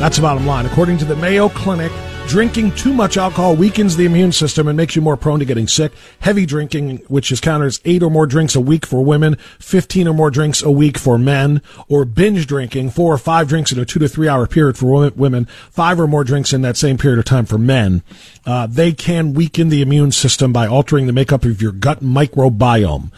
That's 0.00 0.16
the 0.16 0.22
bottom 0.22 0.46
line. 0.46 0.64
According 0.64 0.96
to 0.98 1.04
the 1.04 1.14
Mayo 1.14 1.50
Clinic, 1.50 1.92
Drinking 2.30 2.76
too 2.76 2.92
much 2.92 3.16
alcohol 3.16 3.56
weakens 3.56 3.96
the 3.96 4.04
immune 4.04 4.30
system 4.30 4.68
and 4.68 4.76
makes 4.76 4.94
you 4.94 5.02
more 5.02 5.16
prone 5.16 5.40
to 5.40 5.44
getting 5.44 5.66
sick. 5.66 5.90
Heavy 6.20 6.46
drinking, 6.46 6.98
which 7.08 7.32
is 7.32 7.40
counted 7.40 7.66
as 7.66 7.80
eight 7.84 8.04
or 8.04 8.10
more 8.10 8.24
drinks 8.24 8.54
a 8.54 8.60
week 8.60 8.86
for 8.86 9.04
women, 9.04 9.34
15 9.58 10.06
or 10.06 10.14
more 10.14 10.30
drinks 10.30 10.62
a 10.62 10.70
week 10.70 10.96
for 10.96 11.18
men, 11.18 11.60
or 11.88 12.04
binge 12.04 12.46
drinking, 12.46 12.90
four 12.90 13.12
or 13.12 13.18
five 13.18 13.48
drinks 13.48 13.72
in 13.72 13.80
a 13.80 13.84
two 13.84 13.98
to 13.98 14.08
three 14.08 14.28
hour 14.28 14.46
period 14.46 14.78
for 14.78 15.10
women, 15.10 15.46
five 15.72 15.98
or 15.98 16.06
more 16.06 16.22
drinks 16.22 16.52
in 16.52 16.62
that 16.62 16.76
same 16.76 16.96
period 16.96 17.18
of 17.18 17.24
time 17.24 17.46
for 17.46 17.58
men. 17.58 18.00
Uh, 18.46 18.64
they 18.68 18.92
can 18.92 19.34
weaken 19.34 19.68
the 19.68 19.82
immune 19.82 20.12
system 20.12 20.52
by 20.52 20.68
altering 20.68 21.08
the 21.08 21.12
makeup 21.12 21.44
of 21.44 21.60
your 21.60 21.72
gut 21.72 21.98
microbiome 21.98 23.10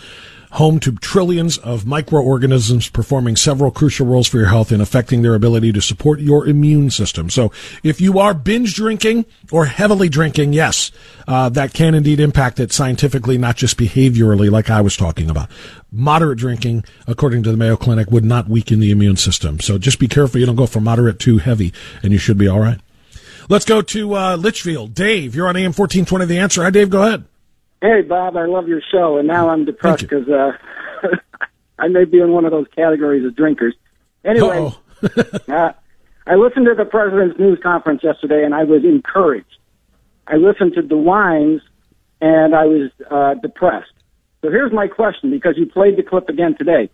home 0.53 0.79
to 0.79 0.93
trillions 0.93 1.57
of 1.59 1.87
microorganisms 1.87 2.89
performing 2.89 3.37
several 3.37 3.71
crucial 3.71 4.07
roles 4.07 4.29
for 4.29 4.37
your 4.37 4.49
health 4.49 4.71
and 4.71 4.83
affecting 4.83 5.23
their 5.23 5.35
ability 5.35 5.73
to 5.73 5.81
support 5.81 6.21
your 6.21 6.47
immune 6.47 6.91
system. 6.91 7.31
So 7.31 7.51
if 7.83 8.01
you 8.01 8.19
are 8.19 8.35
binge 8.35 8.75
drinking 8.75 9.25
or 9.51 9.65
heavily 9.65 10.11
drinking, 10.11 10.53
yes, 10.53 10.91
uh, 11.27 11.49
that 11.51 11.73
can 11.73 11.95
indeed 11.95 12.21
impact 12.21 12.61
it 12.61 12.71
scientifically, 12.71 13.39
not 13.39 13.57
just 13.57 13.79
behaviorally, 13.79 14.51
like 14.51 14.69
I 14.69 14.83
was 14.83 14.97
talking 14.97 15.31
about. 15.31 15.49
Moderate 15.91 16.39
drinking, 16.39 16.85
according 17.07 17.43
to 17.45 17.51
the 17.51 17.57
Mayo 17.57 17.77
Clinic, 17.77 18.11
would 18.11 18.25
not 18.25 18.49
weaken 18.49 18.81
the 18.81 18.91
immune 18.91 19.17
system. 19.17 19.59
So 19.59 19.79
just 19.79 19.99
be 19.99 20.09
careful 20.09 20.39
you 20.39 20.47
don't 20.47 20.57
go 20.57 20.67
from 20.67 20.85
moderate 20.85 21.19
to 21.21 21.39
heavy, 21.39 21.73
and 22.03 22.13
you 22.13 22.19
should 22.19 22.39
be 22.39 22.49
all 22.49 22.61
right. 22.61 22.79
Let's 23.49 23.65
go 23.65 23.81
to 23.83 24.15
uh, 24.15 24.37
Litchfield. 24.37 24.95
Dave, 24.95 25.35
you're 25.35 25.49
on 25.49 25.57
AM 25.57 25.73
1420 25.73 26.27
The 26.27 26.39
Answer. 26.39 26.63
Hi, 26.63 26.71
Dave. 26.71 26.91
Go 26.91 27.03
ahead. 27.03 27.25
Hey, 27.83 28.03
Bob, 28.03 28.37
I 28.37 28.47
love 28.47 28.69
your 28.69 28.81
show, 28.93 29.19
and 29.19 29.27
now 29.27 29.49
I'm 29.49 29.65
depressed 29.65 30.03
because 30.03 30.29
uh, 30.29 30.53
I 31.81 31.89
may 31.89 32.05
be 32.05 32.21
in 32.21 32.31
one 32.31 32.45
of 32.45 32.53
those 32.53 32.69
categories 32.77 33.27
of 33.27 33.35
drinkers. 33.35 33.75
Anyway, 34.25 34.73
uh, 35.49 35.73
I 36.25 36.35
listened 36.37 36.67
to 36.67 36.77
the 36.77 36.85
president's 36.89 37.41
news 37.41 37.59
conference 37.61 38.05
yesterday, 38.05 38.45
and 38.45 38.55
I 38.55 38.63
was 38.63 38.85
encouraged. 38.85 39.57
I 40.29 40.37
listened 40.37 40.75
to 40.75 40.83
DeWine's, 40.83 41.61
and 42.21 42.55
I 42.55 42.67
was 42.67 42.93
uh, 43.11 43.35
depressed. 43.43 43.91
So 44.43 44.51
here's 44.51 44.73
my 44.73 44.87
question, 44.87 45.33
because 45.33 45.55
you 45.57 45.67
played 45.67 45.97
the 45.97 46.05
clip 46.05 46.29
again 46.29 46.55
today. 46.57 46.89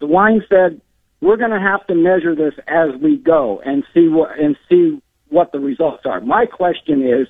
DeWine 0.00 0.48
said, 0.48 0.80
"We're 1.20 1.36
going 1.36 1.50
to 1.50 1.60
have 1.60 1.86
to 1.88 1.94
measure 1.94 2.34
this 2.34 2.54
as 2.66 2.98
we 3.02 3.18
go 3.18 3.60
and 3.66 3.84
see 3.92 4.08
what 4.08 4.38
and 4.38 4.56
see 4.70 4.98
what 5.28 5.52
the 5.52 5.60
results 5.60 6.06
are." 6.06 6.22
My 6.22 6.46
question 6.46 7.06
is, 7.06 7.28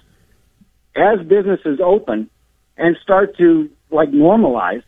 as 0.94 1.18
businesses 1.26 1.80
open 1.84 2.30
and 2.76 2.96
start 3.02 3.36
to 3.38 3.70
like 3.90 4.10
normalize, 4.10 4.82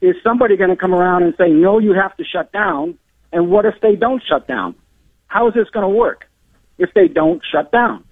is 0.00 0.16
somebody 0.22 0.56
going 0.56 0.70
to 0.70 0.76
come 0.76 0.94
around 0.94 1.24
and 1.24 1.34
say, 1.36 1.48
no, 1.50 1.78
you 1.78 1.92
have 1.92 2.16
to 2.16 2.24
shut 2.24 2.52
down? 2.52 2.98
And 3.32 3.50
what 3.50 3.66
if 3.66 3.74
they 3.80 3.96
don't 3.96 4.22
shut 4.26 4.48
down? 4.48 4.74
How 5.26 5.48
is 5.48 5.54
this 5.54 5.68
going 5.70 5.84
to 5.84 5.96
work 5.96 6.28
if 6.78 6.92
they 6.94 7.08
don't 7.08 7.42
shut 7.50 7.70
down? 7.70 8.04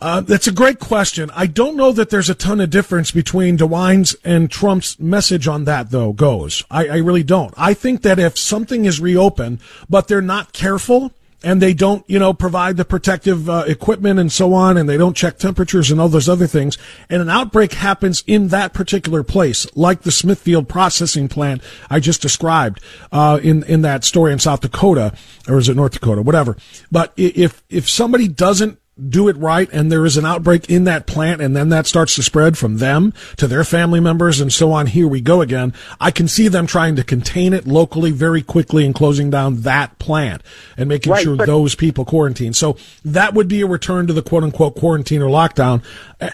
Uh, 0.00 0.22
that's 0.22 0.46
a 0.46 0.52
great 0.52 0.78
question. 0.78 1.30
I 1.34 1.46
don't 1.46 1.76
know 1.76 1.92
that 1.92 2.08
there's 2.08 2.30
a 2.30 2.34
ton 2.34 2.60
of 2.60 2.70
difference 2.70 3.10
between 3.10 3.56
DeWine's 3.56 4.16
and 4.24 4.50
Trump's 4.50 4.98
message 4.98 5.46
on 5.46 5.64
that, 5.64 5.90
though, 5.90 6.14
goes. 6.14 6.64
I, 6.70 6.88
I 6.88 6.96
really 6.98 7.22
don't. 7.22 7.52
I 7.58 7.74
think 7.74 8.00
that 8.02 8.18
if 8.18 8.38
something 8.38 8.86
is 8.86 8.98
reopened, 8.98 9.58
but 9.90 10.08
they're 10.08 10.22
not 10.22 10.54
careful, 10.54 11.12
and 11.42 11.60
they 11.60 11.72
don't, 11.72 12.04
you 12.08 12.18
know, 12.18 12.32
provide 12.32 12.76
the 12.76 12.84
protective 12.84 13.48
uh, 13.48 13.64
equipment 13.66 14.18
and 14.18 14.30
so 14.30 14.52
on, 14.52 14.76
and 14.76 14.88
they 14.88 14.96
don't 14.96 15.16
check 15.16 15.38
temperatures 15.38 15.90
and 15.90 16.00
all 16.00 16.08
those 16.08 16.28
other 16.28 16.46
things, 16.46 16.76
and 17.08 17.22
an 17.22 17.28
outbreak 17.28 17.72
happens 17.72 18.22
in 18.26 18.48
that 18.48 18.72
particular 18.72 19.22
place, 19.22 19.66
like 19.74 20.02
the 20.02 20.10
Smithfield 20.10 20.68
processing 20.68 21.28
plant 21.28 21.62
I 21.88 22.00
just 22.00 22.22
described 22.22 22.82
uh, 23.12 23.40
in 23.42 23.62
in 23.64 23.82
that 23.82 24.04
story 24.04 24.32
in 24.32 24.38
South 24.38 24.60
Dakota, 24.60 25.14
or 25.48 25.58
is 25.58 25.68
it 25.68 25.76
North 25.76 25.92
Dakota, 25.92 26.22
whatever. 26.22 26.56
But 26.90 27.12
if 27.16 27.62
if 27.68 27.88
somebody 27.88 28.28
doesn't 28.28 28.79
do 29.08 29.28
it 29.28 29.36
right 29.36 29.68
and 29.72 29.90
there 29.90 30.04
is 30.04 30.16
an 30.16 30.24
outbreak 30.24 30.68
in 30.68 30.84
that 30.84 31.06
plant 31.06 31.40
and 31.40 31.56
then 31.56 31.68
that 31.70 31.86
starts 31.86 32.14
to 32.16 32.22
spread 32.22 32.58
from 32.58 32.78
them 32.78 33.12
to 33.36 33.46
their 33.46 33.64
family 33.64 34.00
members 34.00 34.40
and 34.40 34.52
so 34.52 34.72
on, 34.72 34.86
here 34.86 35.08
we 35.08 35.20
go 35.20 35.40
again. 35.40 35.72
I 36.00 36.10
can 36.10 36.28
see 36.28 36.48
them 36.48 36.66
trying 36.66 36.96
to 36.96 37.04
contain 37.04 37.52
it 37.52 37.66
locally 37.66 38.10
very 38.10 38.42
quickly 38.42 38.84
and 38.84 38.94
closing 38.94 39.30
down 39.30 39.62
that 39.62 39.98
plant 39.98 40.42
and 40.76 40.88
making 40.88 41.12
right, 41.12 41.22
sure 41.22 41.36
those 41.36 41.74
people 41.74 42.04
quarantine. 42.04 42.52
So 42.52 42.76
that 43.04 43.34
would 43.34 43.48
be 43.48 43.62
a 43.62 43.66
return 43.66 44.06
to 44.06 44.12
the 44.12 44.22
quote 44.22 44.44
unquote 44.44 44.76
quarantine 44.76 45.22
or 45.22 45.30
lockdown. 45.30 45.82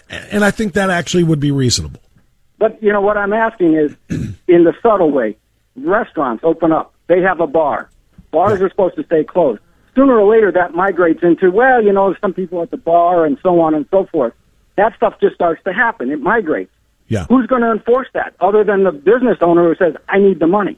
And 0.09 0.43
I 0.43 0.51
think 0.51 0.73
that 0.73 0.89
actually 0.89 1.23
would 1.23 1.39
be 1.39 1.51
reasonable. 1.51 2.01
But, 2.59 2.81
you 2.81 2.91
know, 2.91 3.01
what 3.01 3.17
I'm 3.17 3.33
asking 3.33 3.75
is 3.75 3.95
in 4.47 4.63
the 4.63 4.73
subtle 4.81 5.11
way, 5.11 5.37
restaurants 5.75 6.43
open 6.43 6.71
up. 6.71 6.93
They 7.07 7.21
have 7.21 7.39
a 7.39 7.47
bar. 7.47 7.89
Bars 8.31 8.61
are 8.61 8.69
supposed 8.69 8.95
to 8.95 9.03
stay 9.05 9.23
closed 9.23 9.61
sooner 9.97 10.19
or 10.19 10.31
later 10.31 10.51
that 10.51 10.73
migrates 10.75 11.23
into, 11.23 11.49
well, 11.49 11.83
you 11.83 11.91
know, 11.91 12.15
some 12.21 12.33
people 12.33 12.61
at 12.61 12.69
the 12.69 12.77
bar 12.77 13.25
and 13.25 13.37
so 13.41 13.59
on 13.59 13.73
and 13.73 13.85
so 13.89 14.05
forth. 14.05 14.33
That 14.75 14.95
stuff 14.95 15.15
just 15.19 15.33
starts 15.33 15.61
to 15.63 15.73
happen. 15.73 16.11
It 16.11 16.21
migrates. 16.21 16.71
Yeah. 17.07 17.25
Who's 17.27 17.47
going 17.47 17.63
to 17.63 17.71
enforce 17.71 18.07
that 18.13 18.35
other 18.39 18.63
than 18.63 18.83
the 18.83 18.91
business 18.91 19.37
owner 19.41 19.67
who 19.67 19.75
says, 19.75 19.95
I 20.07 20.19
need 20.19 20.39
the 20.39 20.47
money? 20.47 20.77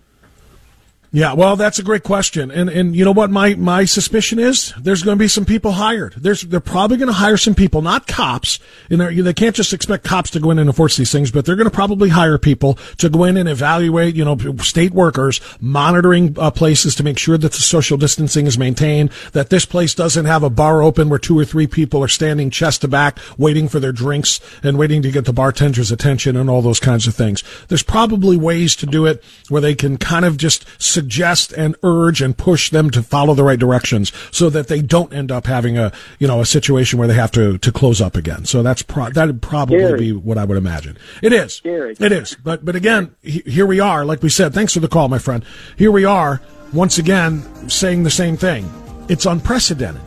Yeah, 1.11 1.33
well, 1.33 1.55
that's 1.55 1.79
a 1.79 1.83
great 1.83 2.03
question, 2.03 2.51
and 2.51 2.69
and 2.69 2.95
you 2.95 3.03
know 3.03 3.11
what 3.11 3.31
my 3.31 3.55
my 3.55 3.85
suspicion 3.85 4.37
is? 4.37 4.75
There's 4.79 5.01
going 5.01 5.17
to 5.17 5.19
be 5.19 5.27
some 5.27 5.45
people 5.45 5.71
hired. 5.71 6.13
There's 6.13 6.43
they're 6.43 6.59
probably 6.59 6.97
going 6.97 7.07
to 7.07 7.13
hire 7.13 7.37
some 7.37 7.55
people, 7.55 7.81
not 7.81 8.05
cops. 8.05 8.59
And 8.91 9.01
they 9.01 9.33
can't 9.33 9.55
just 9.55 9.73
expect 9.73 10.03
cops 10.03 10.29
to 10.31 10.39
go 10.39 10.51
in 10.51 10.59
and 10.59 10.69
enforce 10.69 10.97
these 10.97 11.11
things, 11.11 11.31
but 11.31 11.45
they're 11.45 11.55
going 11.55 11.69
to 11.69 11.75
probably 11.75 12.09
hire 12.09 12.37
people 12.37 12.75
to 12.97 13.09
go 13.09 13.23
in 13.23 13.37
and 13.37 13.49
evaluate, 13.49 14.15
you 14.15 14.23
know, 14.23 14.37
state 14.57 14.93
workers 14.93 15.41
monitoring 15.59 16.35
uh, 16.37 16.51
places 16.51 16.93
to 16.95 17.03
make 17.03 17.17
sure 17.17 17.37
that 17.37 17.53
the 17.53 17.59
social 17.59 17.97
distancing 17.97 18.45
is 18.45 18.57
maintained, 18.57 19.11
that 19.33 19.49
this 19.49 19.65
place 19.65 19.95
doesn't 19.95 20.25
have 20.25 20.43
a 20.43 20.49
bar 20.49 20.83
open 20.83 21.09
where 21.09 21.19
two 21.19 21.37
or 21.37 21.45
three 21.45 21.67
people 21.67 22.03
are 22.03 22.07
standing 22.07 22.51
chest 22.51 22.81
to 22.81 22.87
back 22.87 23.17
waiting 23.37 23.67
for 23.67 23.79
their 23.79 23.91
drinks 23.91 24.39
and 24.61 24.77
waiting 24.77 25.01
to 25.01 25.11
get 25.11 25.25
the 25.25 25.33
bartender's 25.33 25.91
attention 25.91 26.35
and 26.35 26.49
all 26.49 26.61
those 26.61 26.79
kinds 26.79 27.07
of 27.07 27.15
things. 27.15 27.43
There's 27.67 27.83
probably 27.83 28.37
ways 28.37 28.75
to 28.77 28.85
do 28.85 29.05
it 29.05 29.23
where 29.49 29.61
they 29.61 29.75
can 29.75 29.97
kind 29.97 30.25
of 30.25 30.37
just 30.37 30.65
suggest 30.99 31.53
and 31.53 31.77
urge 31.81 32.21
and 32.21 32.37
push 32.37 32.69
them 32.69 32.89
to 32.89 33.01
follow 33.01 33.33
the 33.33 33.43
right 33.43 33.59
directions 33.59 34.11
so 34.31 34.49
that 34.49 34.67
they 34.67 34.81
don't 34.81 35.13
end 35.13 35.31
up 35.31 35.47
having 35.47 35.77
a 35.77 35.93
you 36.19 36.27
know 36.27 36.41
a 36.41 36.45
situation 36.45 36.99
where 36.99 37.07
they 37.07 37.13
have 37.13 37.31
to 37.31 37.57
to 37.59 37.71
close 37.71 38.01
up 38.01 38.17
again. 38.17 38.43
So 38.43 38.61
that's 38.61 38.81
pro- 38.81 39.09
that 39.11 39.27
would 39.27 39.41
probably 39.41 39.97
be 39.97 40.11
what 40.11 40.37
I 40.37 40.43
would 40.43 40.57
imagine. 40.57 40.97
It 41.21 41.31
is. 41.31 41.53
Scary. 41.55 41.95
It 41.97 42.11
is. 42.11 42.35
But 42.35 42.65
but 42.65 42.75
again, 42.75 43.15
he, 43.21 43.41
here 43.45 43.65
we 43.65 43.79
are. 43.79 44.03
Like 44.03 44.21
we 44.21 44.29
said, 44.29 44.53
thanks 44.53 44.73
for 44.73 44.81
the 44.81 44.89
call, 44.89 45.07
my 45.07 45.19
friend. 45.19 45.45
Here 45.77 45.91
we 45.91 46.03
are 46.03 46.41
once 46.73 46.97
again 46.97 47.69
saying 47.69 48.03
the 48.03 48.11
same 48.11 48.35
thing. 48.35 48.69
It's 49.07 49.25
unprecedented. 49.25 50.01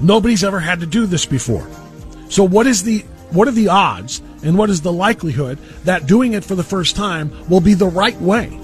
Nobody's 0.00 0.42
ever 0.42 0.58
had 0.58 0.80
to 0.80 0.86
do 0.86 1.06
this 1.06 1.26
before. 1.26 1.66
So 2.28 2.42
what 2.42 2.66
is 2.66 2.82
the 2.82 3.04
what 3.30 3.46
are 3.46 3.52
the 3.52 3.68
odds 3.68 4.20
and 4.42 4.58
what 4.58 4.68
is 4.68 4.80
the 4.80 4.92
likelihood 4.92 5.58
that 5.84 6.06
doing 6.06 6.32
it 6.32 6.44
for 6.44 6.56
the 6.56 6.64
first 6.64 6.96
time 6.96 7.30
will 7.48 7.60
be 7.60 7.74
the 7.74 7.86
right 7.86 8.20
way? 8.20 8.58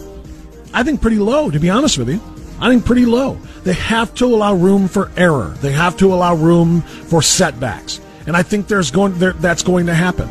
I 0.73 0.83
think 0.83 1.01
pretty 1.01 1.19
low, 1.19 1.51
to 1.51 1.59
be 1.59 1.71
honest 1.71 1.99
with 1.99 2.09
you. 2.09 2.21
I 2.61 2.71
think 2.71 2.85
pretty 2.85 3.07
low. 3.07 3.39
They 3.65 3.73
have 3.73 4.15
to 4.15 4.27
allow 4.27 4.55
room 4.55 4.89
for 4.89 5.11
error. 5.17 5.55
They 5.61 5.73
have 5.73 5.97
to 5.99 6.15
allow 6.15 6.35
room 6.35 6.83
for 6.83 7.23
setbacks. 7.23 8.01
And 8.27 8.37
I 8.37 8.43
think 8.43 8.69
there's 8.69 8.91
going 8.91 9.19
there, 9.19 9.33
that's 9.33 9.63
going 9.63 9.87
to 9.87 9.95
happen. 9.95 10.29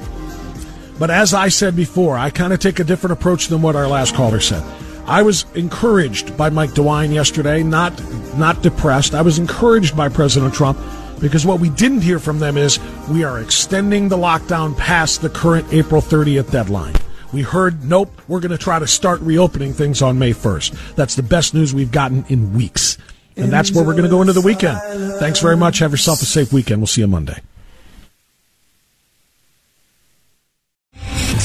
But 0.98 1.10
as 1.10 1.34
I 1.34 1.50
said 1.50 1.76
before, 1.76 2.18
I 2.18 2.30
kind 2.30 2.54
of 2.54 2.60
take 2.60 2.80
a 2.80 2.84
different 2.84 3.14
approach 3.14 3.48
than 3.48 3.62
what 3.62 3.76
our 3.76 3.88
last 3.88 4.16
caller 4.16 4.40
said. 4.40 4.64
I 5.06 5.24
was 5.24 5.46
encouraged 5.56 6.38
by 6.38 6.50
Mike 6.52 6.70
DeWine 6.70 7.14
yesterday, 7.14 7.64
not 7.64 8.00
not 8.38 8.62
depressed. 8.62 9.14
I 9.14 9.24
was 9.24 9.40
encouraged 9.40 9.98
by 9.98 10.08
President 10.10 10.54
Trump 10.54 10.78
because 11.20 11.46
what 11.46 11.60
we 11.60 11.70
didn't 11.70 12.02
hear 12.02 12.20
from 12.20 12.40
them 12.40 12.56
is 12.56 12.80
we 13.10 13.24
are 13.24 13.42
extending 13.42 14.10
the 14.10 14.18
lockdown 14.18 14.78
past 14.78 15.22
the 15.22 15.30
current 15.30 15.68
April 15.74 16.02
30th 16.02 16.52
deadline. 16.52 16.96
We 17.34 17.42
heard, 17.44 17.84
nope, 17.84 18.12
we're 18.28 18.42
going 18.42 18.52
to 18.52 18.58
try 18.58 18.80
to 18.80 18.88
start 18.88 19.22
reopening 19.22 19.74
things 19.74 20.02
on 20.02 20.20
May 20.20 20.34
1st. 20.34 20.96
That's 20.96 21.16
the 21.16 21.24
best 21.24 21.54
news 21.54 21.74
we've 21.74 21.92
gotten 21.92 22.26
in 22.28 22.54
weeks. 22.54 22.98
And 23.38 23.52
that's 23.52 23.72
where 23.72 23.84
we're 23.84 23.94
going 23.94 24.04
to 24.04 24.10
go 24.10 24.22
into 24.22 24.34
the 24.34 24.42
weekend. 24.42 24.78
Thanks 25.20 25.40
very 25.40 25.56
much. 25.56 25.80
Have 25.80 25.92
yourself 25.92 26.22
a 26.22 26.26
safe 26.26 26.52
weekend. 26.52 26.82
We'll 26.82 26.88
see 26.88 27.02
you 27.02 27.08
Monday. 27.08 27.40